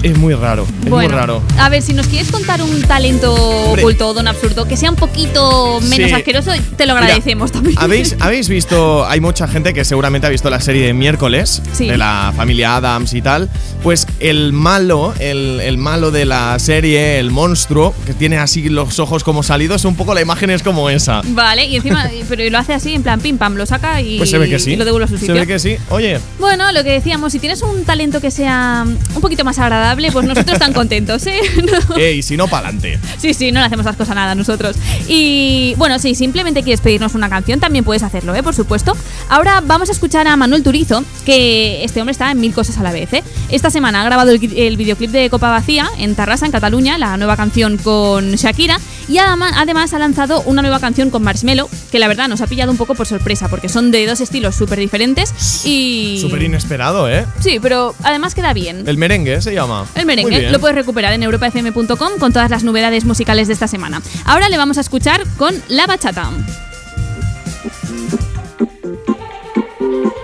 [0.02, 1.42] es muy raro, es muy raro.
[1.60, 4.96] A ver, si nos quieres contar un talento oculto o don absurdo que sea un
[4.96, 6.14] poquito menos Sí.
[6.16, 7.76] asqueroso, te lo Mira, agradecemos también.
[7.80, 9.06] ¿Habéis, ¿Habéis visto?
[9.08, 11.88] Hay mucha gente que seguramente ha visto la serie de miércoles Sí.
[11.88, 13.50] de la familia Adams y tal.
[13.82, 19.00] Pues el malo, el, el malo de la serie, el monstruo, que tiene así los
[19.00, 21.22] ojos como salidos, un poco la imagen es como esa.
[21.26, 24.30] Vale, y encima, pero lo hace así, en plan pim pam, lo saca y, Pues
[24.30, 24.76] se ve que sí.
[24.76, 25.76] lo devuelve a su Se ve que sí.
[25.90, 29.73] Oye, Bueno, lo que decíamos, si tienes un talento que sea un poquito más agradable,
[30.12, 31.40] pues nosotros tan contentos, ¿eh?
[31.90, 31.96] No.
[31.96, 33.00] ey, si no, pa'lante.
[33.18, 34.76] Sí, sí, no le hacemos las cosas nada nosotros.
[35.08, 38.44] Y bueno, si simplemente quieres pedirnos una canción, también puedes hacerlo, ¿eh?
[38.44, 38.96] Por supuesto.
[39.30, 42.84] Ahora vamos a escuchar a Manuel Turizo, que este hombre está en mil cosas a
[42.84, 43.24] la vez, ¿eh?
[43.50, 47.18] Esta semana ha grabado el, el videoclip de Copa Vacía en Tarrasa, en Cataluña, la
[47.18, 48.80] nueva canción con Shakira.
[49.10, 52.72] Y además ha lanzado una nueva canción con Marshmello, que la verdad nos ha pillado
[52.72, 55.34] un poco por sorpresa, porque son de dos estilos súper diferentes
[55.66, 56.20] y...
[56.22, 57.26] Súper inesperado, ¿eh?
[57.40, 58.84] Sí, pero además queda bien.
[58.88, 59.63] El merengue se llama.
[59.96, 64.02] El merengue lo puedes recuperar en europafm.com con todas las novedades musicales de esta semana.
[64.26, 66.30] Ahora le vamos a escuchar con La Bachata.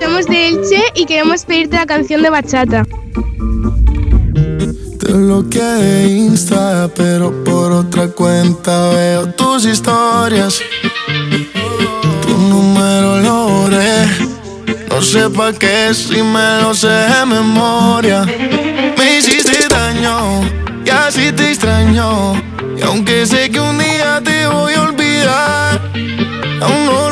[0.02, 2.84] Somos de Elche y queremos pedirte la canción de bachata.
[5.00, 10.62] Te bloqueé de Insta, pero por otra cuenta veo tus historias.
[12.22, 14.06] Tu número lo borré.
[14.90, 18.26] No sé pa' qué si me lo sé de memoria.
[21.62, 25.82] Y aunque sé que un día te voy a olvidar,
[26.62, 27.09] aún no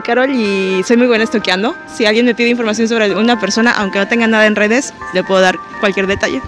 [0.00, 1.76] Carol y soy muy buena estoqueando.
[1.92, 5.24] Si alguien me pide información sobre una persona, aunque no tenga nada en redes, le
[5.24, 6.40] puedo dar cualquier detalle.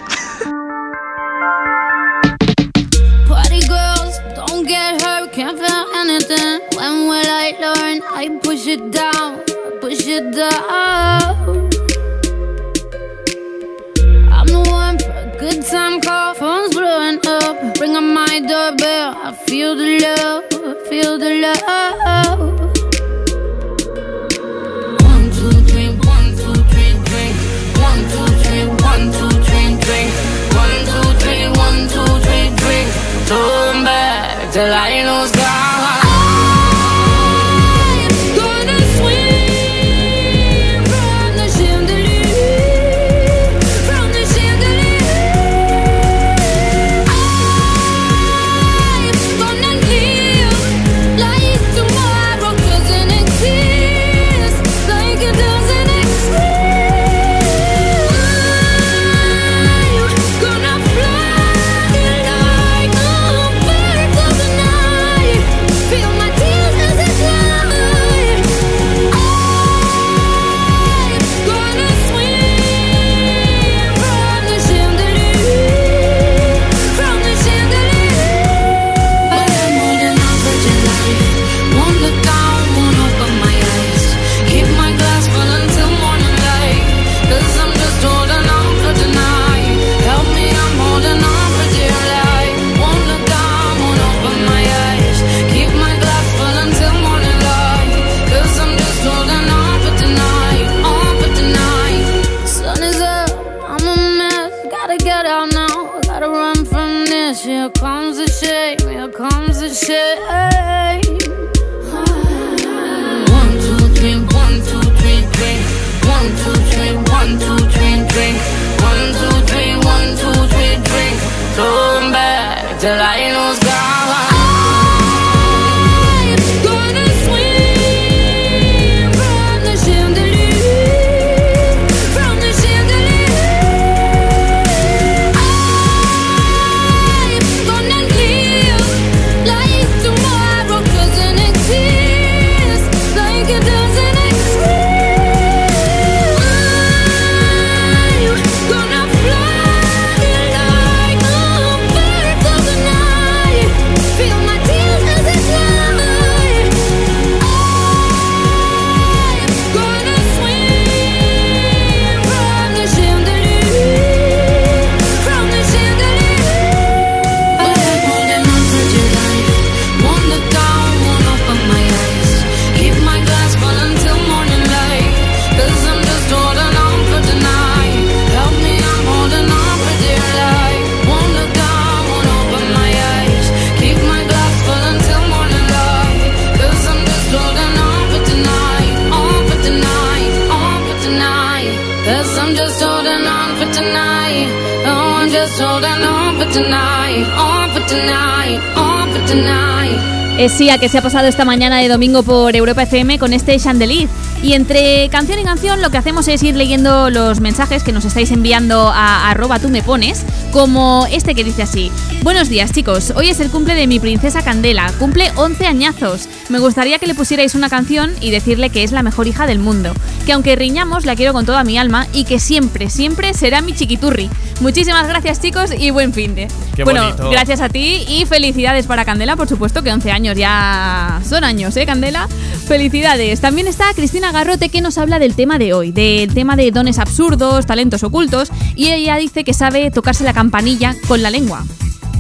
[200.43, 203.57] Es Sia que se ha pasado esta mañana de domingo por Europa FM con este
[203.61, 204.09] Chandelier.
[204.43, 208.05] Y entre canción y canción lo que hacemos es ir leyendo los mensajes que nos
[208.05, 211.93] estáis enviando a arroba tú me pones, como este que dice así.
[212.23, 216.29] Buenos días chicos, hoy es el cumple de mi princesa Candela, cumple 11 añazos.
[216.51, 219.59] Me gustaría que le pusierais una canción y decirle que es la mejor hija del
[219.59, 219.93] mundo,
[220.25, 223.75] que aunque riñamos la quiero con toda mi alma y que siempre, siempre será mi
[223.75, 224.31] chiquiturri.
[224.61, 226.47] Muchísimas gracias chicos y buen fin de.
[226.77, 227.29] Qué bueno, bonito.
[227.29, 231.77] gracias a ti y felicidades para Candela, por supuesto que 11 años ya son años,
[231.77, 232.29] ¿eh, Candela?
[232.69, 233.41] Felicidades.
[233.41, 237.01] También está Cristina Garrote que nos habla del tema de hoy, del tema de dones
[237.01, 241.65] absurdos, talentos ocultos, y ella dice que sabe tocarse la campanilla con la lengua.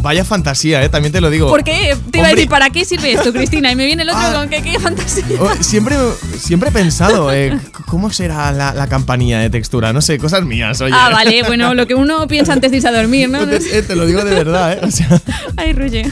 [0.02, 0.88] Vaya fantasía, ¿eh?
[0.88, 1.48] También te lo digo.
[1.48, 1.96] ¿Por qué?
[2.10, 3.70] Te iba a decir, ¿para qué sirve esto, Cristina?
[3.70, 4.32] Y me viene el otro Ah.
[4.34, 5.24] con que qué fantasía.
[5.40, 5.96] Oh, Siempre,
[6.38, 7.56] siempre he pensado, eh,
[7.86, 9.92] ¿cómo será la, la campanilla de textura?
[9.92, 10.92] No sé, cosas mías, oye.
[10.96, 13.46] Ah, vale, bueno, lo que uno piensa antes de irse a dormir, ¿no?
[13.46, 14.80] Te, eh, te lo digo de verdad, ¿eh?
[14.82, 15.08] O sea,
[15.56, 16.10] Ay, Ruye.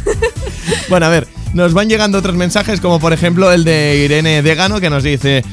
[0.89, 4.81] bueno, a ver, nos van llegando otros mensajes, como por ejemplo el de Irene Degano,
[4.81, 5.45] que nos dice: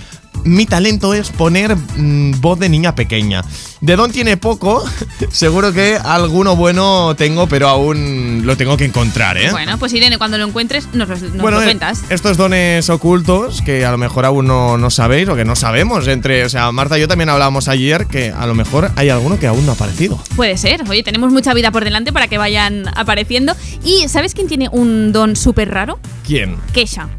[0.47, 3.43] Mi talento es poner mm, voz de niña pequeña.
[3.81, 4.83] De don tiene poco,
[5.31, 9.51] seguro que alguno bueno tengo, pero aún lo tengo que encontrar, ¿eh?
[9.51, 12.03] Bueno, pues Irene, cuando lo encuentres, nos, Bueno, lo eh, cuentas.
[12.09, 16.07] estos dones ocultos que a lo mejor aún no, no sabéis o que no sabemos
[16.07, 19.37] entre, o sea, Marta y yo también hablábamos ayer que a lo mejor hay alguno
[19.37, 20.17] que aún no ha aparecido.
[20.37, 20.83] Puede ser.
[20.89, 23.53] Oye, tenemos mucha vida por delante para que vayan apareciendo.
[23.83, 25.99] ¿Y sabes quién tiene un don súper raro?
[26.25, 26.55] ¿Quién?
[26.73, 27.09] Kesha.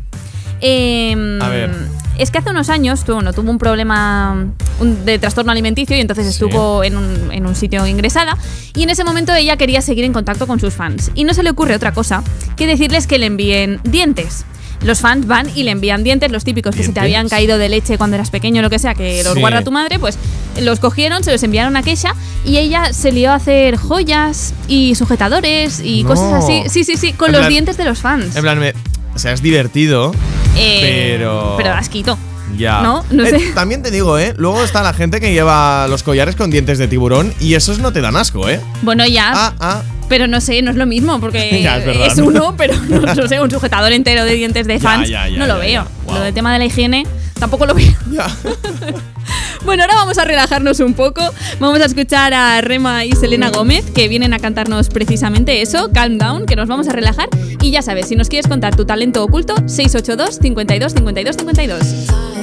[0.61, 1.71] Em, A ver.
[2.19, 4.47] Es que hace unos años tuvo, no, tuvo un problema
[4.81, 8.37] un- de trastorno alimenticio y entonces estuvo en un, en un sitio ingresada.
[8.75, 11.11] Y en ese momento ella quería seguir en contacto con sus fans.
[11.15, 12.23] Y no se le ocurre otra cosa
[12.57, 14.45] que decirles que le envíen dientes.
[14.85, 17.69] los fans van y le envían dientes, los típicos que se te habían caído de
[17.69, 19.41] leche cuando eras pequeño, lo que sea, que los Sí.
[19.41, 20.17] guarda tu madre, pues
[20.61, 22.15] los cogieron, se los enviaron a Keisha
[22.45, 26.11] y ella se lió a hacer joyas y sujetadores y No.
[26.11, 26.63] cosas así.
[26.69, 28.37] Sí, sí, sí, con En los plan- dientes de los fans.
[28.37, 28.73] En plan, me-
[29.19, 30.13] o sea, es divertido,
[30.57, 30.79] Eh,
[31.19, 31.55] pero.
[31.57, 32.17] Pero asquito.
[32.57, 32.81] Ya.
[32.83, 33.05] ¿No?
[33.11, 33.53] No Eh, sé.
[33.53, 34.33] también te digo, ¿eh?
[34.39, 37.93] Luego está la gente que lleva los collares con dientes de tiburón y esos no
[37.93, 38.61] te dan asco, ¿eh?
[38.83, 39.33] Bueno, ya.
[39.35, 39.83] Ah, ah.
[40.09, 42.19] Pero no sé, no es lo mismo, porque Ya, es verdad.
[42.21, 45.09] uno, pero no, no sé, un sujetador entero de dientes de Ya, fans.
[45.09, 45.87] ya, ya, no lo ya, veo.
[46.07, 46.13] ya.
[46.15, 47.05] Lo del tema de la higiene
[47.41, 47.93] tampoco lo veo.
[49.65, 51.23] bueno, ahora vamos a relajarnos un poco.
[51.59, 56.19] Vamos a escuchar a Rema y Selena Gómez, que vienen a cantarnos precisamente eso, Calm
[56.19, 57.29] Down, que nos vamos a relajar.
[57.61, 62.39] Y ya sabes, si nos quieres contar tu talento oculto, 682 52 52 52.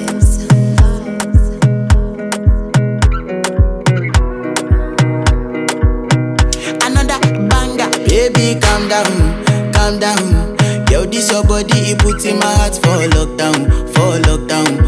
[6.85, 7.89] another banger.
[8.07, 10.55] Baby, calm down, calm down.
[10.89, 14.84] Yo, this your body, it puts in my heart for lockdown, for lockdown.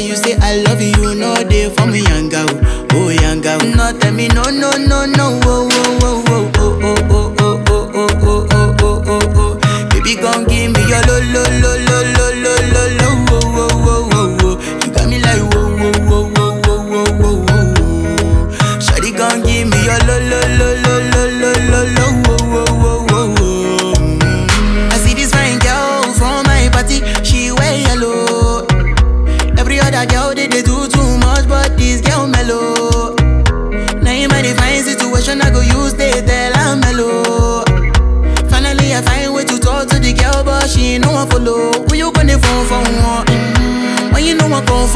[0.00, 2.48] You say I love you, no day for me, young girl,
[2.92, 3.58] oh young girl.
[3.60, 7.62] No tell me no, no, no, no, oh, oh, oh, oh, oh, oh, oh, oh,
[7.66, 9.88] oh, oh, oh, oh, oh, oh, oh.
[9.90, 10.44] Baby, gon'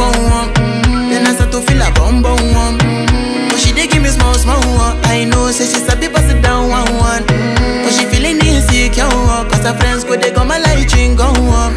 [0.05, 1.09] one, mm-hmm.
[1.11, 2.79] then I start to feel a bum bum one.
[2.79, 3.49] Mm-hmm.
[3.49, 4.97] But she dey give me small small one.
[5.09, 7.23] I know, say she sabi pass it down one one.
[7.25, 7.85] Mm-hmm.
[7.85, 9.09] But she feeling insecure,
[9.49, 11.75] cause her friends go they come my light ring go on.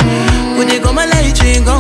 [0.56, 1.79] Go they come my light ring go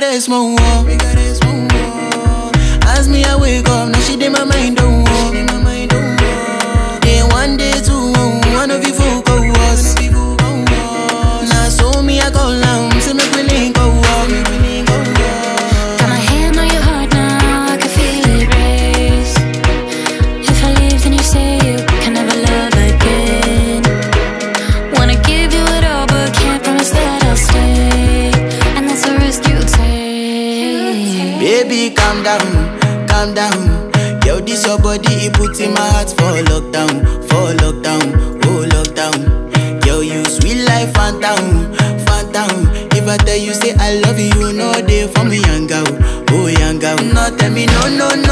[0.00, 1.09] that is my one.
[47.40, 48.29] Tell me no, no, no,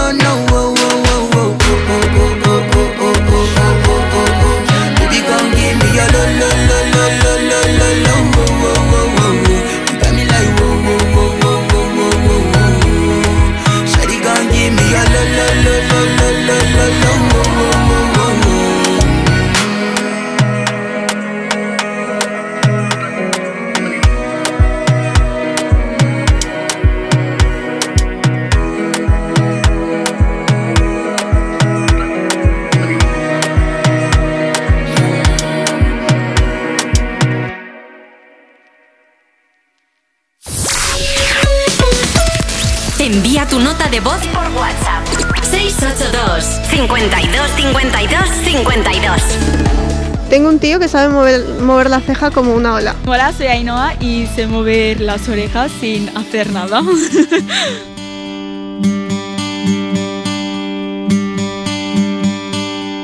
[50.99, 52.97] sabe mover, mover la ceja como una ola.
[53.07, 56.83] Hola, soy Ainhoa y sé mover las orejas sin hacer nada.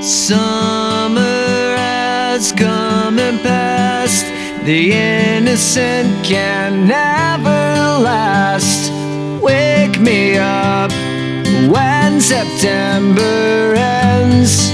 [0.02, 2.94] Summer has gone.
[4.64, 4.92] The
[5.36, 8.90] innocent can never last.
[9.42, 10.90] Wake me up
[11.70, 14.74] when September ends.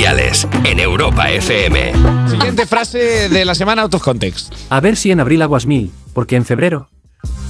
[0.00, 1.92] En Europa FM.
[2.30, 4.50] Siguiente frase de la semana out of context.
[4.70, 6.88] A ver si en abril aguas mil, porque en febrero.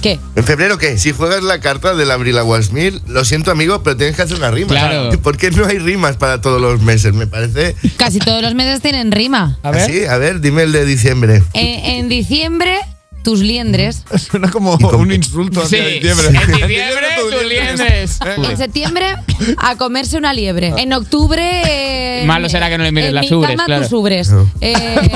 [0.01, 0.19] ¿Qué?
[0.35, 0.97] ¿En febrero qué?
[0.97, 4.35] Si juegas la carta del Abril Aguas Mil, lo siento amigo, pero tienes que hacer
[4.35, 4.67] una rima.
[4.67, 5.17] Claro.
[5.21, 7.13] ¿Por qué no hay rimas para todos los meses?
[7.13, 7.73] Me parece...
[7.95, 9.57] Casi todos los meses tienen rima.
[9.87, 11.41] Sí, a ver, dime el de diciembre.
[11.53, 12.79] Eh, en diciembre,
[13.23, 14.03] tus liendres.
[14.29, 15.93] Suena como un insulto hacia Sí.
[15.99, 16.27] diciembre.
[16.27, 16.33] En
[16.67, 18.19] diciembre tus liendres.
[18.49, 19.15] En septiembre,
[19.57, 20.73] a comerse una liebre.
[20.77, 21.41] En octubre.
[21.65, 23.83] eh, Malo será que no le mires en las mi ubres, cama, claro.
[23.83, 24.31] tus ubres.
[24.61, 25.11] Eh,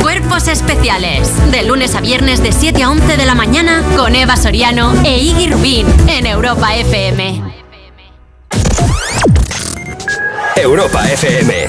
[0.00, 1.28] Cuerpos especiales.
[1.50, 5.18] De lunes a viernes de 7 a 11 de la mañana con Eva Soriano e
[5.18, 7.42] Iggy Rubín en Europa FM.
[10.56, 11.68] Europa FM.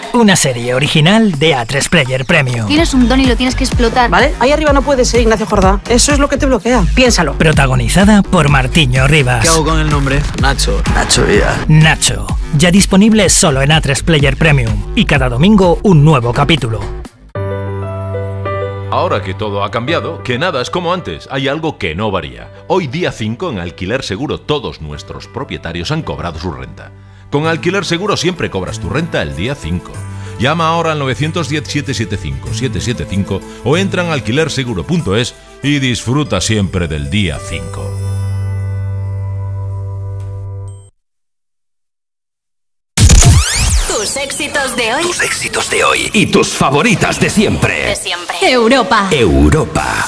[0.13, 2.67] Una serie original de A3 Player Premium.
[2.67, 4.09] Tienes un don y lo tienes que explotar.
[4.09, 4.33] ¿Vale?
[4.39, 5.79] Ahí arriba no puedes ser Ignacio Jordá.
[5.87, 6.83] Eso es lo que te bloquea.
[6.93, 7.37] Piénsalo.
[7.37, 9.41] Protagonizada por Martiño Rivas.
[9.41, 10.21] ¿Qué hago con el nombre?
[10.41, 10.81] Nacho.
[10.93, 11.55] Nacho Villa.
[11.69, 12.27] Nacho.
[12.57, 14.91] Ya disponible solo en A3 Player Premium.
[14.95, 16.81] Y cada domingo un nuevo capítulo.
[18.91, 22.49] Ahora que todo ha cambiado, que nada es como antes, hay algo que no varía.
[22.67, 26.91] Hoy día 5 en Alquiler Seguro todos nuestros propietarios han cobrado su renta.
[27.31, 29.93] Con Alquiler Seguro siempre cobras tu renta el día 5.
[30.37, 37.99] Llama ahora al 910-775-775 o entra en alquilerseguro.es y disfruta siempre del día 5.
[43.87, 45.03] Tus éxitos de hoy.
[45.03, 46.09] Tus éxitos de hoy.
[46.13, 47.85] Y tus favoritas de siempre.
[47.85, 48.35] De siempre.
[48.41, 49.07] Europa.
[49.11, 50.05] Europa.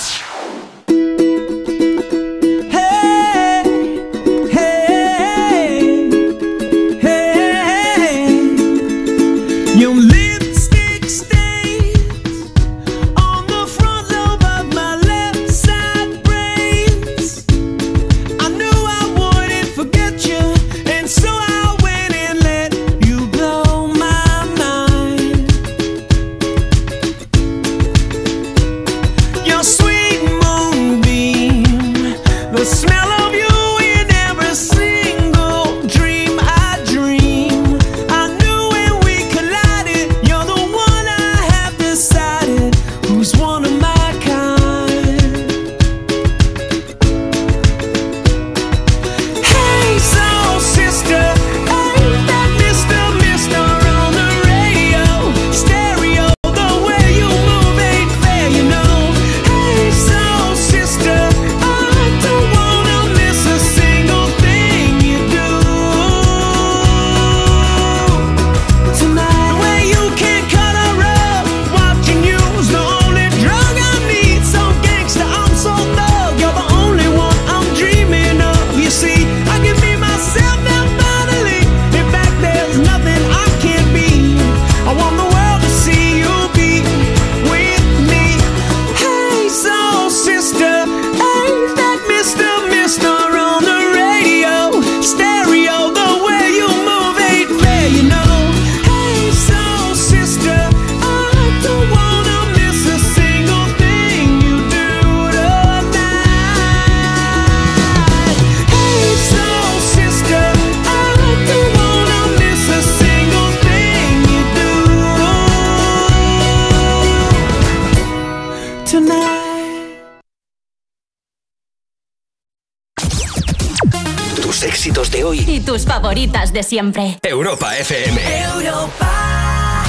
[125.74, 127.18] tus favoritas de siempre.
[127.24, 128.22] Europa FM.
[128.44, 129.84] Europa.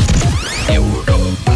[0.66, 1.52] Europa.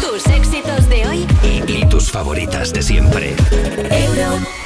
[0.00, 3.36] Tus éxitos de hoy y, y tus favoritas de siempre.
[3.90, 4.65] Europa.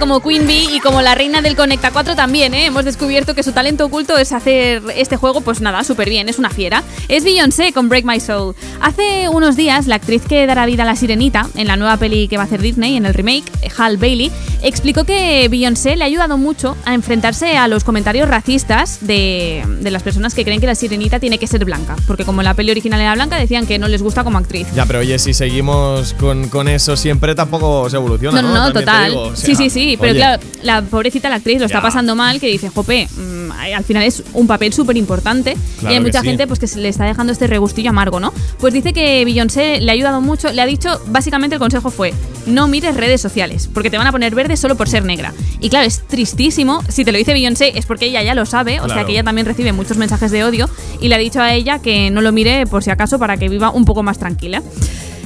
[0.00, 2.64] como Queen Bee y como la reina del Conecta 4 también, ¿eh?
[2.64, 6.38] Hemos descubierto que su talento oculto es hacer este juego, pues nada, súper bien, es
[6.38, 6.82] una fiera.
[7.08, 8.56] Es Beyoncé con Break My Soul.
[8.80, 12.28] Hace unos días, la actriz que dará vida a la sirenita, en la nueva peli
[12.28, 13.44] que va a hacer Disney, en el remake,
[13.76, 14.32] Hal Bailey,
[14.62, 19.90] explicó que Beyoncé le ha ayudado mucho a enfrentarse a los comentarios racistas de, de
[19.90, 21.96] las personas que creen que la sirenita tiene que ser blanca.
[22.06, 24.66] Porque como la peli original era blanca, decían que no les gusta como actriz.
[24.74, 28.42] Ya, pero oye, si seguimos con, con eso siempre tampoco se evoluciona.
[28.42, 29.10] No, No, no, total.
[29.10, 29.96] digo, o sea, sí, sí, sí.
[29.98, 33.50] Pero oye, claro, la pobrecita, la actriz, lo está pasando mal, que dice, jope, mm,
[33.52, 35.56] al final es un papel súper importante.
[35.82, 36.28] y hay mucha sí.
[36.28, 38.32] gente pues que se le está dejando este regustillo amargo, ¿no?
[38.58, 40.52] Pues dice que Beyoncé le ha ayudado mucho.
[40.52, 42.12] Le ha dicho, básicamente el consejo fue,
[42.46, 45.32] no mires redes sociales, porque te van a poner verde solo por ser negra.
[45.60, 46.82] Y claro, es tristísimo.
[46.88, 49.22] Si te lo dice Beyoncé es porque ella ya lo sabe, o sea que ella
[49.22, 50.68] también recibe muchos mensajes de odio.
[51.00, 53.48] Y le ha dicho a ella que no lo mire por si acaso para que
[53.48, 54.62] viva un poco más tranquila.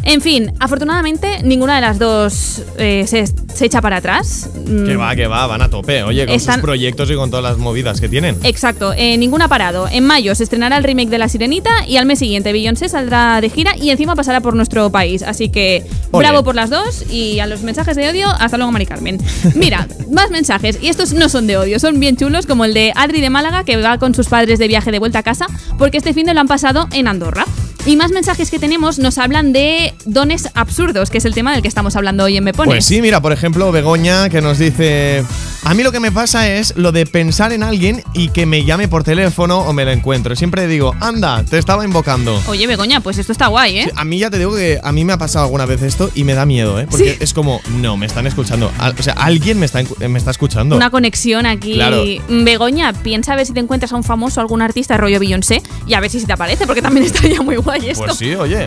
[0.07, 4.51] En fin, afortunadamente ninguna de las dos eh, se, se echa para atrás.
[4.67, 6.03] Mm, Que va, que va, van a tope.
[6.03, 8.37] Oye, con Están- sus proyectos y con todas las movidas que tienen.
[8.43, 9.89] Exacto, eh, ninguna ha parado.
[9.91, 13.41] En mayo se estrenará el remake de La Sirenita y al mes siguiente Beyoncé saldrá
[13.41, 15.23] de gira y encima pasará por nuestro país.
[15.23, 18.87] Así que bravo por las dos y a los mensajes de odio, hasta luego Mari
[18.87, 19.19] Carmen.
[19.55, 22.93] Mira, más mensajes y estos no son de odio, son bien chulos como el de
[22.95, 25.47] Adri de Málaga que va con sus padres de viaje de vuelta a casa
[25.79, 27.47] porque este fin de lo han pasado en Andorra.
[27.87, 31.61] Y más mensajes que tenemos nos hablan de dones absurdos, que es el tema del
[31.61, 32.73] que estamos hablando hoy en Me Pones.
[32.73, 35.23] Pues sí, mira, por ejemplo, Begoña que nos dice,
[35.65, 38.65] a mí lo que me pasa es lo de pensar en alguien y que me
[38.65, 40.35] llame por teléfono o me lo encuentro.
[40.35, 42.41] Siempre digo, anda, te estaba invocando.
[42.49, 43.93] Oye, Begoña, pues esto está guay, ¿eh?
[43.97, 46.25] A mí ya te digo que a mí me ha pasado alguna vez esto y
[46.25, 46.87] me da miedo, ¿eh?
[46.91, 47.17] Porque Sí.
[47.21, 48.73] es como, no, me están escuchando.
[48.99, 50.75] O sea, alguien me está, me está escuchando.
[50.77, 51.75] Una conexión aquí.
[51.75, 52.03] Claro.
[52.31, 55.93] Begoña, piensa a ver si te encuentras a un famoso, algún artista rollo Beyoncé y
[55.93, 58.05] a ver si se te aparece, porque también estaría muy guay esto.
[58.05, 58.67] Pues sí, oye.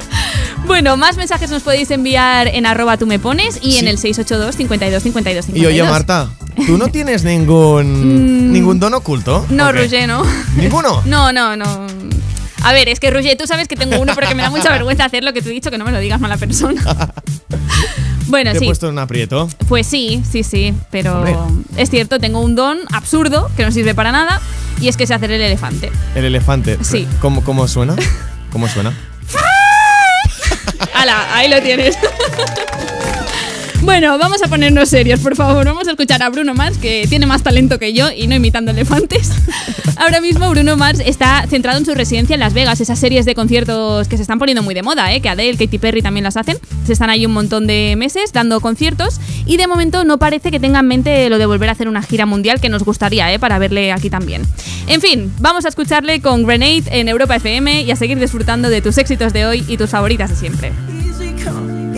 [0.65, 4.55] Bueno, más mensajes nos podéis enviar en arroba tú me pones y en el 682
[4.55, 5.63] 52 52 52.
[5.63, 6.29] Y oye, Marta,
[6.65, 9.45] ¿tú no tienes ningún ningún don oculto?
[9.49, 9.55] Mm.
[9.55, 9.79] No, ¿O qué?
[9.83, 10.23] Roger, no.
[10.55, 11.01] ¿Ninguno?
[11.05, 11.87] No, no, no.
[12.63, 14.69] A ver, es que Roger, tú sabes que tengo uno, pero que me da mucha
[14.71, 16.81] vergüenza hacer lo que te he dicho, que no me lo digas mala persona.
[18.27, 18.65] bueno, Te he sí.
[18.65, 19.47] puesto en un aprieto.
[19.69, 21.35] Pues sí, sí, sí, pero Hombre.
[21.77, 24.41] es cierto, tengo un don absurdo que no sirve para nada
[24.81, 25.91] y es que sé hacer el elefante.
[26.15, 26.77] El elefante.
[26.81, 27.07] Sí.
[27.21, 27.95] ¿Cómo, cómo suena?
[28.51, 28.93] ¿Cómo suena?
[30.93, 31.35] ¡Hala!
[31.35, 31.97] Ahí lo tienes.
[33.87, 35.65] Bueno, vamos a ponernos serios, por favor.
[35.65, 38.71] Vamos a escuchar a Bruno Mars, que tiene más talento que yo y no imitando
[38.71, 39.31] elefantes.
[39.95, 43.33] Ahora mismo Bruno Mars está centrado en su residencia en Las Vegas, esas series de
[43.33, 45.21] conciertos que se están poniendo muy de moda, ¿eh?
[45.21, 46.57] que Adele, Katy Perry también las hacen.
[46.85, 50.59] Se están ahí un montón de meses dando conciertos y de momento no parece que
[50.59, 53.39] tenga en mente lo de volver a hacer una gira mundial que nos gustaría ¿eh?
[53.39, 54.41] para verle aquí también.
[54.87, 58.81] En fin, vamos a escucharle con Grenade en Europa FM y a seguir disfrutando de
[58.81, 60.96] tus éxitos de hoy y tus favoritas de siempre.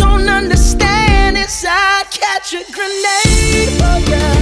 [0.00, 4.39] don't understand is I catch a grenade oh, for you.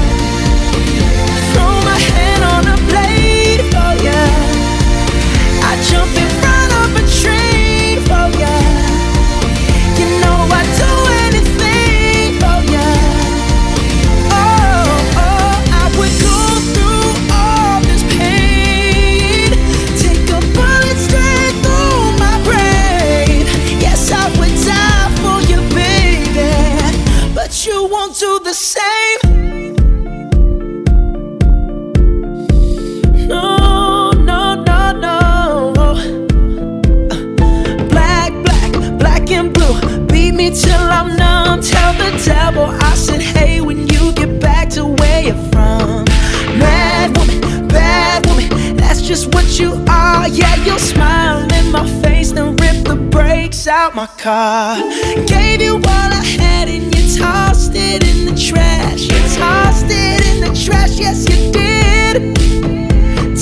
[50.31, 54.79] yeah, you smiled in my face Then ripped the brakes out my car.
[55.27, 59.03] Gave you all I had and you tossed it in the trash.
[59.03, 62.35] You tossed it in the trash, yes you did.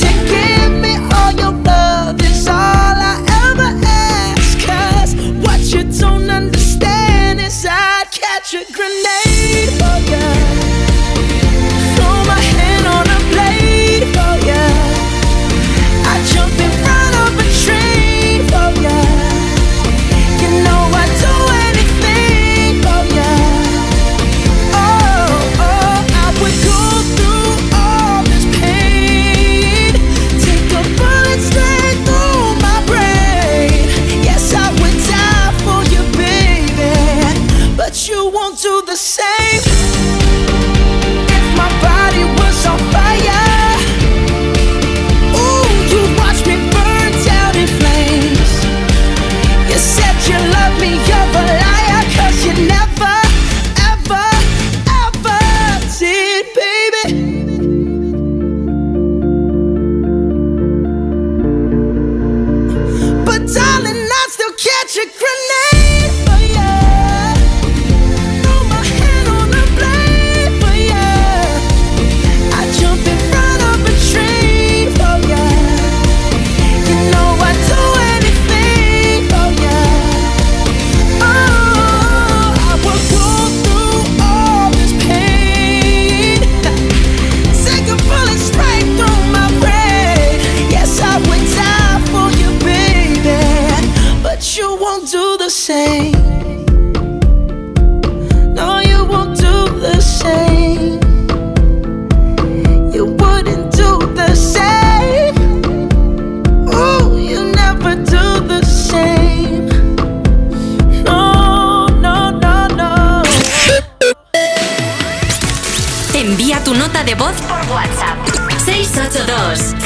[0.01, 2.86] To give me all your love is all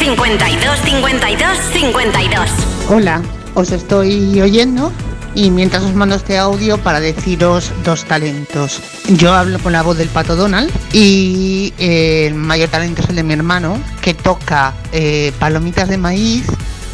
[0.01, 2.51] 52 52 52.
[2.89, 3.21] Hola,
[3.55, 4.91] os estoy oyendo
[5.35, 8.81] y mientras os mando este audio para deciros dos talentos.
[9.11, 13.17] Yo hablo con la voz del pato Donald y eh, el mayor talento es el
[13.17, 16.47] de mi hermano que toca eh, palomitas de maíz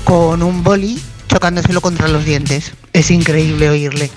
[0.02, 2.72] con un boli chocándoselo contra los dientes.
[2.92, 4.10] Es increíble oírle.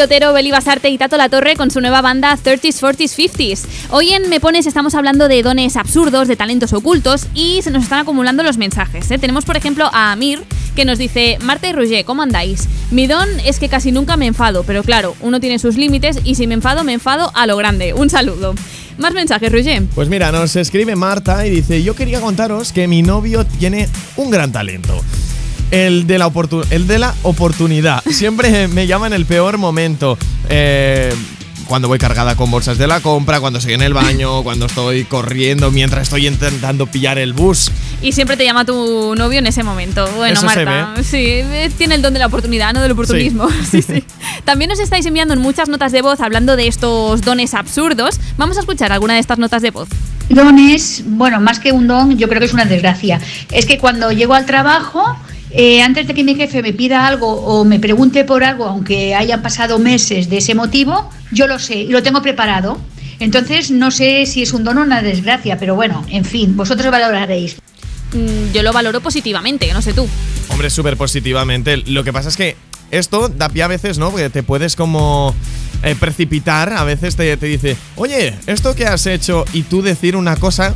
[0.00, 3.66] David Otero, Beli Basarte y Tato La Torre con su nueva banda 30s, 40s, 50s.
[3.90, 7.82] Hoy en Me Pones estamos hablando de dones absurdos, de talentos ocultos y se nos
[7.82, 9.10] están acumulando los mensajes.
[9.10, 9.18] ¿eh?
[9.18, 10.42] Tenemos, por ejemplo, a Amir
[10.74, 12.66] que nos dice: Marta y Roger, ¿cómo andáis?
[12.90, 16.34] Mi don es que casi nunca me enfado, pero claro, uno tiene sus límites y
[16.34, 17.92] si me enfado, me enfado a lo grande.
[17.92, 18.54] Un saludo.
[18.96, 19.82] Más mensajes, Roger.
[19.94, 24.30] Pues mira, nos escribe Marta y dice: Yo quería contaros que mi novio tiene un
[24.30, 25.02] gran talento.
[25.70, 28.02] El de, la oportu- el de la oportunidad.
[28.10, 30.18] Siempre me llama en el peor momento.
[30.48, 31.14] Eh,
[31.66, 35.04] cuando voy cargada con bolsas de la compra, cuando estoy en el baño, cuando estoy
[35.04, 37.70] corriendo, mientras estoy intentando pillar el bus.
[38.02, 40.04] Y siempre te llama tu novio en ese momento.
[40.16, 43.48] Bueno, Eso Marta, sí, eh, tiene el don de la oportunidad, no del oportunismo.
[43.70, 44.02] Sí, sí.
[44.44, 48.18] También nos estáis enviando en muchas notas de voz hablando de estos dones absurdos.
[48.36, 49.88] Vamos a escuchar alguna de estas notas de voz.
[50.28, 53.20] Don es, bueno, más que un don, yo creo que es una desgracia.
[53.52, 55.16] Es que cuando llego al trabajo,
[55.52, 59.14] eh, antes de que mi jefe me pida algo o me pregunte por algo, aunque
[59.14, 62.78] hayan pasado meses de ese motivo, yo lo sé y lo tengo preparado.
[63.18, 66.90] Entonces no sé si es un don o una desgracia, pero bueno, en fin, vosotros
[66.90, 67.56] valoraréis.
[68.12, 70.08] Mm, Yo lo valoro positivamente, no sé tú.
[70.48, 71.76] Hombre, súper positivamente.
[71.78, 72.56] Lo que pasa es que
[72.90, 74.10] esto da pie a veces, ¿no?
[74.10, 75.34] Porque te puedes como
[75.82, 76.72] eh, precipitar.
[76.72, 80.74] A veces te, te dice, oye, esto que has hecho y tú decir una cosa,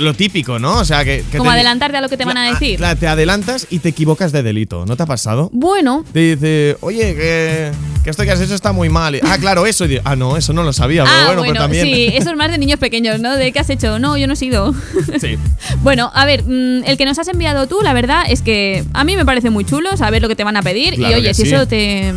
[0.00, 0.78] lo típico, ¿no?
[0.78, 1.24] O sea, que.
[1.30, 2.76] que Como te- adelantarte a lo que te van a decir.
[2.78, 4.84] Claro, te adelantas y te equivocas de delito.
[4.86, 5.50] ¿No te ha pasado?
[5.52, 7.70] Bueno, Te dice, oye, que,
[8.04, 9.14] que esto que has hecho está muy mal.
[9.16, 9.86] Y, ah, claro, eso.
[9.86, 11.04] Y ah, no, eso no lo sabía.
[11.04, 11.84] pero ah, bueno, bueno, pero también.
[11.86, 13.34] sí, eso es más de niños pequeños, ¿no?
[13.36, 13.98] ¿De qué has hecho?
[13.98, 14.74] No, yo no he sido.
[15.20, 15.36] Sí.
[15.82, 19.04] Bueno, a ver, mm, el que nos has enviado tú, la verdad es que a
[19.04, 20.94] mí me parece muy chulo saber lo que te van a pedir.
[20.94, 21.54] Claro y oye, si sí.
[21.54, 22.12] eso te,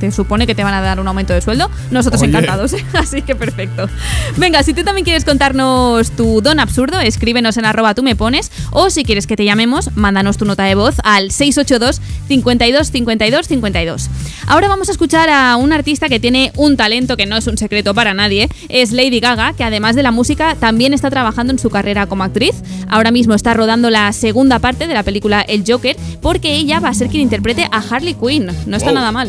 [0.00, 2.30] te supone que te van a dar un aumento de sueldo, nosotros Oye.
[2.30, 2.72] encantados.
[2.74, 2.84] ¿eh?
[2.92, 3.88] Así que perfecto.
[4.36, 8.50] Venga, si tú también quieres contarnos tu don absurdo, escríbenos en arroba tú me pones.
[8.72, 13.46] O si quieres que te llamemos, mándanos tu nota de voz al 682 52 52
[13.48, 14.10] 52.
[14.48, 17.56] Ahora vamos a escuchar a un artista que tiene un talento que no es un
[17.58, 18.48] secreto para nadie.
[18.68, 22.24] Es Lady Gaga, que además de la música también está trabajando en su carrera como
[22.24, 22.54] actriz.
[22.88, 26.90] Ahora mismo está rodando la segunda parte de la película El Joker, porque ella va
[26.90, 28.46] a ser quien interprete a Harley Quinn.
[28.66, 28.94] No está Wow.
[28.94, 29.28] nada mal.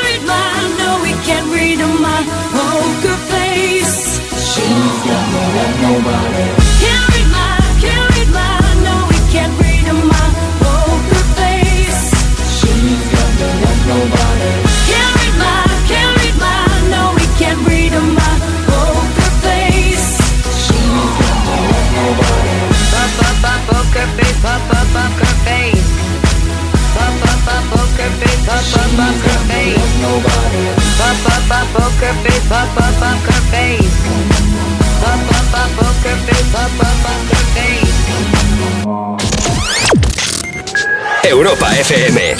[5.51, 8.55] Can't read my, can't read my
[8.87, 10.25] No, we can't read my
[10.63, 12.15] poker face
[12.55, 14.51] She's got to love nobody
[14.87, 16.55] Can't read my, can't read my
[16.87, 18.31] No, can't read my
[18.63, 20.23] poker face
[20.55, 22.55] She's got to love nobody
[23.67, 25.91] Poker face, poker face
[26.95, 28.43] Poker face,
[28.95, 30.63] poker face Nobody.
[30.95, 34.50] Pop, pop, pop, poker face, pop, pop, poker face.
[41.23, 42.35] Europa FM.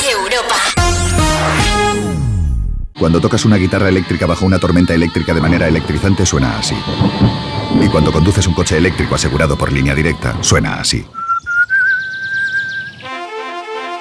[2.99, 6.75] Cuando tocas una guitarra eléctrica bajo una tormenta eléctrica de manera electrizante suena así.
[7.81, 11.05] Y cuando conduces un coche eléctrico asegurado por línea directa, suena así.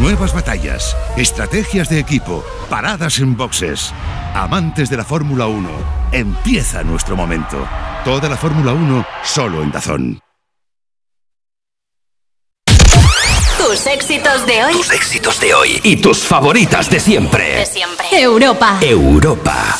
[0.00, 3.92] Nuevas batallas, estrategias de equipo, paradas en boxes.
[4.34, 5.68] Amantes de la Fórmula 1,
[6.12, 7.68] empieza nuestro momento.
[8.02, 10.20] Toda la Fórmula 1 solo en Dazón.
[13.58, 14.72] Tus éxitos de hoy.
[14.72, 17.56] Tus éxitos de hoy y tus favoritas de siempre.
[17.56, 18.06] De siempre.
[18.10, 18.78] Europa.
[18.80, 19.76] Europa.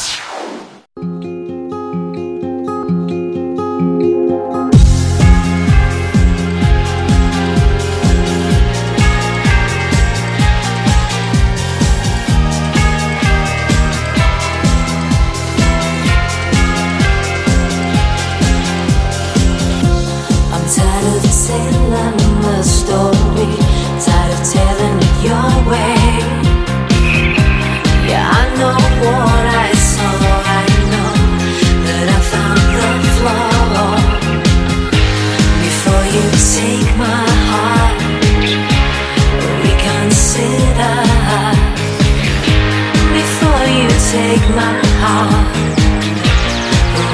[44.57, 45.47] My heart,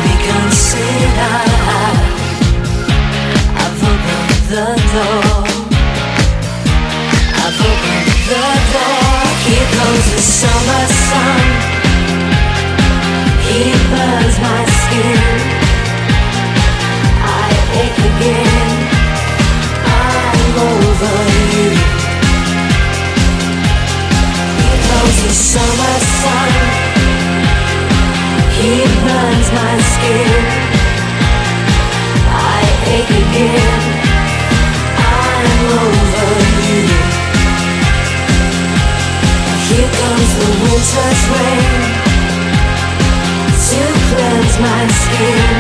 [0.04, 1.36] reconsider.
[3.62, 5.44] I've opened the door.
[7.42, 8.96] I've opened the door.
[9.86, 11.40] The summer sun.
[13.46, 15.20] He burns my skin.
[17.22, 17.48] I
[17.82, 18.76] ache again.
[19.86, 21.16] I'm over
[21.54, 21.70] you.
[25.22, 26.45] The summer sun.
[28.58, 28.72] He
[29.04, 30.42] burns my skin.
[32.32, 32.62] I
[32.94, 33.82] ache again.
[34.96, 36.32] I'm over
[36.64, 36.84] you.
[39.68, 42.06] Here comes the winter's rain
[43.66, 45.52] to cleanse my skin.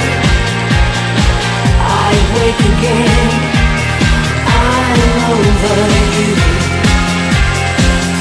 [1.84, 3.30] I wake again.
[4.46, 5.00] I'm
[5.36, 5.80] over
[6.16, 6.32] you.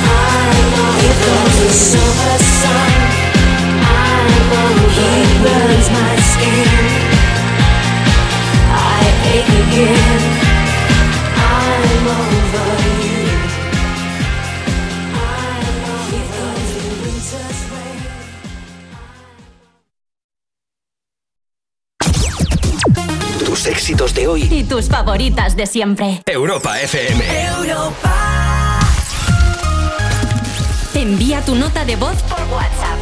[0.03, 2.94] I'm over Here comes the sun.
[23.45, 24.48] Tus éxitos de hoy.
[24.50, 26.22] Y tus favoritas de siempre.
[26.25, 27.24] Europa FM.
[30.93, 32.94] Envía tu nota de voz por WhatsApp.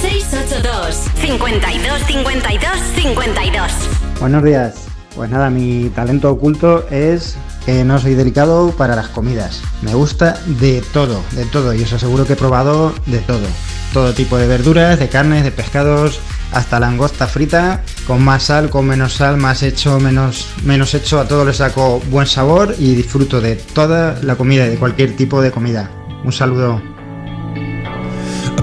[0.00, 3.72] 682 52 52 52
[4.18, 4.86] Buenos días.
[5.14, 9.62] Pues nada, mi talento oculto es que no soy delicado para las comidas.
[9.82, 11.74] Me gusta de todo, de todo.
[11.74, 13.46] Y os aseguro que he probado de todo.
[13.92, 16.20] Todo tipo de verduras, de carnes, de pescados,
[16.52, 21.20] hasta langosta frita, con más sal, con menos sal, más hecho, menos, menos hecho.
[21.20, 25.42] A todo le saco buen sabor y disfruto de toda la comida, de cualquier tipo
[25.42, 25.90] de comida.
[26.24, 26.80] Un saludo.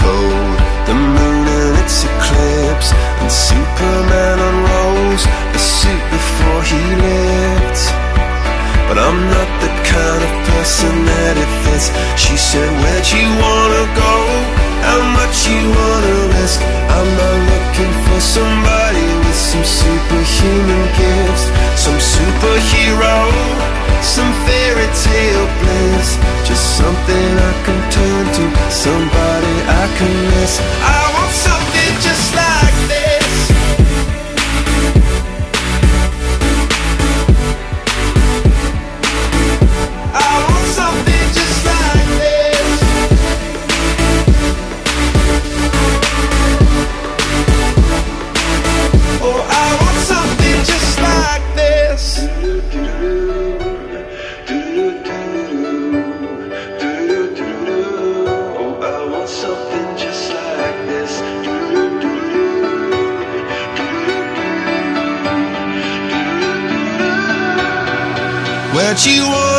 [0.00, 0.56] told,
[0.88, 7.80] the moon and its eclipse, and Superman unrolls a suit before he lived.
[8.88, 11.86] But I'm not the kind of person that it fits.
[12.18, 14.69] She said, Where'd you wanna go?
[14.86, 16.60] How much you wanna risk?
[16.96, 21.44] I'm not looking for somebody with some superhuman gifts,
[21.76, 23.16] some superhero,
[24.02, 26.08] some fairy tale bliss.
[26.48, 30.52] Just something I can turn to, somebody I can miss.
[30.82, 32.89] I want something just like
[69.02, 69.49] Where'd you wanna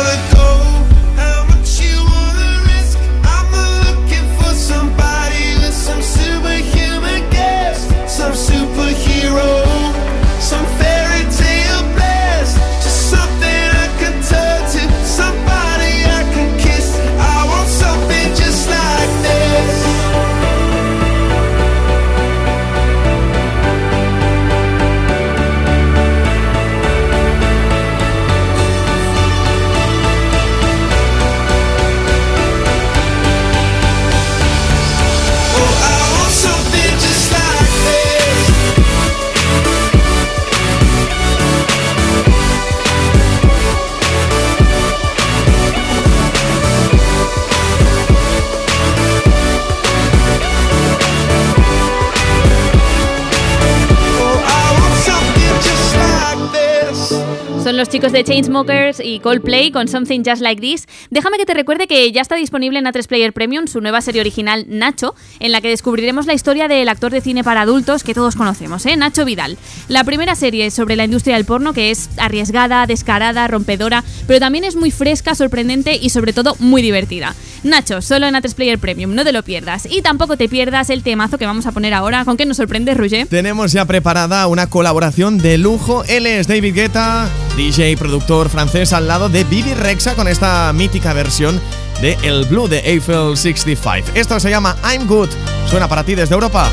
[57.92, 60.88] chicos de Chainsmokers y Coldplay con Something Just Like This.
[61.10, 64.22] Déjame que te recuerde que ya está disponible en A3 Player Premium su nueva serie
[64.22, 68.14] original Nacho, en la que descubriremos la historia del actor de cine para adultos que
[68.14, 68.96] todos conocemos, ¿eh?
[68.96, 69.58] Nacho Vidal.
[69.88, 74.64] La primera serie sobre la industria del porno que es arriesgada, descarada, rompedora, pero también
[74.64, 77.34] es muy fresca, sorprendente y sobre todo muy divertida.
[77.62, 79.86] Nacho, solo en A3 Player Premium, no te lo pierdas.
[79.90, 82.24] Y tampoco te pierdas el temazo que vamos a poner ahora.
[82.24, 83.26] ¿Con qué nos sorprende, Roger?
[83.26, 86.04] Tenemos ya preparada una colaboración de lujo.
[86.08, 90.72] Él es David Guetta, DJ y productor francés al lado de Bibi Rexa con esta
[90.72, 91.60] mítica versión
[92.00, 94.12] de El Blue de Eiffel 65.
[94.14, 95.30] Esto se llama I'm Good.
[95.68, 96.70] Suena para ti desde Europa.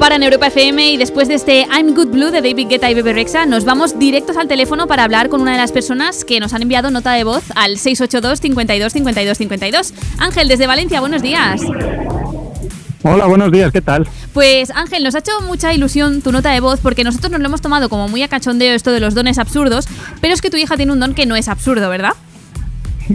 [0.00, 2.94] Para en Europa FM y después de este I'm Good Blue de David Guetta y
[2.94, 6.40] Bebe Rexha, nos vamos directos al teléfono para hablar con una de las personas que
[6.40, 9.94] nos han enviado nota de voz al 682 52 52 52.
[10.16, 11.60] Ángel, desde Valencia, buenos días.
[13.02, 14.08] Hola, buenos días, ¿qué tal?
[14.32, 17.46] Pues Ángel, nos ha hecho mucha ilusión tu nota de voz porque nosotros nos lo
[17.48, 19.86] hemos tomado como muy a cachondeo esto de los dones absurdos,
[20.22, 22.14] pero es que tu hija tiene un don que no es absurdo, ¿verdad?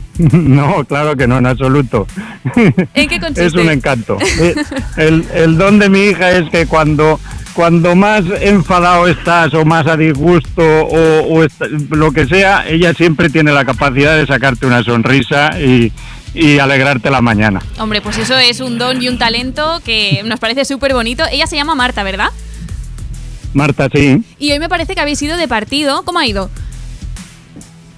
[0.17, 2.07] No, claro que no, en absoluto.
[2.93, 3.45] ¿En qué consiste?
[3.45, 4.17] Es un encanto.
[4.39, 4.55] Eh,
[4.97, 7.19] El, el don de mi hija es que cuando,
[7.53, 11.45] cuando más enfadado estás o más a disgusto o,
[11.91, 15.91] lo que sea, ella siempre tiene la capacidad de sacarte una sonrisa y,
[16.33, 17.61] y alegrarte la mañana.
[17.79, 21.23] Hombre, pues eso es un don y un talento que nos parece súper bonito.
[21.31, 22.29] Ella se llama Marta, ¿verdad?
[23.53, 26.03] Marta, sí, Y hoy me parece que habéis ido de partido.
[26.03, 26.49] ¿Cómo ha ido?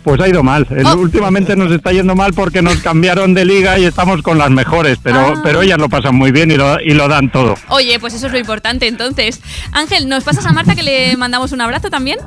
[0.08, 0.66] Pues ha ido mal.
[0.70, 0.96] El- Oh.
[0.96, 4.98] Últimamente nos está yendo mal porque nos cambiaron de liga y estamos con las mejores,
[5.04, 5.42] pero, Ah.
[5.44, 7.56] pero ellas lo pasan muy bien y lo, y lo dan todo.
[7.68, 9.42] Oye, pues eso es lo importante entonces.
[9.74, 12.20] Ángel, ¿nos pasas a Marta que le mandamos un abrazo también?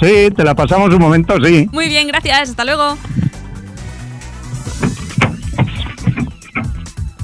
[0.00, 1.68] Sí, te la pasamos un momento, sí.
[1.72, 2.50] Muy bien, gracias.
[2.50, 2.96] Hasta luego.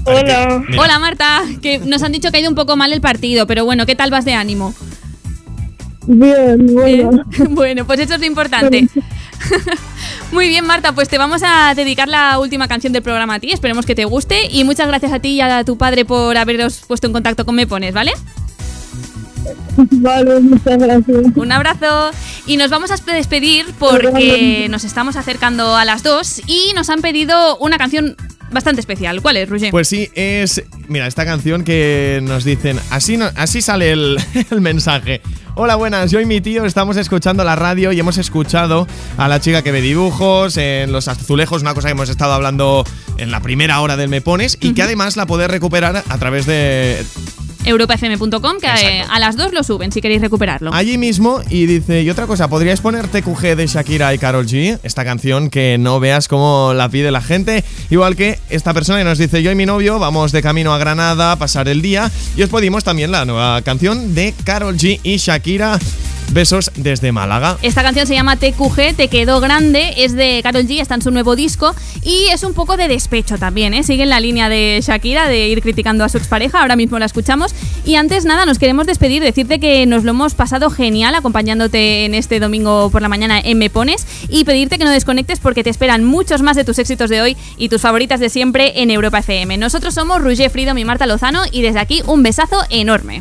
[0.05, 0.65] Hola.
[0.79, 3.65] Hola Marta, que nos han dicho que ha ido un poco mal el partido, pero
[3.65, 4.75] bueno, ¿qué tal vas de ánimo?
[6.07, 7.11] Bien, bueno.
[7.51, 8.89] bueno, pues eso es lo importante.
[10.33, 13.51] Muy bien, Marta, pues te vamos a dedicar la última canción del programa a ti.
[13.53, 14.47] Esperemos que te guste.
[14.51, 17.55] Y muchas gracias a ti y a tu padre por haberos puesto en contacto con
[17.55, 18.13] Me Pones, ¿vale?
[19.77, 21.19] Vale, muchas gracias.
[21.37, 22.11] Un abrazo.
[22.47, 27.01] Y nos vamos a despedir porque nos estamos acercando a las dos y nos han
[27.01, 28.17] pedido una canción
[28.51, 29.23] bastante especial.
[29.23, 29.71] ¿Cuál es, Roger?
[29.71, 30.63] Pues sí, es.
[30.89, 32.79] Mira, esta canción que nos dicen.
[32.91, 34.19] Así, no- así sale el,
[34.51, 35.21] el mensaje.
[35.61, 36.13] Hola, buenas.
[36.13, 39.73] Yo y mi tío estamos escuchando la radio y hemos escuchado a la chica que
[39.73, 42.85] ve dibujos en los azulejos, una cosa que hemos estado hablando
[43.17, 46.47] en la primera hora del Me Pones y que además la podés recuperar a través
[46.47, 47.05] de
[47.69, 50.73] europafm.com, que eh, a las dos lo suben si queréis recuperarlo.
[50.73, 54.79] Allí mismo, y dice, y otra cosa, ¿podríais poner TQG de Shakira y Carol G?
[54.83, 57.65] Esta canción que no veas cómo la pide la gente.
[57.91, 60.79] Igual que esta persona que nos dice, yo y mi novio vamos de camino a
[60.79, 62.11] Granada a pasar el día.
[62.37, 65.79] Y os pedimos también la nueva canción de Carol G y Shakira.
[66.31, 67.59] Besos desde Málaga.
[67.63, 71.11] Esta canción se llama TQG, Te quedó grande, es de Carol G, está en su
[71.11, 73.83] nuevo disco y es un poco de despecho también, ¿eh?
[73.83, 77.07] Sigue en la línea de Shakira de ir criticando a su expareja, ahora mismo la
[77.07, 77.55] escuchamos.
[77.85, 82.15] Y antes nada, nos queremos despedir, decirte que nos lo hemos pasado genial acompañándote en
[82.15, 85.71] este domingo por la mañana en Me Pones y pedirte que no desconectes porque te
[85.71, 89.19] esperan muchos más de tus éxitos de hoy y tus favoritas de siempre en Europa
[89.19, 89.57] FM.
[89.57, 93.21] Nosotros somos Roger Freedom y Marta Lozano y desde aquí un besazo enorme.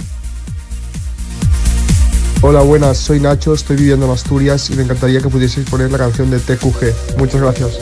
[2.39, 5.97] Hola, buenas, soy Nacho, estoy viviendo en Asturias y me encantaría que pudieseis poner la
[5.97, 7.17] canción de TQG.
[7.17, 7.79] Muchas gracias.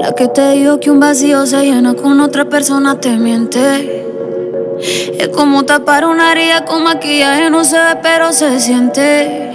[0.00, 4.06] La que te dijo que un vacío se llena con otra persona te miente.
[5.18, 9.50] Es como tapar una herida con maquillaje, no se ve, pero se siente.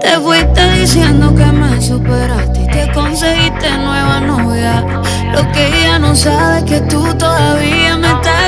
[0.00, 2.37] Te fuiste diciendo que me que
[2.98, 4.84] conseguiste nueva novia.
[5.32, 8.47] Lo que ella no sabe es que tú todavía me estás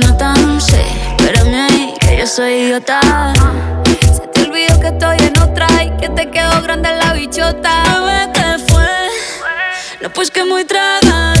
[2.21, 2.99] yo soy idiota.
[4.13, 7.83] Se te olvidó que estoy en otra y que te quedó grande la bichota.
[8.31, 8.87] ¿qué fue?
[10.01, 11.40] No, pues que muy tragadito.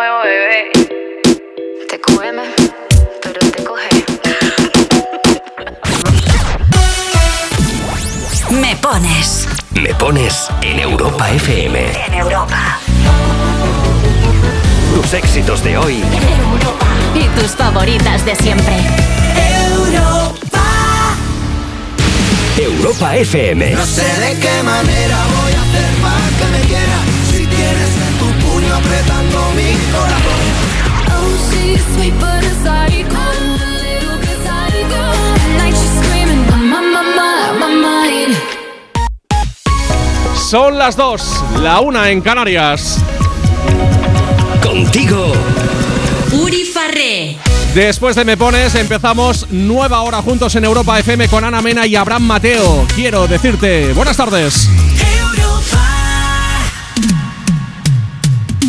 [0.00, 0.70] Veo bebé.
[1.88, 2.42] Te come,
[3.22, 3.88] pero te coge.
[8.50, 9.46] Me pones.
[9.74, 11.92] Me pones en Europa FM.
[12.06, 12.78] En Europa.
[14.94, 16.02] Tus éxitos de hoy
[17.14, 18.76] Y tus favoritas de siempre.
[22.56, 23.70] Europa FM.
[23.72, 27.09] No sé de qué manera voy a hacer para que me quiera
[40.50, 42.98] Son las dos, la una en Canarias.
[44.60, 45.32] Contigo.
[46.32, 47.36] Uri Farré.
[47.72, 51.94] Después de Me Pones, empezamos nueva hora juntos en Europa FM con Ana Mena y
[51.94, 52.84] Abraham Mateo.
[52.96, 54.68] Quiero decirte buenas tardes.